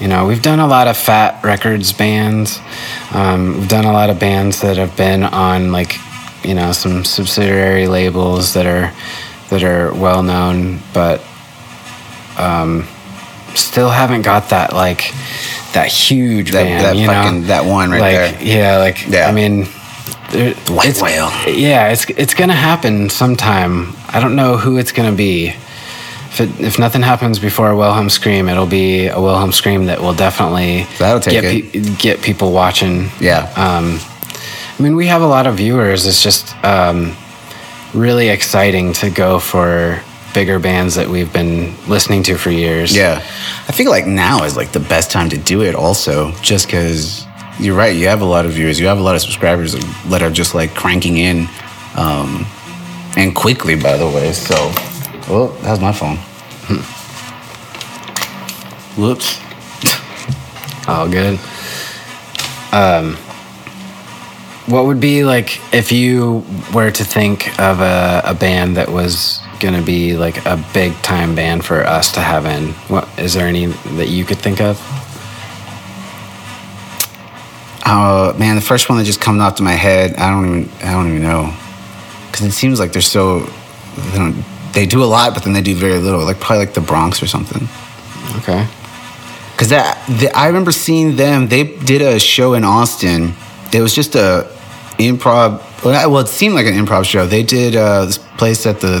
you 0.00 0.08
know, 0.08 0.26
we've 0.26 0.42
done 0.42 0.58
a 0.58 0.66
lot 0.66 0.88
of 0.88 0.96
Fat 0.96 1.42
Records 1.44 1.92
bands. 1.92 2.58
Um, 3.12 3.58
we've 3.58 3.68
done 3.68 3.84
a 3.84 3.92
lot 3.92 4.10
of 4.10 4.18
bands 4.18 4.60
that 4.62 4.76
have 4.76 4.96
been 4.96 5.22
on 5.22 5.72
like, 5.72 5.96
you 6.44 6.54
know, 6.54 6.72
some 6.72 7.04
subsidiary 7.04 7.86
labels 7.86 8.54
that 8.54 8.66
are 8.66 8.92
that 9.50 9.62
are 9.62 9.92
well 9.94 10.22
known, 10.22 10.80
but 10.94 11.20
um, 12.38 12.88
still 13.54 13.90
haven't 13.90 14.22
got 14.22 14.50
that 14.50 14.72
like 14.72 15.12
that 15.74 15.86
huge 15.88 16.50
That- 16.52 16.64
band. 16.64 16.84
that 16.84 16.96
you 16.96 17.06
fucking- 17.06 17.40
know? 17.42 17.46
that 17.48 17.64
one 17.64 17.90
right 17.90 18.00
like, 18.00 18.12
there. 18.12 18.42
Yeah, 18.42 18.76
like 18.78 19.06
Yeah. 19.08 19.28
I 19.28 19.32
mean, 19.32 19.68
there- 20.30 20.54
White 20.68 20.88
it's- 20.90 21.02
whale. 21.02 21.30
Yeah, 21.46 21.88
it's 21.88 22.04
it's 22.16 22.34
gonna 22.34 22.54
happen 22.54 23.08
sometime. 23.10 23.94
I 24.12 24.20
don't 24.20 24.34
know 24.36 24.56
who 24.56 24.76
it's 24.78 24.92
gonna 24.92 25.12
be. 25.12 25.54
If, 26.34 26.40
it, 26.40 26.48
if 26.60 26.78
nothing 26.78 27.02
happens 27.02 27.38
before 27.38 27.68
a 27.70 27.76
Wilhelm 27.76 28.08
Scream, 28.08 28.48
it'll 28.48 28.64
be 28.66 29.06
a 29.08 29.20
Wilhelm 29.20 29.52
Scream 29.52 29.84
that 29.86 30.00
will 30.00 30.14
definitely 30.14 30.86
That'll 30.98 31.20
take 31.20 31.42
get, 31.42 31.72
pe- 31.72 31.94
get 31.98 32.22
people 32.22 32.52
watching. 32.52 33.10
Yeah. 33.20 33.50
Um, 33.54 34.00
I 34.78 34.82
mean, 34.82 34.96
we 34.96 35.08
have 35.08 35.20
a 35.20 35.26
lot 35.26 35.46
of 35.46 35.56
viewers. 35.56 36.06
It's 36.06 36.22
just 36.22 36.54
um, 36.64 37.14
really 37.92 38.30
exciting 38.30 38.94
to 38.94 39.10
go 39.10 39.38
for 39.38 40.00
bigger 40.34 40.58
bands 40.58 40.94
that 40.94 41.08
we've 41.08 41.32
been 41.32 41.74
listening 41.88 42.22
to 42.24 42.36
for 42.36 42.50
years. 42.50 42.94
Yeah. 42.96 43.18
I 43.68 43.72
feel 43.72 43.90
like 43.90 44.06
now 44.06 44.44
is 44.44 44.56
like 44.56 44.72
the 44.72 44.80
best 44.80 45.10
time 45.10 45.28
to 45.30 45.38
do 45.38 45.62
it 45.62 45.74
also, 45.74 46.32
just 46.42 46.66
because 46.66 47.26
you're 47.58 47.76
right. 47.76 47.94
You 47.94 48.08
have 48.08 48.22
a 48.22 48.26
lot 48.26 48.46
of 48.46 48.52
viewers, 48.52 48.80
you 48.80 48.86
have 48.86 48.98
a 48.98 49.02
lot 49.02 49.14
of 49.14 49.20
subscribers 49.20 49.74
that 50.06 50.22
are 50.22 50.30
just 50.30 50.54
like 50.54 50.74
cranking 50.74 51.18
in 51.18 51.46
um, 51.96 52.46
and 53.16 53.34
quickly, 53.34 53.76
by 53.76 53.96
the 53.96 54.06
way. 54.06 54.32
So, 54.32 54.54
well, 55.28 55.48
that's 55.62 55.80
my 55.80 55.92
phone. 55.92 56.16
Whoops. 58.96 59.40
All 60.88 61.08
good. 61.08 61.38
Um, 62.72 63.16
what 64.66 64.86
would 64.86 65.00
be 65.00 65.24
like 65.24 65.60
if 65.74 65.92
you 65.92 66.44
were 66.72 66.90
to 66.90 67.04
think 67.04 67.58
of 67.60 67.80
a, 67.80 68.22
a 68.24 68.34
band 68.34 68.76
that 68.76 68.88
was 68.88 69.41
going 69.62 69.74
to 69.74 69.82
be 69.82 70.16
like 70.16 70.44
a 70.44 70.62
big 70.74 70.92
time 71.02 71.34
band 71.34 71.64
for 71.64 71.86
us 71.86 72.12
to 72.12 72.20
have 72.20 72.44
in? 72.44 72.74
What 72.88 73.08
is 73.18 73.32
there 73.32 73.46
any 73.46 73.66
that 73.66 74.08
you 74.08 74.26
could 74.26 74.38
think 74.38 74.60
of? 74.60 74.78
Uh, 77.84 78.34
man, 78.38 78.56
the 78.56 78.60
first 78.62 78.88
one 78.88 78.98
that 78.98 79.04
just 79.04 79.20
comes 79.20 79.40
off 79.40 79.56
to 79.56 79.62
my 79.62 79.72
head, 79.72 80.14
I 80.16 80.30
don't 80.30 80.46
even, 80.46 80.86
I 80.86 80.92
don't 80.92 81.08
even 81.08 81.22
know, 81.22 81.54
because 82.26 82.46
it 82.46 82.52
seems 82.52 82.78
like 82.78 82.92
they're 82.92 83.02
so, 83.02 83.40
they, 83.96 84.18
don't, 84.18 84.44
they 84.72 84.86
do 84.86 85.02
a 85.02 85.06
lot, 85.06 85.34
but 85.34 85.44
then 85.44 85.52
they 85.52 85.62
do 85.62 85.74
very 85.74 85.98
little. 85.98 86.24
Like 86.24 86.40
probably 86.40 86.66
like 86.66 86.74
the 86.74 86.80
Bronx 86.80 87.22
or 87.22 87.26
something. 87.26 87.68
Okay. 88.38 88.66
Because 89.52 89.68
that, 89.70 90.02
the, 90.08 90.30
I 90.36 90.46
remember 90.46 90.72
seeing 90.72 91.16
them. 91.16 91.48
They 91.48 91.64
did 91.64 92.02
a 92.02 92.18
show 92.18 92.54
in 92.54 92.64
Austin. 92.64 93.34
It 93.72 93.80
was 93.82 93.94
just 93.94 94.14
a 94.14 94.48
improv. 94.98 95.60
Well, 95.84 96.18
it 96.18 96.28
seemed 96.28 96.54
like 96.54 96.66
an 96.66 96.74
improv 96.74 97.04
show. 97.04 97.26
They 97.26 97.42
did 97.42 97.76
uh, 97.76 98.06
this 98.06 98.18
place 98.18 98.66
at 98.66 98.80
the, 98.80 99.00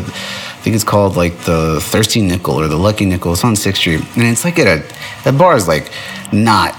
think 0.62 0.76
it's 0.76 0.84
called 0.84 1.16
like 1.16 1.36
the 1.38 1.80
Thirsty 1.82 2.22
Nickel 2.22 2.54
or 2.54 2.68
the 2.68 2.76
Lucky 2.76 3.04
Nickel. 3.04 3.32
It's 3.32 3.44
on 3.44 3.56
Sixth 3.56 3.80
Street, 3.80 4.00
and 4.16 4.22
it's 4.24 4.44
like 4.44 4.60
at 4.60 4.66
a, 4.66 4.94
that 5.24 5.36
bar 5.36 5.56
is 5.56 5.66
like 5.66 5.90
not 6.32 6.74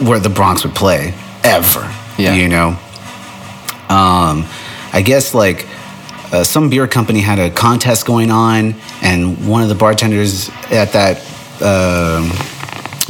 where 0.00 0.18
the 0.18 0.28
Bronx 0.28 0.64
would 0.64 0.74
play 0.74 1.14
ever. 1.44 1.80
Yeah. 2.18 2.34
You 2.34 2.48
know. 2.48 2.68
Um, 3.88 4.44
I 4.92 5.02
guess 5.04 5.34
like 5.34 5.68
uh, 6.32 6.42
some 6.42 6.68
beer 6.68 6.88
company 6.88 7.20
had 7.20 7.38
a 7.38 7.48
contest 7.48 8.06
going 8.06 8.32
on, 8.32 8.74
and 9.02 9.48
one 9.48 9.62
of 9.62 9.68
the 9.68 9.76
bartenders 9.76 10.50
at 10.70 10.92
that 10.92 11.22
um 11.62 12.30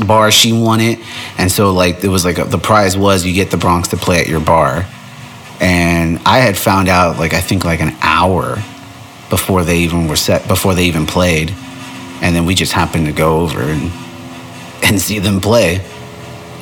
bar 0.06 0.30
she 0.30 0.52
won 0.52 0.80
it, 0.80 0.98
and 1.38 1.50
so 1.50 1.72
like 1.72 2.04
it 2.04 2.08
was 2.08 2.26
like 2.26 2.38
a, 2.38 2.44
the 2.44 2.58
prize 2.58 2.98
was 2.98 3.24
you 3.24 3.32
get 3.32 3.50
the 3.50 3.56
Bronx 3.56 3.88
to 3.88 3.96
play 3.96 4.20
at 4.20 4.28
your 4.28 4.40
bar, 4.40 4.86
and 5.58 6.20
I 6.26 6.40
had 6.40 6.58
found 6.58 6.88
out 6.88 7.18
like 7.18 7.32
I 7.32 7.40
think 7.40 7.64
like 7.64 7.80
an 7.80 7.96
hour 8.02 8.62
before 9.30 9.64
they 9.64 9.78
even 9.78 10.08
were 10.08 10.16
set 10.16 10.46
before 10.48 10.74
they 10.74 10.84
even 10.84 11.06
played, 11.06 11.50
and 12.22 12.34
then 12.34 12.46
we 12.46 12.54
just 12.54 12.72
happened 12.72 13.06
to 13.06 13.12
go 13.12 13.40
over 13.40 13.60
and 13.60 13.90
and 14.84 15.00
see 15.00 15.18
them 15.18 15.40
play, 15.40 15.84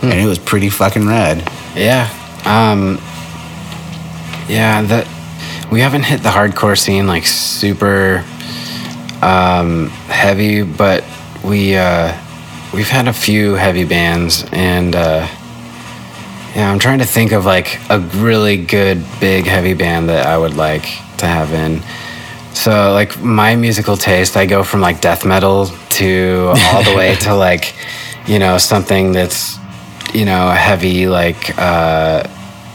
and 0.02 0.12
it 0.12 0.26
was 0.26 0.38
pretty 0.38 0.68
fucking 0.68 1.07
rad. 1.07 1.38
Yeah. 1.74 2.09
Um, 2.44 3.00
yeah, 4.48 4.83
that 4.83 5.07
we 5.70 5.81
haven't 5.81 6.05
hit 6.05 6.22
the 6.22 6.29
hardcore 6.29 6.79
scene 6.79 7.07
like 7.07 7.26
super 7.26 8.24
um, 9.22 9.88
heavy, 10.09 10.62
but 10.62 11.05
we 11.44 11.76
uh, 11.76 12.16
we've 12.72 12.88
had 12.88 13.09
a 13.09 13.12
few 13.12 13.55
heavy 13.55 13.85
bands, 13.85 14.44
and 14.52 14.94
uh, 14.94 15.26
yeah, 16.55 16.70
I'm 16.70 16.79
trying 16.79 17.00
to 17.00 17.05
think 17.05 17.33
of 17.33 17.44
like 17.44 17.79
a 17.90 17.98
really 17.98 18.57
good 18.57 19.05
big 19.20 19.44
heavy 19.46 19.74
band 19.74 20.09
that 20.09 20.26
I 20.26 20.38
would 20.38 20.55
like 20.55 20.85
to 21.18 21.26
have 21.26 21.52
in. 21.52 21.83
So 22.57 22.92
like 22.95 23.21
my 23.21 23.55
musical 23.55 23.97
taste, 23.99 24.35
I 24.37 24.47
go 24.47 24.64
from 24.64 24.81
like 24.81 25.03
death 25.03 25.27
metal 25.27 25.66
to 26.01 26.55
all 26.73 26.83
the 26.83 26.95
way 26.97 27.14
to 27.27 27.35
like 27.35 27.75
you 28.27 28.38
know 28.38 28.57
something 28.59 29.12
that's 29.12 29.59
you 30.14 30.25
know 30.25 30.49
heavy 30.51 31.07
like 31.07 31.57
uh, 31.59 32.27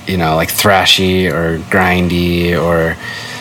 you 0.05 0.17
know 0.17 0.35
like 0.35 0.49
thrashy 0.49 1.31
or 1.31 1.57
grindy 1.71 2.53
or 2.61 2.95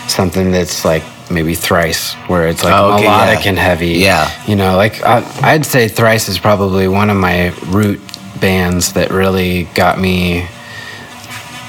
something 0.09 0.51
that's 0.51 0.83
like 0.85 1.05
maybe 1.31 1.55
Thrice 1.55 2.15
where 2.27 2.49
it's 2.49 2.65
like 2.65 2.73
Oh, 2.75 2.95
okay, 2.95 3.05
melodic 3.05 3.45
yeah. 3.45 3.49
and 3.51 3.59
heavy. 3.59 3.93
Yeah. 3.99 4.47
You 4.47 4.57
know, 4.57 4.77
like 4.77 5.03
I, 5.05 5.23
I'd 5.43 5.67
say 5.67 5.89
Thrice 5.89 6.29
is 6.29 6.39
probably 6.39 6.89
one 6.89 7.11
of 7.11 7.17
my 7.19 7.51
root 7.67 8.01
bands 8.41 8.95
that 8.95 9.11
really 9.13 9.65
got 9.75 10.01
me 10.01 10.47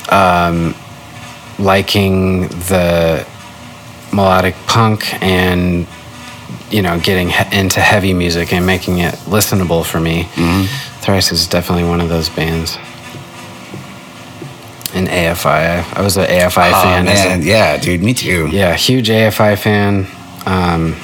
um, 0.09 0.73
liking 1.59 2.47
the 2.47 3.27
melodic 4.13 4.55
punk 4.67 5.13
and 5.23 5.87
you 6.69 6.81
know 6.81 6.99
getting 6.99 7.29
he- 7.29 7.57
into 7.59 7.79
heavy 7.79 8.13
music 8.13 8.51
and 8.53 8.65
making 8.65 8.99
it 8.99 9.13
listenable 9.25 9.85
for 9.85 9.99
me. 9.99 10.27
Thrice 11.01 11.31
is 11.31 11.47
definitely 11.47 11.83
one 11.87 11.99
of 12.01 12.09
those 12.09 12.29
bands. 12.29 12.77
And 14.93 15.07
AFI, 15.07 15.95
I, 15.97 16.01
was 16.01 16.17
an 16.17 16.25
AFI 16.25 16.69
Oh 16.69 16.83
fan. 16.83 17.05
man, 17.05 17.41
yeah, 17.43 17.77
dude, 17.77 18.03
me 18.03 18.13
too. 18.13 18.49
yeah, 18.51 18.73
huge 18.75 19.07
AFI 19.07 19.57
fan. 19.57 20.05
Um, 20.45 20.97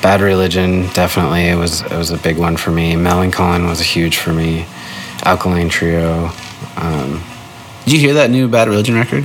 Bad 0.00 0.20
Religion, 0.22 0.86
definitely. 0.94 1.46
It 1.48 1.56
was 1.56 1.82
it 1.82 1.92
was 1.92 2.10
a 2.10 2.16
big 2.18 2.38
one 2.38 2.56
for 2.56 2.70
me. 2.70 2.94
Millencolin 2.94 3.68
was 3.68 3.80
huge 3.80 4.16
for 4.16 4.32
me. 4.32 4.64
Alkaline 5.24 5.68
Trio. 5.68 6.30
Um, 6.76 7.22
Did 7.84 7.92
you 7.94 8.00
hear 8.00 8.14
that 8.14 8.30
new 8.30 8.48
Bad 8.48 8.66
Religion 8.68 8.94
record? 8.96 9.24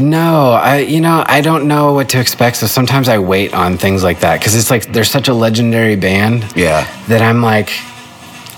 No, 0.00 0.50
I 0.52 0.78
you 0.78 1.00
know 1.00 1.22
I 1.26 1.40
don't 1.40 1.68
know 1.68 1.92
what 1.92 2.08
to 2.10 2.20
expect. 2.20 2.56
So 2.56 2.66
sometimes 2.66 3.08
I 3.08 3.18
wait 3.18 3.54
on 3.54 3.76
things 3.78 4.02
like 4.02 4.20
that 4.20 4.40
because 4.40 4.54
it's 4.56 4.70
like 4.70 4.86
they're 4.92 5.04
such 5.04 5.28
a 5.28 5.34
legendary 5.34 5.96
band 5.96 6.46
Yeah. 6.56 6.86
that 7.08 7.22
I'm 7.22 7.42
like, 7.42 7.70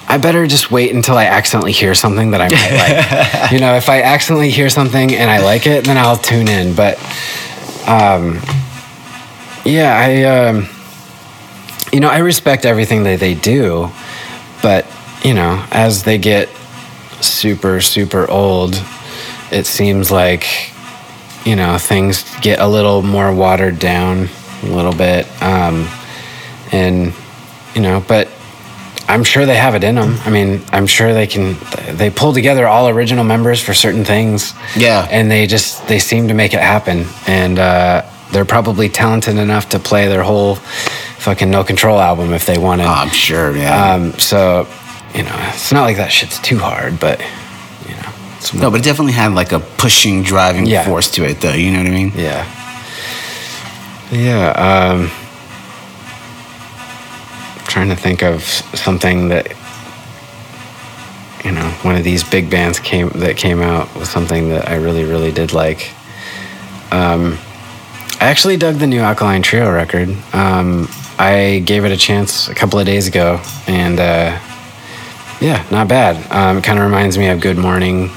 I 0.09 0.19
better 0.19 0.47
just 0.47 0.71
wait 0.71 0.95
until 0.95 1.17
I 1.17 1.25
accidentally 1.27 1.73
hear 1.73 1.95
something 1.95 2.31
that 2.33 2.41
I 2.41 2.49
might 2.49 2.73
like. 3.43 3.51
you 3.53 3.59
know, 3.61 3.75
if 3.77 3.89
I 3.89 4.03
accidentally 4.03 4.51
hear 4.51 4.69
something 4.71 5.15
and 5.15 5.31
I 5.31 5.39
like 5.43 5.67
it, 5.67 5.85
then 5.85 5.97
I'll 5.99 6.17
tune 6.17 6.49
in. 6.49 6.75
But, 6.75 6.99
um, 7.87 8.41
yeah, 9.65 9.95
I, 9.97 10.25
um, 10.49 10.69
you 11.93 12.01
know, 12.01 12.09
I 12.09 12.19
respect 12.19 12.65
everything 12.65 13.05
that 13.05 13.21
they 13.21 13.35
do, 13.35 13.91
but 14.63 14.87
you 15.25 15.35
know, 15.35 15.65
as 15.71 16.03
they 16.05 16.19
get 16.19 16.49
super 17.21 17.81
super 17.81 18.29
old, 18.29 18.75
it 19.53 19.67
seems 19.67 20.11
like 20.11 20.72
you 21.45 21.57
know 21.57 21.79
things 21.79 22.25
get 22.41 22.59
a 22.61 22.67
little 22.67 23.03
more 23.03 23.35
watered 23.35 23.79
down 23.79 24.29
a 24.63 24.67
little 24.67 24.95
bit, 24.95 25.27
um, 25.43 25.89
and 26.73 27.13
you 27.75 27.81
know, 27.81 28.05
but 28.07 28.29
I'm 29.09 29.25
sure 29.25 29.45
they 29.47 29.57
have 29.57 29.75
it 29.75 29.85
in 29.85 29.97
them. 29.97 30.17
I 30.25 30.31
mean, 30.31 30.63
I'm 30.73 30.87
sure 30.87 31.13
they 31.13 31.27
can. 31.27 31.57
They 31.97 32.11
pull 32.11 32.33
together 32.33 32.67
all 32.67 32.89
original 32.89 33.25
members 33.25 33.61
for 33.61 33.75
certain 33.75 34.05
things. 34.05 34.55
Yeah. 34.77 35.07
and 35.11 35.31
they 35.31 35.47
just 35.47 35.87
they 35.89 35.99
seem 35.99 36.29
to 36.29 36.35
make 36.35 36.55
it 36.55 36.61
happen. 36.61 37.07
And 37.27 37.59
uh, 37.59 38.09
they're 38.33 38.45
probably 38.45 38.89
talented 38.89 39.37
enough 39.37 39.71
to 39.71 39.79
play 39.79 40.09
their 40.09 40.23
whole 40.23 40.57
fucking 41.19 41.51
No 41.51 41.65
Control 41.65 42.01
album 42.01 42.33
if 42.33 42.47
they 42.47 42.59
wanted. 42.59 42.87
Oh, 42.87 42.91
I'm 42.91 43.11
sure, 43.11 43.55
yeah. 43.57 43.95
Um, 43.95 44.13
so 44.19 44.69
you 45.15 45.25
know, 45.25 45.37
it's 45.53 45.73
not 45.73 45.83
like 45.83 45.97
that 45.99 46.11
shit's 46.13 46.39
too 46.41 46.59
hard, 46.59 46.99
but 46.99 47.21
no, 48.55 48.71
but 48.71 48.81
it 48.81 48.85
definitely 48.85 49.13
had 49.13 49.33
like 49.35 49.53
a 49.53 49.61
pushing, 49.61 50.23
driving 50.23 50.67
Yeah. 50.67 50.85
force 50.85 51.11
to 51.13 51.25
it, 51.25 51.41
though. 51.41 51.53
You 51.55 51.71
know 51.73 51.79
what 51.79 51.87
I 51.87 51.91
mean? 51.91 52.13
Yeah. 52.17 52.45
Yeah. 54.11 54.51
Um, 54.51 55.11
trying 57.67 57.89
to 57.89 57.97
think 57.97 58.23
of 58.23 58.43
something 58.43 59.29
that 59.29 59.47
you 61.45 61.51
know 61.51 61.69
one 61.83 61.97
of 61.97 62.05
these 62.05 62.23
big 62.23 62.51
bands 62.51 62.79
came 62.79 63.09
that 63.11 63.37
came 63.37 63.63
out 63.63 63.93
with 63.97 64.09
something 64.09 64.51
that 64.51 64.69
I 64.69 64.75
really 64.77 65.05
really 65.05 65.33
did 65.33 65.53
like. 65.53 65.91
Um, 66.91 67.39
I 68.21 68.27
actually 68.27 68.57
dug 68.57 68.77
the 68.77 68.87
new 68.87 69.01
Alkaline 69.01 69.43
Trio 69.43 69.73
record. 69.73 70.11
Um, 70.35 70.89
I 71.19 71.63
gave 71.65 71.85
it 71.85 71.93
a 71.93 71.97
chance 71.97 72.49
a 72.49 72.55
couple 72.55 72.79
of 72.79 72.87
days 72.87 73.07
ago, 73.09 73.41
and 73.67 73.99
uh, 73.99 74.39
yeah, 75.41 75.65
not 75.71 75.89
bad. 75.89 76.17
Um, 76.31 76.59
it 76.59 76.65
kind 76.65 76.79
of 76.79 76.85
reminds 76.85 77.17
me 77.19 77.29
of 77.29 77.41
Good 77.41 77.57
Mourning. 77.57 78.11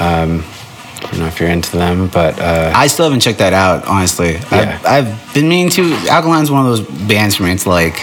Um, 0.00 0.44
I 0.44 1.10
don't 1.10 1.20
know 1.20 1.26
if 1.26 1.38
you're 1.40 1.48
into 1.48 1.76
them, 1.76 2.08
but 2.08 2.38
uh, 2.40 2.72
I 2.74 2.86
still 2.88 3.04
haven't 3.06 3.20
checked 3.20 3.38
that 3.38 3.52
out, 3.52 3.86
honestly. 3.86 4.32
Yeah. 4.34 4.80
I've, 4.84 5.06
I've 5.06 5.34
been 5.34 5.48
meaning 5.48 5.70
to. 5.70 5.94
Alkaline's 6.08 6.50
one 6.50 6.66
of 6.66 6.76
those 6.76 7.06
bands 7.08 7.36
for 7.36 7.44
me. 7.44 7.52
It's 7.52 7.66
like 7.66 7.96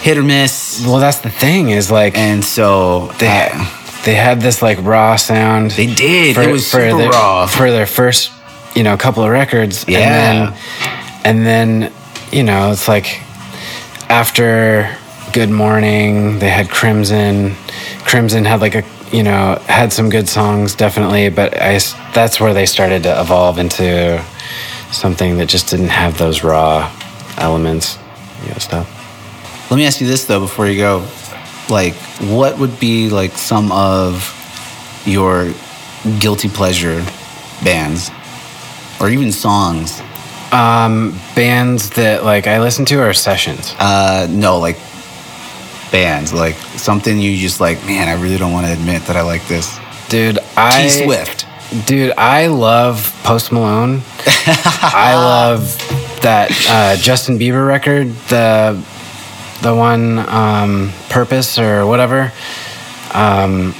hit 0.00 0.16
or 0.16 0.22
miss. 0.22 0.82
Well, 0.86 0.98
that's 0.98 1.18
the 1.18 1.30
thing 1.30 1.70
is 1.70 1.90
like 1.90 2.16
And 2.16 2.44
so 2.44 3.08
they 3.18 3.28
I- 3.28 3.74
they 4.04 4.14
had 4.14 4.40
this 4.40 4.62
like 4.62 4.78
raw 4.82 5.16
sound. 5.16 5.72
They 5.72 5.92
did. 5.92 6.38
It 6.38 6.50
was 6.50 6.66
super 6.66 6.96
their, 6.96 7.10
raw. 7.10 7.46
for 7.46 7.70
their 7.70 7.84
first, 7.86 8.30
you 8.74 8.82
know, 8.84 8.96
couple 8.96 9.22
of 9.24 9.30
records. 9.30 9.84
Yeah. 9.88 9.98
And 9.98 10.54
then, 10.54 10.58
and 11.24 11.46
then, 11.82 11.92
you 12.32 12.44
know, 12.44 12.70
it's 12.70 12.86
like 12.88 13.20
after 14.08 14.88
Good 15.32 15.50
Mourning, 15.50 16.38
they 16.38 16.48
had 16.48 16.70
Crimson. 16.70 17.54
Crimson 18.04 18.44
had 18.44 18.60
like 18.60 18.76
a, 18.76 18.84
you 19.12 19.22
know, 19.22 19.58
had 19.66 19.92
some 19.92 20.10
good 20.10 20.28
songs 20.28 20.74
definitely, 20.74 21.30
but 21.30 21.60
I, 21.60 21.78
that's 22.12 22.40
where 22.40 22.54
they 22.54 22.66
started 22.66 23.02
to 23.04 23.20
evolve 23.20 23.58
into 23.58 24.24
something 24.92 25.38
that 25.38 25.48
just 25.48 25.68
didn't 25.68 25.88
have 25.88 26.18
those 26.18 26.42
raw 26.42 26.92
elements, 27.38 27.98
you 28.42 28.50
know, 28.50 28.58
stuff. 28.58 29.70
Let 29.70 29.76
me 29.76 29.86
ask 29.86 30.00
you 30.00 30.06
this 30.06 30.24
though 30.24 30.40
before 30.40 30.66
you 30.68 30.78
go. 30.78 31.06
Like, 31.68 31.94
what 32.20 32.58
would 32.58 32.80
be 32.80 33.10
like 33.10 33.32
some 33.32 33.70
of 33.72 34.34
your 35.06 35.52
guilty 36.18 36.48
pleasure 36.48 37.04
bands, 37.62 38.10
or 39.00 39.10
even 39.10 39.32
songs? 39.32 40.00
Um, 40.50 41.18
bands 41.34 41.90
that 41.90 42.24
like 42.24 42.46
I 42.46 42.60
listen 42.60 42.86
to 42.86 43.00
are 43.00 43.12
sessions. 43.12 43.74
Uh, 43.78 44.26
no, 44.30 44.58
like 44.58 44.78
bands? 45.90 46.32
Like 46.32 46.54
something 46.54 47.18
you 47.18 47.36
just 47.36 47.60
like, 47.60 47.84
man, 47.84 48.08
I 48.08 48.20
really 48.20 48.38
don't 48.38 48.52
want 48.52 48.66
to 48.66 48.72
admit 48.72 49.02
that 49.02 49.16
I 49.16 49.22
like 49.22 49.46
this. 49.48 49.78
Dude, 50.08 50.38
I 50.56 50.82
T 50.82 51.04
Swift. 51.04 51.46
Dude, 51.86 52.12
I 52.16 52.46
love 52.46 53.14
Post 53.24 53.52
Malone. 53.52 54.02
I 54.26 55.14
love 55.14 55.76
that 56.22 56.50
uh, 56.68 56.96
Justin 57.00 57.38
Bieber 57.38 57.66
record, 57.66 58.08
the 58.28 58.82
the 59.62 59.74
one 59.74 60.18
um, 60.18 60.92
Purpose 61.10 61.58
or 61.58 61.86
whatever. 61.86 62.32
Um, 63.12 63.74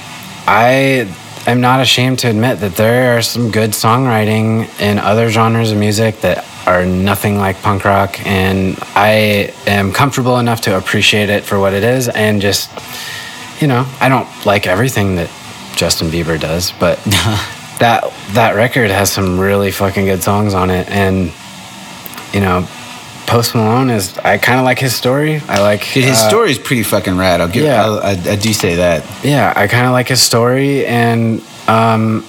I 0.45 1.07
am 1.47 1.61
not 1.61 1.79
ashamed 1.79 2.19
to 2.19 2.29
admit 2.29 2.59
that 2.59 2.75
there 2.75 3.17
are 3.17 3.21
some 3.21 3.51
good 3.51 3.71
songwriting 3.71 4.69
in 4.79 4.99
other 4.99 5.29
genres 5.29 5.71
of 5.71 5.77
music 5.77 6.21
that 6.21 6.45
are 6.69 6.85
nothing 6.85 7.37
like 7.37 7.59
punk 7.63 7.83
rock, 7.83 8.23
and 8.27 8.77
I 8.95 9.51
am 9.65 9.91
comfortable 9.91 10.37
enough 10.37 10.61
to 10.61 10.77
appreciate 10.77 11.29
it 11.29 11.43
for 11.43 11.59
what 11.59 11.73
it 11.73 11.83
is, 11.83 12.07
and 12.09 12.41
just 12.41 12.69
you 13.59 13.67
know, 13.67 13.85
I 13.99 14.07
don't 14.07 14.27
like 14.45 14.67
everything 14.67 15.15
that 15.15 15.29
Justin 15.75 16.09
Bieber 16.09 16.39
does, 16.39 16.71
but 16.73 16.97
that 17.79 18.13
that 18.33 18.55
record 18.55 18.91
has 18.91 19.11
some 19.11 19.39
really 19.39 19.71
fucking 19.71 20.05
good 20.05 20.21
songs 20.21 20.53
on 20.53 20.69
it, 20.69 20.87
and 20.89 21.33
you 22.33 22.39
know, 22.39 22.67
Post 23.25 23.55
Malone 23.55 23.89
is. 23.89 24.17
I 24.19 24.37
kind 24.37 24.59
of 24.59 24.65
like 24.65 24.77
his 24.77 24.95
story. 24.95 25.41
I 25.47 25.61
like 25.61 25.81
Dude, 25.93 26.03
his 26.03 26.19
uh, 26.19 26.29
story 26.29 26.51
is 26.51 26.59
pretty 26.59 26.83
fucking 26.83 27.17
rad. 27.17 27.41
I'll 27.41 27.47
give. 27.47 27.63
yeah. 27.65 27.83
I'll, 27.83 27.99
I, 27.99 28.11
I 28.11 28.35
do 28.35 28.53
say 28.53 28.75
that. 28.75 29.03
Yeah, 29.23 29.51
I 29.55 29.67
kind 29.67 29.87
of 29.87 29.91
like 29.91 30.07
his 30.07 30.21
story, 30.21 30.85
and 30.85 31.41
um, 31.67 32.23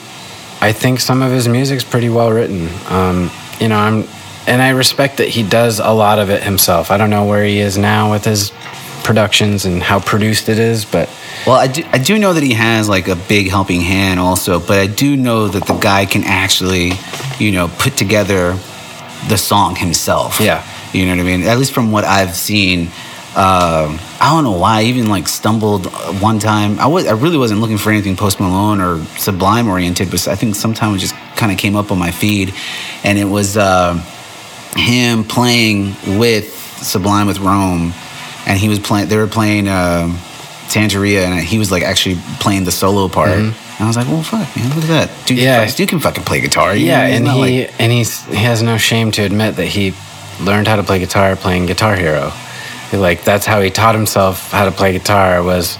I 0.62 0.72
think 0.72 1.01
some 1.01 1.22
of 1.22 1.30
his 1.30 1.47
music's 1.47 1.84
pretty 1.84 2.09
well 2.09 2.30
written. 2.30 2.68
Um, 2.88 3.30
you 3.61 3.68
know, 3.68 3.76
I'm, 3.76 4.05
and 4.47 4.61
I 4.62 4.70
respect 4.70 5.18
that 5.18 5.28
he 5.28 5.43
does 5.43 5.78
a 5.78 5.91
lot 5.91 6.18
of 6.18 6.30
it 6.30 6.43
himself. 6.43 6.91
I 6.91 6.97
don't 6.97 7.11
know 7.11 7.24
where 7.24 7.45
he 7.45 7.59
is 7.59 7.76
now 7.76 8.11
with 8.11 8.24
his 8.24 8.53
productions 9.03 9.64
and 9.64 9.82
how 9.82 9.99
produced 10.01 10.49
it 10.49 10.59
is, 10.59 10.84
but 10.84 11.09
Well, 11.47 11.57
I 11.57 11.66
do, 11.68 11.82
I 11.93 11.99
do 11.99 12.18
know 12.18 12.32
that 12.32 12.43
he 12.43 12.53
has 12.55 12.88
like 12.88 13.09
a 13.09 13.16
big 13.16 13.49
helping 13.49 13.80
hand 13.80 14.20
also, 14.20 14.61
but 14.61 14.78
I 14.78 14.86
do 14.86 15.16
know 15.16 15.49
that 15.49 15.66
the 15.66 15.78
guy 15.78 16.07
can 16.07 16.24
actually, 16.24 16.93
you 17.38 17.53
know, 17.53 17.68
put 17.78 17.97
together 17.97 18.59
the 19.28 19.36
song 19.36 19.76
himself. 19.76 20.41
Yeah. 20.41 20.64
You 20.93 21.07
know 21.07 21.12
what 21.12 21.20
I 21.20 21.24
mean? 21.24 21.43
At 21.43 21.59
least 21.59 21.72
from 21.72 21.93
what 21.93 22.05
I've 22.05 22.34
seen. 22.34 22.88
Um, 23.30 24.01
I 24.20 24.32
don't 24.32 24.43
know 24.43 24.59
why 24.59 24.80
I 24.80 24.82
even 24.84 25.09
like 25.09 25.28
stumbled 25.28 25.86
one 26.20 26.41
time. 26.41 26.80
I 26.80 26.86
was 26.86 27.07
I 27.07 27.12
really 27.12 27.38
wasn't 27.38 27.61
looking 27.61 27.78
for 27.78 27.91
anything 27.91 28.16
Post 28.16 28.41
Malone 28.41 28.80
or 28.80 29.05
Sublime 29.18 29.68
oriented, 29.68 30.11
but 30.11 30.26
I 30.26 30.34
think 30.34 30.57
sometime 30.57 30.93
it 30.97 30.99
just 30.99 31.14
kind 31.36 31.53
of 31.53 31.57
came 31.57 31.76
up 31.76 31.93
on 31.93 31.99
my 31.99 32.11
feed, 32.11 32.53
and 33.05 33.18
it 33.18 33.26
was 33.26 33.57
uh, 33.57 33.95
him 34.80 35.24
playing 35.24 35.94
with 36.18 36.52
Sublime 36.82 37.26
with 37.26 37.38
Rome, 37.38 37.92
and 38.46 38.58
he 38.58 38.68
was 38.68 38.78
playing. 38.78 39.08
They 39.08 39.16
were 39.16 39.26
playing 39.26 39.68
um 39.68 40.14
Santeria, 40.68 41.24
and 41.26 41.38
he 41.40 41.58
was 41.58 41.70
like 41.70 41.82
actually 41.82 42.16
playing 42.40 42.64
the 42.64 42.72
solo 42.72 43.08
part. 43.08 43.30
And 43.30 43.54
I 43.80 43.86
was 43.86 43.96
like, 43.96 44.06
"Well, 44.08 44.22
fuck, 44.22 44.54
man, 44.56 44.68
look 44.74 44.84
at 44.84 45.08
that, 45.08 45.26
dude! 45.26 45.38
Yeah. 45.38 45.66
Dude 45.70 45.88
can 45.88 46.00
fucking 46.00 46.24
play 46.24 46.40
guitar." 46.40 46.74
you 46.74 46.86
yeah, 46.86 47.02
and 47.06 47.26
he 47.28 47.40
like- 47.66 47.74
and 47.80 47.90
he's 47.92 48.24
he 48.26 48.36
has 48.36 48.62
no 48.62 48.76
shame 48.78 49.10
to 49.12 49.22
admit 49.22 49.56
that 49.56 49.66
he 49.66 49.94
learned 50.40 50.66
how 50.68 50.76
to 50.76 50.82
play 50.82 50.98
guitar 50.98 51.36
playing 51.36 51.66
Guitar 51.66 51.96
Hero. 51.96 52.32
Like 52.92 53.24
that's 53.24 53.46
how 53.46 53.60
he 53.60 53.70
taught 53.70 53.94
himself 53.94 54.50
how 54.50 54.64
to 54.64 54.70
play 54.72 54.92
guitar 54.92 55.42
was 55.42 55.78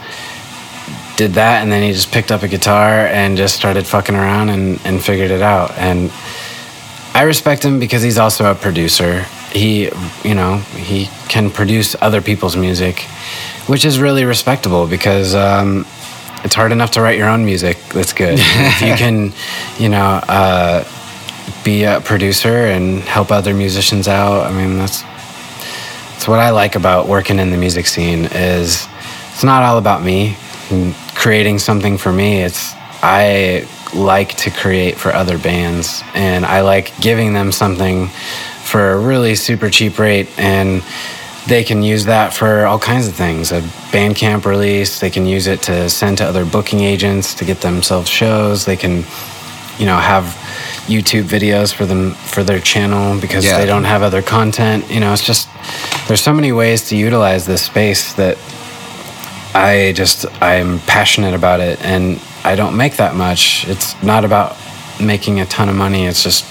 did 1.17 1.35
that 1.35 1.63
and 1.63 1.71
then 1.71 1.83
he 1.83 1.93
just 1.93 2.11
picked 2.13 2.31
up 2.33 2.43
a 2.43 2.49
guitar 2.49 3.07
and 3.07 3.37
just 3.37 3.55
started 3.55 3.87
fucking 3.87 4.15
around 4.15 4.49
and, 4.49 4.81
and 4.85 5.03
figured 5.03 5.31
it 5.31 5.43
out. 5.43 5.71
And 5.77 6.11
I 7.15 7.23
respect 7.23 7.65
him 7.65 7.79
because 7.81 8.03
he's 8.03 8.19
also 8.19 8.51
a 8.51 8.55
producer. 8.55 9.23
He, 9.53 9.91
you 10.25 10.35
know, 10.35 10.59
he 10.77 11.09
can 11.29 11.51
produce 11.51 11.97
other 12.01 12.21
people's 12.21 12.57
music, 12.57 13.01
which 13.67 13.85
is 13.85 13.99
really 13.99 14.25
respectable 14.25 14.87
because 14.87 15.35
um, 15.35 15.87
it's 16.45 16.55
hard 16.55 16.73
enough 16.73 16.93
to 16.93 17.01
write 17.01 17.19
your 17.19 17.29
own 17.29 17.45
music 17.45 17.79
that's 17.93 18.13
good. 18.13 18.35
if 18.41 18.81
you 18.81 18.95
can, 18.95 19.33
you 19.79 19.89
know, 19.89 20.21
uh, 20.29 20.85
be 21.65 21.85
a 21.85 22.01
producer 22.01 22.67
and 22.67 23.01
help 23.01 23.31
other 23.31 23.55
musicians 23.55 24.09
out, 24.09 24.47
I 24.47 24.53
mean, 24.53 24.79
that's 24.79 25.03
that's 26.13 26.29
what 26.29 26.39
I 26.39 26.51
like 26.51 26.77
about 26.77 27.09
working 27.09 27.39
in 27.39 27.51
the 27.51 27.57
music 27.57 27.87
scene 27.87 28.27
is 28.27 28.87
it's 29.33 29.43
not 29.43 29.63
all 29.63 29.79
about 29.79 30.03
me 30.03 30.37
creating 31.15 31.59
something 31.59 31.99
for 31.99 32.13
me. 32.13 32.43
It's 32.43 32.75
I 33.03 33.67
like 33.95 34.37
to 34.37 34.51
create 34.51 34.97
for 34.97 35.13
other 35.13 35.39
bands 35.39 36.03
and 36.15 36.45
I 36.47 36.61
like 36.61 36.97
giving 37.01 37.33
them 37.33 37.53
something 37.53 38.09
for 38.65 38.91
a 38.93 38.99
really 38.99 39.35
super 39.35 39.69
cheap 39.71 39.99
rate 39.99 40.29
and 40.39 40.83
they 41.49 41.65
can 41.65 41.83
use 41.83 42.05
that 42.05 42.33
for 42.35 42.67
all 42.67 42.79
kinds 42.79 43.09
of 43.09 43.15
things. 43.15 43.51
A 43.51 43.61
Bandcamp 43.91 44.45
release, 44.45 45.01
they 45.01 45.11
can 45.11 45.27
use 45.27 45.47
it 45.47 45.63
to 45.63 45.89
send 45.91 46.19
to 46.19 46.25
other 46.25 46.45
booking 46.45 46.81
agents 46.81 47.35
to 47.35 47.45
get 47.45 47.61
themselves 47.63 48.09
shows. 48.09 48.65
They 48.67 48.77
can, 48.77 49.05
you 49.79 49.87
know, 49.87 49.97
have 49.97 50.25
YouTube 50.87 51.25
videos 51.25 51.73
for 51.73 51.87
them 51.87 52.13
for 52.13 52.45
their 52.45 52.61
channel 52.61 53.19
because 53.21 53.45
Yeah. 53.45 53.59
they 53.59 53.67
don't 53.67 53.85
have 53.85 54.03
other 54.03 54.23
content. 54.23 54.89
You 54.91 55.01
know, 55.01 55.13
it's 55.13 55.25
just 55.25 55.49
there's 56.07 56.21
so 56.23 56.33
many 56.33 56.53
ways 56.53 56.89
to 56.91 56.97
utilize 56.97 57.47
this 57.47 57.63
space 57.63 58.13
that 58.15 58.37
I 59.55 59.93
just 59.97 60.27
I'm 60.43 60.79
passionate 60.81 61.35
about 61.35 61.61
it 61.61 61.83
and 61.85 62.21
I 62.45 62.55
don't 62.57 62.77
make 62.77 62.97
that 62.97 63.15
much. 63.15 63.67
It's 63.69 64.01
not 64.03 64.25
about 64.25 64.57
making 65.01 65.41
a 65.41 65.47
ton 65.47 65.69
of 65.69 65.75
money. 65.77 66.07
It's 66.07 66.23
just 66.23 66.45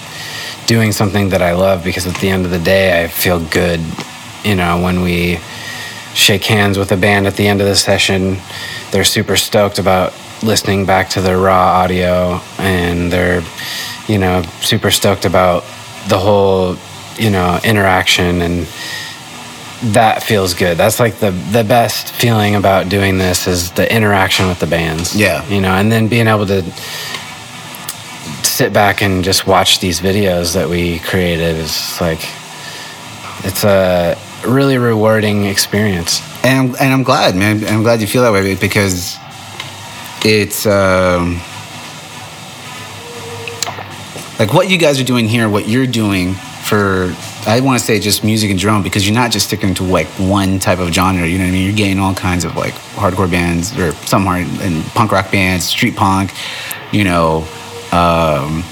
doing 0.66 0.92
something 0.92 1.30
that 1.30 1.42
I 1.42 1.52
love 1.52 1.82
because 1.82 2.06
at 2.06 2.16
the 2.16 2.28
end 2.28 2.44
of 2.44 2.50
the 2.50 2.58
day 2.58 3.02
I 3.02 3.08
feel 3.08 3.44
good, 3.46 3.80
you 4.44 4.54
know, 4.54 4.80
when 4.80 5.02
we 5.02 5.38
shake 6.14 6.44
hands 6.44 6.78
with 6.78 6.92
a 6.92 6.96
band 6.96 7.26
at 7.26 7.36
the 7.36 7.46
end 7.46 7.60
of 7.60 7.66
the 7.66 7.76
session. 7.76 8.36
They're 8.90 9.04
super 9.04 9.36
stoked 9.36 9.78
about 9.78 10.12
listening 10.42 10.86
back 10.86 11.08
to 11.10 11.20
their 11.20 11.38
raw 11.38 11.82
audio 11.82 12.40
and 12.58 13.12
they're, 13.12 13.42
you 14.08 14.18
know, 14.18 14.42
super 14.60 14.90
stoked 14.90 15.24
about 15.24 15.62
the 16.08 16.18
whole, 16.18 16.76
you 17.16 17.30
know, 17.30 17.60
interaction 17.64 18.42
and 18.42 18.66
that 19.82 20.22
feels 20.22 20.54
good. 20.54 20.76
That's 20.76 21.00
like 21.00 21.16
the 21.16 21.30
the 21.30 21.64
best 21.64 22.12
feeling 22.12 22.54
about 22.54 22.88
doing 22.88 23.18
this 23.18 23.46
is 23.46 23.72
the 23.72 23.92
interaction 23.92 24.48
with 24.48 24.60
the 24.60 24.66
bands. 24.66 25.16
Yeah. 25.16 25.46
You 25.48 25.60
know, 25.60 25.70
and 25.70 25.90
then 25.90 26.08
being 26.08 26.26
able 26.26 26.46
to 26.46 26.62
sit 28.42 28.72
back 28.72 29.00
and 29.02 29.24
just 29.24 29.46
watch 29.46 29.80
these 29.80 30.00
videos 30.00 30.54
that 30.54 30.68
we 30.68 30.98
created 30.98 31.56
is 31.56 31.98
like 32.00 32.20
it's 33.42 33.64
a 33.64 34.16
really 34.46 34.76
rewarding 34.76 35.46
experience. 35.46 36.20
and 36.44 36.76
and 36.78 36.92
I'm 36.92 37.02
glad, 37.02 37.34
man. 37.34 37.64
I'm 37.64 37.82
glad 37.82 38.00
you 38.00 38.06
feel 38.06 38.22
that 38.22 38.32
way 38.32 38.54
because 38.56 39.16
it's 40.22 40.66
um, 40.66 41.40
like 44.38 44.52
what 44.52 44.68
you 44.68 44.76
guys 44.76 45.00
are 45.00 45.04
doing 45.04 45.26
here, 45.26 45.48
what 45.48 45.68
you're 45.68 45.86
doing 45.86 46.34
for. 46.34 47.14
I 47.46 47.60
want 47.60 47.78
to 47.78 47.84
say 47.84 47.98
just 47.98 48.22
music 48.22 48.50
and 48.50 48.58
drum 48.58 48.82
because 48.82 49.06
you're 49.06 49.14
not 49.14 49.30
just 49.30 49.46
sticking 49.46 49.74
to 49.74 49.82
like 49.82 50.06
one 50.18 50.58
type 50.58 50.78
of 50.78 50.92
genre. 50.92 51.26
You 51.26 51.38
know 51.38 51.44
what 51.44 51.50
I 51.50 51.52
mean? 51.52 51.66
You're 51.66 51.76
getting 51.76 51.98
all 51.98 52.14
kinds 52.14 52.44
of 52.44 52.54
like 52.56 52.74
hardcore 52.94 53.30
bands 53.30 53.76
or 53.78 53.92
some 54.06 54.24
hard 54.26 54.46
and 54.60 54.84
punk 54.88 55.12
rock 55.12 55.32
bands, 55.32 55.66
street 55.66 55.96
punk. 55.96 56.32
You 56.92 57.04
know. 57.04 57.46
Um, 57.92 58.62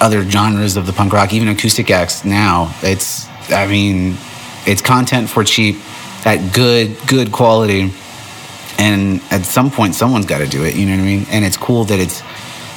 other 0.00 0.22
genres 0.28 0.76
of 0.76 0.86
the 0.86 0.92
punk 0.92 1.12
rock, 1.12 1.32
even 1.32 1.48
acoustic 1.48 1.90
acts 1.90 2.24
now. 2.24 2.74
It's, 2.82 3.28
I 3.50 3.66
mean, 3.66 4.16
it's 4.66 4.80
content 4.80 5.28
for 5.28 5.44
cheap 5.44 5.76
at 6.24 6.54
good, 6.54 6.96
good 7.06 7.30
quality. 7.32 7.92
And 8.78 9.20
at 9.30 9.44
some 9.44 9.70
point, 9.70 9.94
someone's 9.94 10.26
got 10.26 10.38
to 10.38 10.46
do 10.46 10.64
it. 10.64 10.74
You 10.74 10.86
know 10.86 10.92
what 10.92 11.02
I 11.02 11.04
mean? 11.04 11.26
And 11.30 11.44
it's 11.44 11.56
cool 11.56 11.84
that 11.84 12.00
it's 12.00 12.22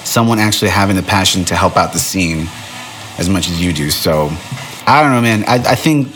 someone 0.03 0.37
actually 0.37 0.69
having 0.69 0.97
the 0.97 1.03
passion 1.03 1.45
to 1.45 1.55
help 1.55 1.77
out 1.77 1.93
the 1.93 1.99
scene 1.99 2.47
as 3.17 3.29
much 3.29 3.49
as 3.49 3.63
you 3.63 3.71
do. 3.71 3.89
So, 3.89 4.29
I 4.85 5.01
don't 5.01 5.11
know, 5.11 5.21
man. 5.21 5.43
I, 5.47 5.55
I 5.71 5.75
think 5.75 6.07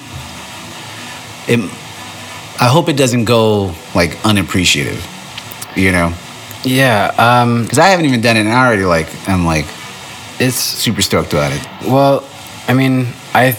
it. 1.47 1.59
I 2.59 2.67
hope 2.67 2.89
it 2.89 2.97
doesn't 2.97 3.25
go 3.25 3.73
like 3.93 4.17
unappreciative. 4.25 5.05
You 5.75 5.91
know, 5.91 6.13
Yeah, 6.63 7.13
um, 7.17 7.61
because 7.63 7.77
I 7.77 7.87
haven't 7.87 8.05
even 8.05 8.21
done 8.21 8.35
it, 8.35 8.41
and 8.41 8.49
I 8.49 8.65
already 8.65 8.85
like 8.85 9.07
I'm 9.29 9.45
like 9.45 9.65
it's 10.39 10.55
super 10.55 11.01
stoked 11.01 11.33
about 11.33 11.51
it. 11.51 11.87
Well, 11.87 12.27
I 12.67 12.73
mean, 12.73 13.07
I 13.33 13.55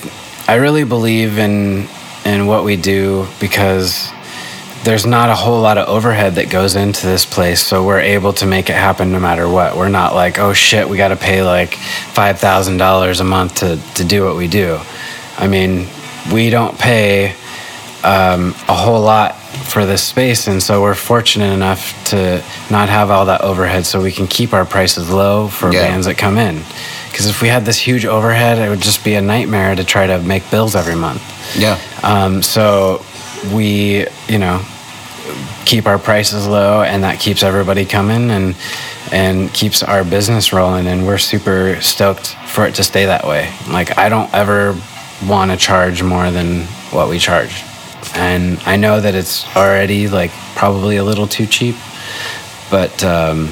I 0.49 0.57
really 0.57 0.85
believe 0.85 1.39
in 1.39 1.87
in 2.25 2.47
what 2.47 2.65
we 2.65 2.77
do 2.77 3.27
because 3.41 4.11
there's 4.85 5.07
not 5.07 5.29
a 5.29 5.35
whole 5.35 5.61
lot 5.61 5.79
of 5.79 5.89
overhead 5.89 6.35
that 6.37 6.51
goes 6.51 6.77
into 6.77 7.07
this 7.07 7.25
place, 7.25 7.61
so 7.61 7.85
we're 7.85 8.01
able 8.01 8.33
to 8.35 8.47
make 8.47 8.71
it 8.71 8.77
happen 8.77 9.13
no 9.13 9.21
matter 9.21 9.49
what. 9.49 9.77
We're 9.77 9.89
not 9.89 10.15
like, 10.15 10.39
oh 10.39 10.53
shit, 10.53 10.89
we 10.89 10.97
got 10.97 11.09
to 11.09 11.17
pay 11.17 11.43
like 11.43 11.75
five 11.75 12.39
thousand 12.41 12.79
dollars 12.79 13.21
a 13.21 13.25
month 13.25 13.57
to 13.57 13.79
to 13.95 14.05
do 14.05 14.25
what 14.25 14.37
we 14.37 14.49
do. 14.49 14.81
I 15.39 15.47
mean, 15.47 15.87
we 16.33 16.51
don't 16.51 16.79
pay 16.79 17.35
um, 18.05 18.51
a 18.69 18.75
whole 18.75 19.01
lot 19.01 19.35
for 19.37 19.87
this 19.87 20.03
space, 20.03 20.47
and 20.49 20.63
so 20.63 20.83
we're 20.83 20.95
fortunate 20.95 21.53
enough 21.53 21.93
to 22.07 22.43
not 22.71 22.89
have 22.89 23.11
all 23.11 23.27
that 23.27 23.41
overhead, 23.43 23.87
so 23.87 24.01
we 24.03 24.13
can 24.13 24.27
keep 24.27 24.53
our 24.53 24.65
prices 24.65 25.11
low 25.11 25.49
for 25.49 25.73
Yeah. 25.73 25.83
bands 25.89 26.07
that 26.07 26.17
come 26.17 26.39
in. 26.39 26.63
Because 27.11 27.27
if 27.27 27.41
we 27.43 27.49
had 27.49 27.65
this 27.65 27.79
huge 27.79 28.05
overhead, 28.05 28.59
it 28.59 28.69
would 28.69 28.81
just 28.81 29.03
be 29.05 29.15
a 29.15 29.21
nightmare 29.23 29.75
to 29.75 29.85
try 29.85 30.07
to 30.07 30.19
make 30.21 30.49
bills 30.51 30.77
every 30.77 30.95
month. 30.95 31.23
Yeah. 31.57 31.79
Um, 32.03 32.43
so 32.43 33.05
we, 33.53 34.07
you 34.29 34.39
know, 34.39 34.61
keep 35.65 35.87
our 35.87 35.99
prices 35.99 36.47
low, 36.47 36.83
and 36.83 37.03
that 37.05 37.21
keeps 37.21 37.43
everybody 37.43 37.85
coming 37.85 38.31
and 38.31 38.55
and 39.11 39.53
keeps 39.55 39.83
our 39.83 40.05
business 40.05 40.53
rolling. 40.53 40.87
And 40.87 41.07
we're 41.07 41.19
super 41.19 41.79
stoked 41.81 42.29
for 42.47 42.67
it 42.67 42.75
to 42.75 42.85
stay 42.85 43.07
that 43.07 43.27
way. 43.27 43.51
Like 43.69 43.97
I 43.99 44.09
don't 44.11 44.33
ever 44.35 44.77
want 45.27 45.51
to 45.51 45.57
charge 45.57 46.03
more 46.03 46.31
than 46.31 46.63
what 46.93 47.09
we 47.09 47.19
charge, 47.19 47.63
and 48.15 48.59
I 48.67 48.77
know 48.77 49.01
that 49.01 49.15
it's 49.15 49.45
already 49.57 50.09
like 50.09 50.31
probably 50.55 50.97
a 50.97 51.05
little 51.05 51.27
too 51.27 51.47
cheap, 51.47 51.77
but. 52.71 53.03
Um, 53.05 53.49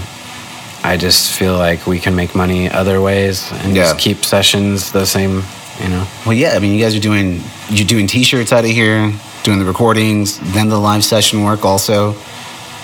I 0.85 0.97
just 0.97 1.33
feel 1.33 1.57
like 1.59 1.85
we 1.89 1.99
can 1.99 2.14
make 2.14 2.37
money 2.37 2.71
other 2.71 3.01
ways 3.01 3.51
and 3.51 3.75
Yeah. 3.75 3.85
just 3.85 3.99
keep 3.99 4.25
sessions 4.25 4.93
the 4.93 5.05
same, 5.05 5.43
you 5.83 5.89
know. 5.89 6.07
Well, 6.25 6.33
yeah. 6.35 6.53
I 6.55 6.61
mean, 6.61 6.73
you 6.75 6.81
guys 6.81 6.95
are 6.95 7.01
doing 7.01 7.43
you're 7.71 7.87
doing 7.89 8.07
T-shirts 8.07 8.53
out 8.53 8.61
of 8.64 8.71
here, 8.71 9.12
doing 9.43 9.59
the 9.59 9.64
recordings, 9.64 10.39
then 10.55 10.69
the 10.69 10.79
live 10.79 11.03
session 11.03 11.43
work 11.43 11.64
also. 11.64 12.14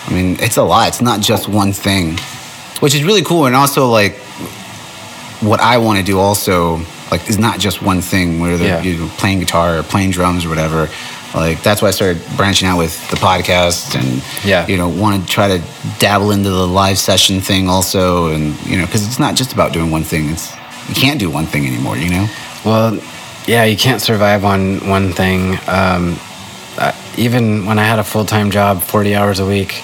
I 0.09 0.13
mean, 0.13 0.37
it's 0.41 0.57
a 0.57 0.65
lot. 0.65 0.89
It's 0.89 1.01
not 1.01 1.21
just 1.21 1.47
one 1.47 1.73
thing, 1.73 2.19
which 2.81 2.93
is 2.97 3.05
really 3.05 3.23
cool. 3.23 3.47
And 3.47 3.55
also, 3.55 3.87
like, 3.89 4.17
what 5.41 5.61
I 5.61 5.79
want 5.79 5.99
to 6.01 6.05
do 6.05 6.19
also, 6.19 6.79
like, 7.13 7.29
is 7.31 7.39
not 7.39 7.61
just 7.61 7.83
one 7.83 8.01
thing. 8.01 8.41
Whether 8.41 8.65
Yeah. 8.65 8.83
you're 8.83 9.09
playing 9.21 9.39
guitar 9.41 9.79
or 9.79 9.83
playing 9.83 10.11
drums 10.13 10.45
or 10.45 10.49
whatever. 10.49 10.89
Like, 11.35 11.63
that's 11.63 11.81
why 11.81 11.89
I 11.89 11.93
started 11.93 12.21
branching 12.37 12.67
out 12.69 12.79
with 12.79 12.95
the 13.11 13.17
podcast, 13.17 13.95
and 13.99 14.23
Yeah. 14.45 14.67
you 14.67 14.77
know, 14.77 14.89
want 14.89 15.13
to 15.23 15.33
try 15.33 15.47
to 15.49 15.59
dabble 15.99 16.31
into 16.33 16.51
the 16.51 16.67
live 16.67 16.99
session 16.99 17.41
thing 17.41 17.69
also, 17.69 18.29
and 18.33 18.45
you 18.67 18.77
know, 18.79 18.87
because 18.87 19.07
it's 19.07 19.19
not 19.19 19.35
just 19.35 19.53
about 19.53 19.73
doing 19.73 19.91
one 19.91 20.05
thing. 20.05 20.31
It's 20.31 20.51
you 20.89 20.95
can't 20.95 21.19
do 21.21 21.31
one 21.31 21.47
thing 21.47 21.67
anymore. 21.67 21.97
You 21.97 22.11
know. 22.11 22.29
Well, 22.65 22.99
yeah, 23.47 23.65
you 23.65 23.77
can't 23.77 24.01
survive 24.03 24.45
on 24.45 24.87
one 24.89 25.13
thing. 25.13 25.59
Um, 25.69 26.19
I, 26.79 26.93
even 27.17 27.67
when 27.67 27.79
I 27.79 27.85
had 27.85 27.99
a 27.99 28.05
full 28.05 28.25
time 28.25 28.51
job, 28.51 28.83
40 28.83 29.15
hours 29.15 29.39
a 29.41 29.47
week, 29.47 29.83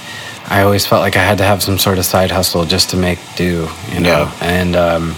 I 0.49 0.62
always 0.62 0.87
felt 0.87 1.03
like 1.03 1.16
I 1.16 1.24
had 1.24 1.39
to 1.39 1.45
have 1.45 1.62
some 1.62 1.79
sort 1.79 1.99
of 1.99 2.05
side 2.05 2.31
hustle 2.31 2.64
just 2.64 2.91
to 2.91 2.97
make 2.97 3.18
do, 3.37 3.68
you 3.93 4.01
know? 4.01 4.11
Yeah. 4.24 4.33
And, 4.41 4.76
um, 4.76 5.14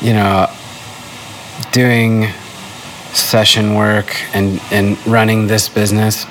you 0.00 0.12
know, 0.12 0.46
doing 1.72 2.28
session 3.12 3.74
work 3.74 4.16
and, 4.34 4.60
and 4.70 5.04
running 5.06 5.46
this 5.46 5.68
business, 5.68 6.26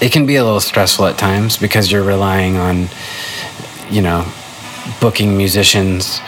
it 0.00 0.12
can 0.12 0.26
be 0.26 0.36
a 0.36 0.44
little 0.44 0.60
stressful 0.60 1.06
at 1.06 1.18
times 1.18 1.56
because 1.56 1.90
you're 1.90 2.04
relying 2.04 2.56
on, 2.56 2.88
you 3.90 4.02
know, 4.02 4.26
booking 5.00 5.36
musicians, 5.36 6.18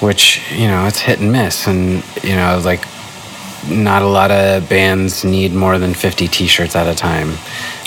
which, 0.00 0.40
you 0.52 0.66
know, 0.66 0.86
it's 0.86 1.00
hit 1.00 1.20
and 1.20 1.30
miss. 1.32 1.66
And, 1.66 2.02
you 2.22 2.34
know, 2.34 2.60
like, 2.64 2.84
not 3.68 4.02
a 4.02 4.06
lot 4.06 4.30
of 4.30 4.68
bands 4.68 5.24
need 5.24 5.52
more 5.52 5.78
than 5.78 5.92
50 5.94 6.28
t 6.28 6.46
shirts 6.46 6.74
at 6.76 6.86
a 6.88 6.94
time. 6.94 7.30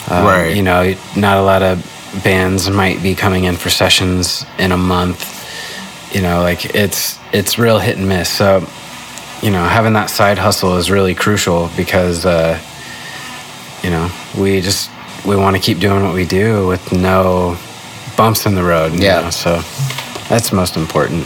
Um, 0.10 0.26
Right. 0.26 0.56
You 0.56 0.64
know, 0.64 0.96
not 1.16 1.38
a 1.38 1.42
lot 1.42 1.64
of 1.64 1.84
bands 2.24 2.70
might 2.70 3.02
be 3.02 3.16
coming 3.16 3.46
in 3.46 3.56
for 3.56 3.70
sessions 3.70 4.46
in 4.60 4.72
a 4.72 4.78
month. 4.78 5.40
You 6.14 6.22
know, 6.22 6.42
like 6.42 6.76
it's 6.76 7.18
it's 7.32 7.58
real 7.58 7.80
hit 7.80 7.98
and 7.98 8.08
miss. 8.08 8.30
So, 8.30 8.68
you 9.42 9.50
know, 9.50 9.64
having 9.64 9.94
that 9.94 10.10
side 10.10 10.38
hustle 10.38 10.78
is 10.78 10.92
really 10.92 11.16
crucial 11.16 11.70
because, 11.76 12.26
uh, 12.26 12.60
you 13.84 13.90
know, 13.90 14.10
we 14.38 14.62
just 14.62 14.90
we 15.26 15.36
want 15.36 15.56
to 15.56 15.62
keep 15.62 15.80
doing 15.80 16.04
what 16.04 16.14
we 16.14 16.26
do 16.26 16.68
with 16.68 16.92
no 16.92 17.58
bumps 18.18 18.46
in 18.46 18.56
the 18.56 18.64
road. 18.64 18.94
Yeah. 18.94 19.22
know, 19.22 19.30
so 19.30 19.62
that's 20.30 20.52
most 20.52 20.78
important. 20.78 21.26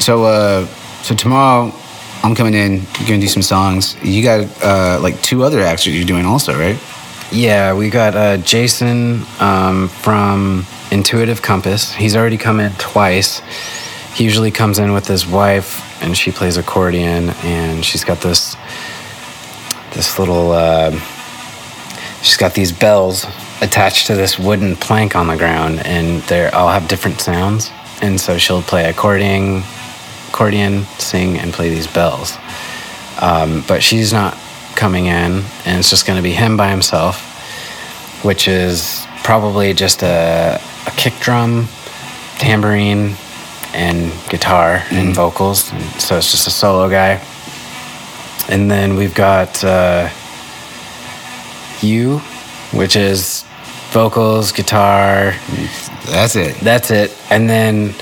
So, 0.00 0.24
uh, 0.24 0.66
so 1.02 1.14
tomorrow 1.14 1.72
I'm 2.22 2.34
coming 2.34 2.54
in. 2.54 2.72
You're 2.98 3.08
gonna 3.08 3.20
do 3.20 3.28
some 3.28 3.42
songs. 3.42 3.96
You 4.02 4.22
got 4.22 4.62
uh, 4.62 4.98
like 5.00 5.20
two 5.22 5.42
other 5.42 5.60
acts 5.60 5.84
that 5.84 5.90
you're 5.90 6.06
doing 6.06 6.24
also, 6.24 6.58
right? 6.58 6.78
Yeah, 7.30 7.74
we 7.74 7.90
got 7.90 8.14
uh, 8.14 8.36
Jason 8.38 9.22
um, 9.40 9.88
from 9.88 10.66
Intuitive 10.90 11.40
Compass. 11.42 11.92
He's 11.92 12.14
already 12.14 12.36
come 12.36 12.60
in 12.60 12.72
twice. 12.72 13.40
He 14.14 14.24
usually 14.24 14.50
comes 14.50 14.78
in 14.78 14.92
with 14.92 15.06
his 15.06 15.26
wife, 15.26 16.02
and 16.02 16.16
she 16.16 16.30
plays 16.30 16.56
accordion, 16.56 17.30
and 17.44 17.84
she's 17.84 18.04
got 18.04 18.20
this 18.20 18.56
this 19.94 20.18
little. 20.18 20.52
Uh, 20.52 20.90
she's 22.22 22.36
got 22.36 22.54
these 22.54 22.72
bells 22.72 23.24
attached 23.62 24.08
to 24.08 24.14
this 24.14 24.38
wooden 24.38 24.76
plank 24.76 25.16
on 25.16 25.28
the 25.28 25.36
ground, 25.36 25.80
and 25.86 26.22
they're 26.22 26.54
all 26.54 26.68
have 26.68 26.88
different 26.88 27.20
sounds. 27.20 27.70
And 28.02 28.20
so 28.20 28.36
she'll 28.36 28.62
play 28.62 28.90
accordion, 28.90 29.62
accordion, 30.28 30.84
sing, 30.98 31.38
and 31.38 31.52
play 31.52 31.68
these 31.68 31.86
bells. 31.86 32.36
Um, 33.20 33.64
but 33.68 33.82
she's 33.82 34.12
not 34.12 34.36
coming 34.74 35.06
in, 35.06 35.44
and 35.64 35.78
it's 35.78 35.90
just 35.90 36.06
going 36.06 36.16
to 36.16 36.22
be 36.22 36.32
him 36.32 36.56
by 36.56 36.68
himself, 36.68 38.24
which 38.24 38.48
is 38.48 39.06
probably 39.22 39.72
just 39.72 40.02
a, 40.02 40.60
a 40.86 40.90
kick 40.96 41.14
drum, 41.20 41.68
tambourine, 42.38 43.14
and 43.74 44.12
guitar 44.28 44.82
and 44.90 45.14
vocals. 45.14 45.72
And 45.72 45.82
so 46.00 46.16
it's 46.16 46.30
just 46.30 46.46
a 46.46 46.50
solo 46.50 46.88
guy. 46.88 47.22
And 48.48 48.70
then 48.70 48.96
we've 48.96 49.14
got 49.14 49.62
uh, 49.64 50.08
you, 51.80 52.18
which 52.72 52.96
is 52.96 53.44
vocals, 53.90 54.52
guitar, 54.52 55.34
That's 56.06 56.34
it. 56.36 56.56
that's 56.56 56.90
it. 56.90 57.16
And 57.30 57.48
then 57.48 57.94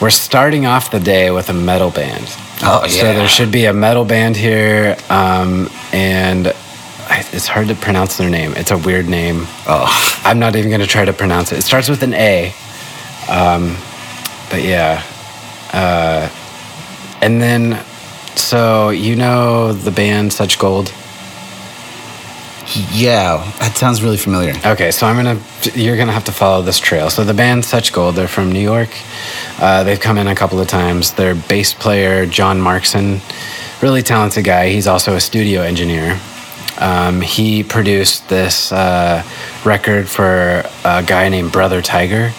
we're 0.00 0.10
starting 0.10 0.66
off 0.66 0.90
the 0.90 1.00
day 1.00 1.30
with 1.30 1.48
a 1.48 1.54
metal 1.54 1.90
band. 1.90 2.24
Oh, 2.62 2.82
yeah. 2.84 2.88
So 2.88 3.02
there 3.14 3.28
should 3.28 3.50
be 3.52 3.64
a 3.66 3.72
metal 3.72 4.04
band 4.04 4.36
here, 4.36 4.96
um, 5.10 5.68
and 5.92 6.48
I, 6.48 7.24
it's 7.32 7.46
hard 7.46 7.68
to 7.68 7.74
pronounce 7.74 8.16
their 8.16 8.28
name. 8.30 8.52
It's 8.56 8.70
a 8.70 8.78
weird 8.78 9.08
name. 9.08 9.44
Oh, 9.66 10.20
I'm 10.24 10.38
not 10.38 10.56
even 10.56 10.68
going 10.70 10.80
to 10.80 10.86
try 10.86 11.04
to 11.04 11.12
pronounce 11.12 11.52
it. 11.52 11.58
It 11.58 11.62
starts 11.62 11.88
with 11.88 12.02
an 12.02 12.14
A. 12.14 12.52
Um, 13.28 13.76
but 14.50 14.62
yeah. 14.62 15.02
Uh, 15.72 16.28
and 17.20 17.40
then, 17.40 17.84
so 18.36 18.90
you 18.90 19.16
know 19.16 19.72
the 19.72 19.90
band 19.90 20.32
Such 20.32 20.58
Gold? 20.58 20.92
yeah. 22.92 23.50
That 23.60 23.76
sounds 23.76 24.02
really 24.02 24.16
familiar. 24.18 24.54
Okay, 24.64 24.90
so 24.90 25.06
I'm 25.06 25.16
gonna. 25.16 25.40
You're 25.74 25.96
gonna 25.96 26.12
have 26.12 26.24
to 26.24 26.32
follow 26.32 26.62
this 26.62 26.78
trail. 26.78 27.10
So 27.10 27.24
the 27.24 27.34
band 27.34 27.64
Such 27.64 27.92
Gold, 27.92 28.14
they're 28.14 28.28
from 28.28 28.52
New 28.52 28.60
York. 28.60 28.90
Uh, 29.58 29.84
they've 29.84 30.00
come 30.00 30.18
in 30.18 30.26
a 30.26 30.34
couple 30.34 30.60
of 30.60 30.68
times. 30.68 31.12
Their 31.12 31.34
bass 31.34 31.72
player 31.72 32.26
John 32.26 32.60
Markson, 32.60 33.20
really 33.82 34.02
talented 34.02 34.44
guy. 34.44 34.68
He's 34.68 34.86
also 34.86 35.14
a 35.14 35.20
studio 35.20 35.62
engineer. 35.62 36.20
Um, 36.78 37.20
he 37.22 37.64
produced 37.64 38.28
this 38.28 38.70
uh, 38.70 39.24
record 39.64 40.08
for 40.08 40.62
a 40.84 41.02
guy 41.02 41.28
named 41.28 41.50
Brother 41.50 41.82
Tiger, 41.82 42.32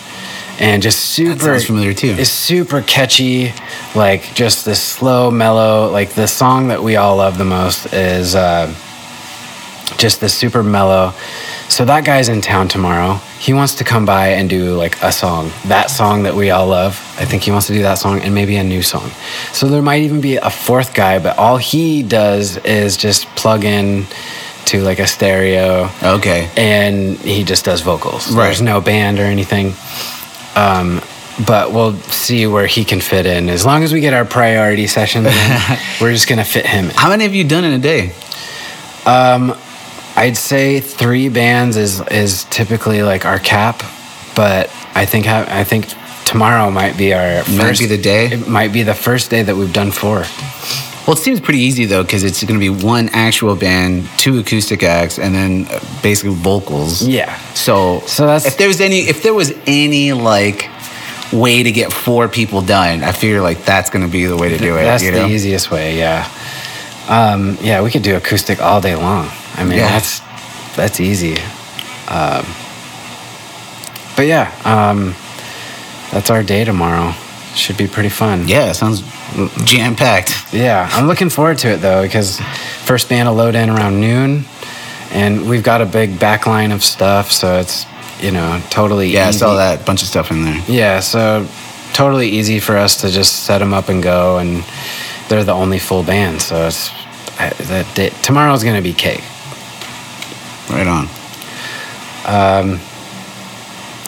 and 0.60 0.82
just 0.84 1.00
super 1.00 1.60
familiar, 1.60 1.94
too. 1.94 2.16
It's 2.18 2.30
super 2.30 2.82
catchy, 2.82 3.54
like 3.96 4.34
just 4.36 4.66
this 4.66 4.82
slow, 4.82 5.32
mellow. 5.32 5.90
Like 5.90 6.10
the 6.12 6.28
song 6.28 6.68
that 6.68 6.84
we 6.84 6.96
all 6.98 7.18
love 7.18 7.38
the 7.38 7.46
most 7.46 7.94
is. 7.94 8.36
Uh, 8.36 8.74
just 9.98 10.22
this 10.22 10.34
super 10.34 10.64
mellow. 10.64 11.12
So 11.68 11.84
that 11.86 12.06
guy's 12.06 12.30
in 12.30 12.42
town 12.42 12.68
tomorrow. 12.68 13.16
He 13.40 13.54
wants 13.54 13.76
to 13.76 13.84
come 13.84 14.06
by 14.06 14.30
and 14.30 14.50
do 14.50 14.76
like 14.76 15.02
a 15.02 15.12
song, 15.12 15.52
that 15.66 15.90
song 15.90 16.24
that 16.24 16.36
we 16.36 16.52
all 16.52 16.68
love. 16.68 16.94
I 17.20 17.26
think 17.26 17.44
he 17.44 17.52
wants 17.52 17.68
to 17.68 17.74
do 17.74 17.82
that 17.82 17.96
song 17.96 18.22
and 18.22 18.34
maybe 18.34 18.56
a 18.56 18.64
new 18.64 18.82
song. 18.82 19.10
So 19.52 19.68
there 19.68 19.82
might 19.82 20.04
even 20.04 20.22
be 20.22 20.38
a 20.38 20.50
fourth 20.50 20.94
guy, 20.94 21.20
but 21.20 21.38
all 21.38 21.58
he 21.58 22.02
does 22.04 22.58
is 22.58 22.98
just 22.98 23.26
plug 23.36 23.66
in 23.66 24.06
to 24.66 24.82
like 24.84 25.00
a 25.00 25.08
stereo 25.08 25.90
Okay. 26.04 26.50
and 26.56 27.18
he 27.18 27.44
just 27.44 27.66
does 27.66 27.82
vocals. 27.82 28.32
Right. 28.32 28.46
There's 28.46 28.62
no 28.62 28.80
band 28.82 29.20
or 29.20 29.24
anything. 29.24 29.74
Um, 30.60 31.02
but 31.48 31.72
we'll 31.72 31.94
see 31.94 32.46
where 32.48 32.68
he 32.68 32.84
can 32.84 33.00
fit 33.00 33.26
in. 33.26 33.50
As 33.50 33.66
long 33.66 33.84
as 33.84 33.94
we 33.94 34.02
get 34.02 34.14
our 34.14 34.26
priority 34.26 34.88
sessions 34.88 35.28
in, 35.28 35.78
we're 36.02 36.12
just 36.12 36.28
gonna 36.28 36.44
fit 36.44 36.66
him 36.66 36.86
in. 36.86 36.92
How 36.92 37.10
many 37.10 37.24
have 37.24 37.34
you 37.34 37.46
done 37.48 37.64
in 37.64 37.74
a 37.74 37.80
day? 37.80 38.12
Um, 39.06 39.56
I'd 40.16 40.36
say 40.36 40.82
three 40.82 41.30
bands 41.30 41.78
is 41.78 42.02
is 42.10 42.44
typically 42.46 43.04
like 43.04 43.26
our 43.26 43.40
cap, 43.40 43.82
but 44.36 44.70
I 44.96 45.06
think 45.06 45.26
ha- 45.26 45.46
I 45.48 45.64
think 45.64 45.88
tomorrow 46.26 46.70
might 46.70 46.98
be 46.98 47.14
our 47.14 47.38
Might 47.38 47.62
first 47.62 47.80
be 47.80 47.88
the 47.88 47.98
day? 47.98 48.26
It 48.28 48.48
might 48.48 48.74
be 48.74 48.84
the 48.84 48.94
first 48.94 49.30
day 49.30 49.44
that 49.44 49.56
we've 49.56 49.74
done 49.74 49.92
four. 49.92 50.26
Well, 51.10 51.18
it 51.18 51.22
seems 51.22 51.40
pretty 51.40 51.62
easy 51.62 51.86
though, 51.86 52.04
because 52.04 52.24
it's 52.24 52.44
going 52.44 52.60
to 52.60 52.60
be 52.60 52.70
one 52.70 53.10
actual 53.14 53.56
band, 53.56 54.08
two 54.20 54.38
acoustic 54.38 54.84
acts, 54.84 55.18
and 55.18 55.34
then 55.34 55.66
uh, 55.68 55.80
basically 56.04 56.36
vocals. 56.36 57.02
Yeah. 57.02 57.36
So, 57.56 58.02
So 58.02 58.28
that's- 58.28 58.46
if 58.46 58.60
there's 58.60 58.80
any, 58.80 59.00
if 59.10 59.24
there 59.24 59.34
was 59.34 59.52
any 59.66 60.14
like 60.14 60.70
way 61.34 61.64
to 61.64 61.72
get 61.72 61.92
four 61.92 62.28
people 62.28 62.62
done, 62.62 63.04
I 63.04 63.12
figure 63.12 63.42
like 63.42 63.66
that's 63.66 63.90
going 63.90 64.06
to 64.06 64.12
be 64.12 64.28
the 64.28 64.38
way 64.38 64.50
to 64.50 64.58
do 64.60 64.78
it. 64.78 64.84
That's 64.84 65.04
you 65.04 65.10
the 65.10 65.26
easiest 65.28 65.72
way. 65.72 65.98
Yeah. 65.98 66.30
Um, 67.08 67.58
yeah, 67.60 67.82
we 67.82 67.90
could 67.90 68.04
do 68.04 68.16
acoustic 68.16 68.62
all 68.62 68.80
day 68.80 68.96
long. 68.96 69.32
I 69.56 69.64
mean, 69.64 69.80
Yeah. 69.80 69.90
that's 69.90 70.22
that's 70.76 71.00
easy. 71.00 71.38
Um, 72.08 72.46
but 74.16 74.28
yeah, 74.28 74.52
um, 74.64 75.16
that's 76.12 76.30
our 76.30 76.44
day 76.44 76.66
tomorrow. 76.66 77.16
Should 77.60 77.78
be 77.78 77.88
pretty 77.88 78.10
fun. 78.10 78.48
Yeah, 78.48 78.70
it 78.72 78.76
sounds 78.76 79.02
jam 79.66 79.96
packed. 79.96 80.54
Yeah, 80.54 80.88
I'm 80.94 81.08
looking 81.08 81.30
forward 81.30 81.58
to 81.60 81.68
it 81.74 81.78
though 81.82 82.02
because 82.04 82.40
first 82.86 83.10
band 83.10 83.28
will 83.28 83.36
load 83.36 83.54
in 83.56 83.70
around 83.70 84.00
noon, 84.00 84.46
and 85.12 85.48
we've 85.50 85.62
got 85.64 85.82
a 85.82 85.86
big 85.86 86.12
backline 86.20 86.74
of 86.74 86.84
stuff, 86.84 87.32
so 87.32 87.60
it's 87.60 87.86
you 88.22 88.32
know 88.32 88.62
totally 88.70 89.10
Yeah, 89.10 89.26
I 89.26 89.30
easy. 89.30 89.40
saw 89.40 89.56
that 89.56 89.86
bunch 89.86 90.02
of 90.02 90.08
stuff 90.08 90.32
in 90.32 90.44
there. 90.46 90.64
Yeah, 90.68 91.02
so 91.02 91.46
totally 91.94 92.30
easy 92.30 92.60
for 92.60 92.78
us 92.78 93.02
to 93.02 93.10
just 93.10 93.44
set 93.44 93.58
them 93.60 93.74
up 93.74 93.90
and 93.90 94.02
go, 94.02 94.38
and 94.38 94.64
they're 95.28 95.44
the 95.44 95.54
only 95.54 95.80
full 95.80 96.04
band, 96.04 96.42
so 96.42 96.66
it's 96.68 96.90
I, 97.40 97.50
that 97.50 97.94
day, 97.96 98.10
tomorrow's 98.24 98.64
gonna 98.64 98.82
be 98.82 98.94
cake. 98.94 99.24
Right 100.70 100.88
on. 100.88 101.08
Um, 102.26 102.80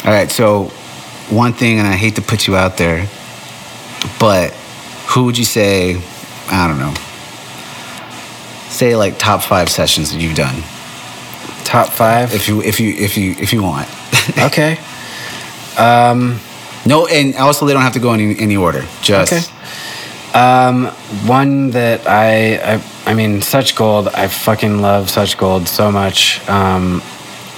All 0.05 0.11
right, 0.11 0.31
so 0.31 0.65
one 1.29 1.53
thing, 1.53 1.79
and 1.79 1.87
I 1.87 1.95
hate 1.95 2.15
to 2.15 2.21
put 2.21 2.47
you 2.47 2.55
out 2.55 2.77
there, 2.77 3.07
but 4.19 4.51
who 5.09 5.25
would 5.25 5.37
you 5.37 5.45
say? 5.45 6.01
I 6.49 6.67
don't 6.67 6.79
know. 6.79 6.93
Say 8.69 8.95
like 8.95 9.17
top 9.17 9.41
five 9.41 9.69
sessions 9.69 10.11
that 10.11 10.21
you've 10.21 10.35
done, 10.35 10.61
top 11.63 11.89
five. 11.89 12.33
if 12.33 12.47
you 12.47 12.61
if 12.61 12.79
you 12.79 12.93
if 12.93 13.17
you 13.17 13.35
if 13.37 13.53
you 13.53 13.63
want. 13.63 13.87
okay. 14.37 14.77
Um, 15.77 16.39
no, 16.85 17.07
and 17.07 17.35
also 17.35 17.65
they 17.65 17.73
don't 17.73 17.81
have 17.81 17.93
to 17.93 17.99
go 17.99 18.13
in 18.13 18.19
any, 18.19 18.39
any 18.39 18.57
order. 18.57 18.85
Just 19.01 19.33
Okay. 19.33 19.57
Um, 20.33 20.85
one 21.25 21.71
that 21.71 22.07
I, 22.07 22.75
I, 22.75 22.83
I 23.05 23.13
mean, 23.13 23.41
Such 23.41 23.75
Gold. 23.75 24.07
I 24.07 24.27
fucking 24.27 24.81
love 24.81 25.09
Such 25.09 25.37
Gold 25.37 25.67
so 25.67 25.91
much. 25.91 26.47
Um, 26.49 27.01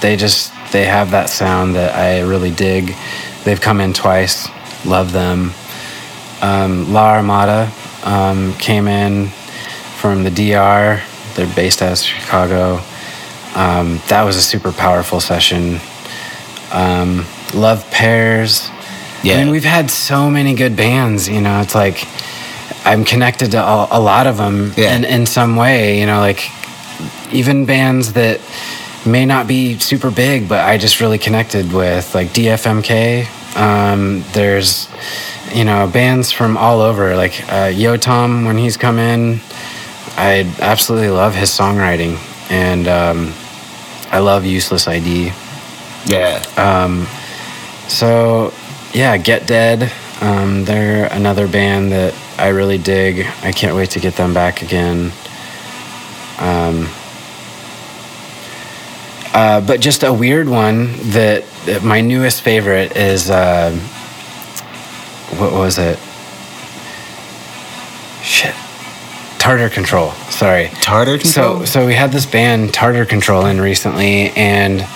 they 0.00 0.16
just 0.16 0.52
they 0.72 0.84
have 0.84 1.12
that 1.12 1.30
sound 1.30 1.76
that 1.76 1.94
I 1.94 2.22
really 2.22 2.50
dig. 2.50 2.94
They've 3.44 3.60
come 3.60 3.80
in 3.80 3.92
twice. 3.92 4.48
Love 4.84 5.12
them. 5.12 5.52
Um, 6.44 6.92
La 6.92 7.12
Armada 7.14 7.72
um, 8.04 8.52
came 8.54 8.86
in 8.86 9.28
from 10.00 10.24
the 10.24 10.30
DR. 10.30 11.00
They're 11.34 11.54
based 11.56 11.80
out 11.80 11.92
of 11.92 11.98
Chicago. 11.98 12.80
Um, 13.54 14.00
that 14.08 14.22
was 14.24 14.36
a 14.36 14.42
super 14.42 14.72
powerful 14.72 15.20
session. 15.20 15.80
Um, 16.72 17.24
love 17.54 17.88
Pairs. 17.90 18.68
Yeah. 19.22 19.36
I 19.36 19.38
mean, 19.38 19.50
we've 19.50 19.64
had 19.64 19.90
so 19.90 20.30
many 20.30 20.54
good 20.54 20.76
bands. 20.76 21.28
You 21.28 21.40
know, 21.40 21.60
it's 21.60 21.74
like 21.74 22.06
I'm 22.84 23.04
connected 23.04 23.52
to 23.52 23.58
a, 23.62 23.88
a 23.92 24.00
lot 24.00 24.26
of 24.26 24.36
them 24.36 24.72
Yeah. 24.76 24.96
in, 24.96 25.04
in 25.04 25.26
some 25.26 25.56
way. 25.56 25.98
You 26.00 26.06
know, 26.06 26.18
like 26.20 26.40
even 27.32 27.64
bands 27.64 28.12
that 28.14 28.40
may 29.06 29.26
not 29.26 29.46
be 29.46 29.78
super 29.78 30.10
big, 30.10 30.48
but 30.48 30.64
I 30.64 30.78
just 30.78 31.00
really 31.00 31.18
connected 31.18 31.72
with, 31.72 32.14
like 32.14 32.28
DFMK. 32.28 33.56
Um, 33.56 34.24
there's, 34.32 34.88
you 35.52 35.64
know, 35.64 35.86
bands 35.88 36.32
from 36.32 36.56
all 36.56 36.80
over, 36.80 37.14
like 37.16 37.32
uh, 37.44 37.70
Yotam 37.70 38.46
when 38.46 38.56
he's 38.58 38.76
come 38.76 38.98
in. 38.98 39.40
I 40.16 40.50
absolutely 40.60 41.10
love 41.10 41.34
his 41.34 41.50
songwriting, 41.50 42.16
and 42.50 42.86
um, 42.88 43.32
I 44.10 44.18
love 44.20 44.44
Useless 44.44 44.86
ID. 44.88 45.32
yeah. 46.06 46.42
Um, 46.56 47.06
so 47.88 48.52
yeah, 48.92 49.16
Get 49.16 49.46
Dead. 49.46 49.92
Um, 50.20 50.64
they're 50.64 51.12
another 51.12 51.48
band 51.48 51.92
that 51.92 52.14
I 52.38 52.48
really 52.48 52.78
dig. 52.78 53.26
I 53.42 53.52
can't 53.52 53.74
wait 53.76 53.90
to 53.90 54.00
get 54.00 54.14
them 54.14 54.32
back 54.32 54.62
again. 54.62 55.12
Um, 56.38 56.88
uh, 59.34 59.60
but 59.60 59.80
just 59.80 60.04
a 60.04 60.12
weird 60.12 60.48
one 60.48 60.86
that, 61.10 61.44
that 61.66 61.82
my 61.82 62.00
newest 62.00 62.42
favorite 62.42 62.96
is 62.96 63.28
uh, 63.30 63.72
what 65.38 65.52
was 65.52 65.76
it? 65.78 65.98
Shit, 68.22 68.54
Tartar 69.38 69.68
Control. 69.68 70.12
Sorry. 70.30 70.68
Tartar 70.80 71.18
Control? 71.18 71.58
So 71.60 71.64
so 71.64 71.86
we 71.86 71.94
had 71.94 72.12
this 72.12 72.26
band 72.26 72.72
Tartar 72.72 73.04
Control 73.04 73.46
in 73.46 73.60
recently, 73.60 74.30
and 74.30 74.86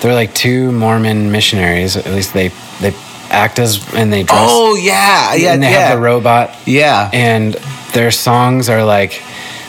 they're 0.00 0.14
like 0.14 0.34
two 0.34 0.72
Mormon 0.72 1.30
missionaries. 1.30 1.96
At 1.96 2.06
least 2.06 2.32
they 2.32 2.48
they 2.80 2.94
act 3.28 3.58
as 3.58 3.94
and 3.94 4.12
they 4.12 4.22
dress. 4.22 4.48
oh 4.50 4.74
yeah, 4.74 5.34
yeah, 5.34 5.52
and 5.52 5.62
they 5.62 5.70
yeah. 5.70 5.88
have 5.88 5.98
the 5.98 6.02
robot, 6.02 6.56
yeah. 6.66 7.10
and 7.12 7.54
their 7.92 8.10
songs 8.10 8.68
are 8.68 8.84
like 8.84 9.22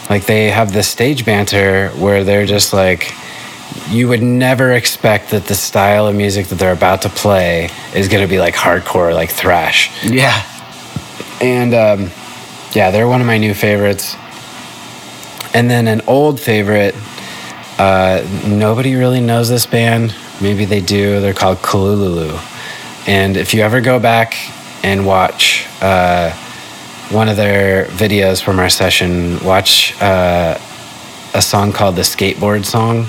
like 0.10 0.26
they 0.26 0.50
have 0.50 0.72
this 0.72 0.88
stage 0.88 1.26
banter 1.26 1.90
where 1.90 2.24
they're 2.24 2.46
just 2.46 2.72
like. 2.72 3.14
You 3.90 4.08
would 4.08 4.24
never 4.24 4.72
expect 4.72 5.32
that 5.32 5.46
the 5.46 5.56
style 5.56 6.08
of 6.08 6.16
music 6.16 6.48
that 6.48 6.56
they're 6.56 6.74
about 6.74 7.02
to 7.04 7.10
play 7.10 7.70
is 7.94 8.08
going 8.08 8.24
to 8.24 8.30
be 8.30 8.40
like 8.40 8.56
hardcore, 8.56 9.14
like 9.14 9.30
thrash. 9.32 9.92
yeah. 10.04 10.44
And 11.42 11.74
um, 11.74 12.12
yeah, 12.74 12.92
they're 12.92 13.08
one 13.08 13.22
of 13.22 13.28
my 13.28 13.38
new 13.38 13.54
favorites. 13.54 14.16
And 15.54 15.70
then 15.70 15.88
an 15.88 16.02
old 16.08 16.40
favorite, 16.40 16.96
uh, 17.78 18.26
nobody 18.48 18.96
really 18.96 19.22
knows 19.22 19.50
this 19.50 19.66
band. 19.66 20.16
Maybe 20.42 20.66
they 20.66 20.82
do. 20.82 21.20
They're 21.22 21.34
called 21.34 21.60
Kalululu. 21.60 22.40
And 23.08 23.38
if 23.38 23.54
you 23.54 23.62
ever 23.62 23.82
go 23.82 24.00
back 24.00 24.36
and 24.84 25.06
watch 25.06 25.68
uh, 25.82 26.32
one 27.10 27.30
of 27.30 27.38
their 27.38 27.86
videos 27.86 28.42
from 28.42 28.60
our 28.60 28.70
session, 28.70 29.44
watch 29.44 29.94
uh, 30.02 30.58
a 31.34 31.42
song 31.42 31.72
called 31.72 31.96
the 31.96 32.02
Skateboard 32.02 32.66
Song. 32.66 33.06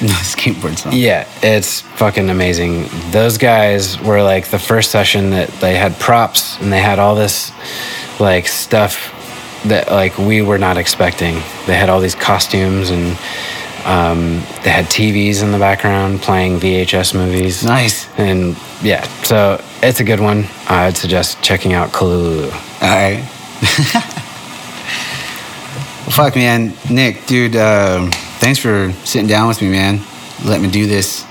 Skateboard 0.22 0.78
song. 0.78 0.92
Yeah, 0.94 1.28
it's 1.42 1.82
fucking 1.82 2.30
amazing. 2.30 2.86
Those 3.10 3.36
guys 3.36 4.00
were 4.00 4.22
like 4.22 4.48
the 4.48 4.58
first 4.58 4.90
session 4.90 5.30
that 5.30 5.50
they 5.60 5.76
had 5.76 5.94
props 6.00 6.58
and 6.60 6.72
they 6.72 6.80
had 6.80 6.98
all 6.98 7.14
this 7.14 7.52
like 8.18 8.46
stuff 8.46 9.14
that 9.66 9.90
like 9.90 10.16
we 10.16 10.40
were 10.40 10.56
not 10.56 10.78
expecting. 10.78 11.34
They 11.66 11.76
had 11.76 11.90
all 11.90 12.00
these 12.00 12.14
costumes 12.14 12.88
and 12.88 13.18
um, 13.84 14.40
they 14.62 14.70
had 14.70 14.86
TVs 14.86 15.42
in 15.42 15.52
the 15.52 15.58
background 15.58 16.22
playing 16.22 16.60
VHS 16.60 17.14
movies. 17.14 17.62
Nice. 17.62 18.08
And 18.18 18.56
yeah, 18.82 19.02
so 19.22 19.62
it's 19.82 20.00
a 20.00 20.04
good 20.04 20.20
one. 20.20 20.46
I'd 20.66 20.96
suggest 20.96 21.42
checking 21.42 21.74
out 21.74 21.90
Kalulu. 21.90 22.50
All 22.50 22.88
right. 22.88 23.22
fuck, 26.10 26.36
man. 26.36 26.72
Nick, 26.90 27.26
dude, 27.26 27.56
uh, 27.56 28.10
thanks 28.40 28.58
for 28.58 28.92
sitting 29.04 29.28
down 29.28 29.48
with 29.48 29.60
me, 29.62 29.70
man. 29.70 30.00
Let 30.44 30.60
me 30.60 30.70
do 30.70 30.86
this. 30.86 31.24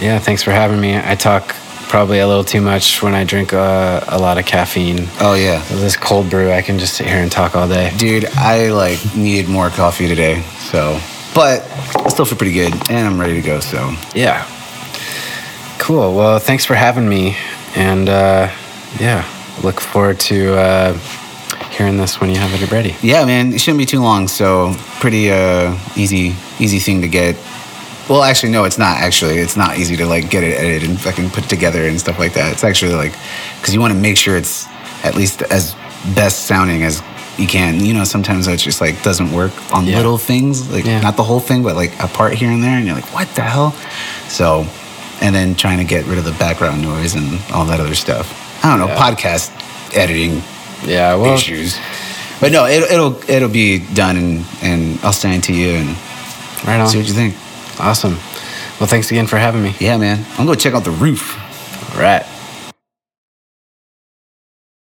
Yeah, 0.00 0.18
thanks 0.18 0.42
for 0.42 0.50
having 0.50 0.80
me. 0.80 0.98
I 0.98 1.14
talk 1.14 1.54
probably 1.88 2.18
a 2.18 2.26
little 2.26 2.44
too 2.44 2.60
much 2.60 3.02
when 3.02 3.14
I 3.14 3.24
drink 3.24 3.52
uh, 3.52 4.04
a 4.08 4.18
lot 4.18 4.38
of 4.38 4.44
caffeine. 4.44 5.06
Oh, 5.20 5.34
yeah. 5.34 5.64
This 5.68 5.96
cold 5.96 6.28
brew, 6.28 6.50
I 6.50 6.60
can 6.60 6.78
just 6.78 6.94
sit 6.94 7.06
here 7.06 7.18
and 7.18 7.30
talk 7.30 7.54
all 7.54 7.68
day. 7.68 7.92
Dude, 7.96 8.26
I 8.34 8.70
like 8.70 8.98
needed 9.16 9.48
more 9.48 9.70
coffee 9.70 10.08
today, 10.08 10.42
so. 10.58 11.00
But 11.34 11.62
I 11.96 12.08
still 12.08 12.24
feel 12.24 12.36
pretty 12.36 12.54
good, 12.54 12.72
and 12.90 13.06
I'm 13.06 13.20
ready 13.20 13.34
to 13.34 13.42
go, 13.42 13.60
so. 13.60 13.94
Yeah. 14.14 14.44
Cool. 15.78 16.14
Well, 16.14 16.38
thanks 16.40 16.64
for 16.64 16.74
having 16.74 17.08
me. 17.08 17.36
And 17.76 18.08
uh, 18.08 18.50
yeah, 18.98 19.24
look 19.62 19.80
forward 19.80 20.18
to 20.20 20.58
uh, 20.58 20.98
hearing 21.70 21.96
this 21.96 22.20
when 22.20 22.30
you 22.30 22.36
have 22.36 22.52
it 22.60 22.70
ready. 22.70 22.96
Yeah, 23.02 23.24
man, 23.24 23.52
it 23.52 23.60
shouldn't 23.60 23.78
be 23.78 23.86
too 23.86 24.00
long, 24.02 24.28
so 24.28 24.74
pretty 25.00 25.30
uh, 25.30 25.76
easy, 25.96 26.34
easy 26.58 26.78
thing 26.78 27.00
to 27.02 27.08
get. 27.08 27.36
Well, 28.08 28.22
actually, 28.22 28.52
no, 28.52 28.64
it's 28.64 28.78
not. 28.78 28.98
Actually, 28.98 29.38
it's 29.38 29.56
not 29.56 29.78
easy 29.78 29.96
to 29.96 30.06
like 30.06 30.30
get 30.30 30.44
it 30.44 30.56
edited 30.58 30.88
and 30.88 31.00
fucking 31.00 31.30
put 31.30 31.44
together 31.44 31.86
and 31.86 31.98
stuff 31.98 32.18
like 32.18 32.34
that. 32.34 32.52
It's 32.52 32.62
actually 32.64 32.94
like 32.94 33.12
because 33.58 33.74
you 33.74 33.80
want 33.80 33.92
to 33.92 33.98
make 33.98 34.16
sure 34.16 34.36
it's 34.36 34.66
at 35.04 35.14
least 35.16 35.42
as 35.42 35.74
best 36.14 36.46
sounding 36.46 36.82
as 36.84 37.02
you 37.36 37.46
can. 37.48 37.84
You 37.84 37.94
know, 37.94 38.04
sometimes 38.04 38.46
it 38.46 38.58
just 38.58 38.80
like 38.80 39.02
doesn't 39.02 39.32
work 39.32 39.52
on 39.74 39.86
Yeah. 39.86 39.96
little 39.96 40.18
things, 40.18 40.70
like 40.70 40.84
Yeah. 40.86 41.00
not 41.00 41.16
the 41.16 41.24
whole 41.24 41.40
thing, 41.40 41.62
but 41.64 41.74
like 41.74 41.92
a 42.00 42.06
part 42.06 42.34
here 42.34 42.50
and 42.50 42.62
there, 42.62 42.76
and 42.78 42.86
you're 42.86 42.94
like, 42.94 43.12
what 43.12 43.28
the 43.34 43.42
hell? 43.42 43.72
So, 44.28 44.66
and 45.20 45.34
then 45.34 45.54
trying 45.56 45.78
to 45.78 45.84
get 45.84 46.06
rid 46.06 46.16
of 46.18 46.24
the 46.24 46.32
background 46.32 46.82
noise 46.82 47.14
and 47.14 47.40
all 47.52 47.64
that 47.66 47.80
other 47.80 47.94
stuff. 47.96 48.32
I 48.64 48.70
don't 48.70 48.78
know, 48.78 48.86
Yeah. 48.94 48.96
podcast 49.12 49.50
editing 49.96 50.42
Yeah, 50.84 51.14
well, 51.16 51.34
issues. 51.34 51.78
But 52.40 52.52
no, 52.52 52.66
it, 52.66 52.82
it'll 52.90 53.18
it'll 53.30 53.48
be 53.48 53.78
done, 53.94 54.16
and, 54.16 54.44
and 54.62 55.00
I'll 55.02 55.12
send 55.12 55.34
it 55.34 55.44
to 55.44 55.54
you 55.54 55.70
and 55.70 55.88
right 56.66 56.78
on. 56.80 56.88
see 56.88 56.98
what 56.98 57.06
you 57.06 57.14
think. 57.14 57.34
Awesome. 57.80 58.14
Well, 58.78 58.86
thanks 58.86 59.10
again 59.10 59.26
for 59.26 59.38
having 59.38 59.62
me. 59.62 59.74
Yeah, 59.80 59.96
man, 59.96 60.24
I'm 60.38 60.46
gonna 60.46 60.56
check 60.56 60.74
out 60.74 60.84
the 60.84 60.90
roof. 60.90 61.34
All 61.94 62.00
right. 62.02 62.24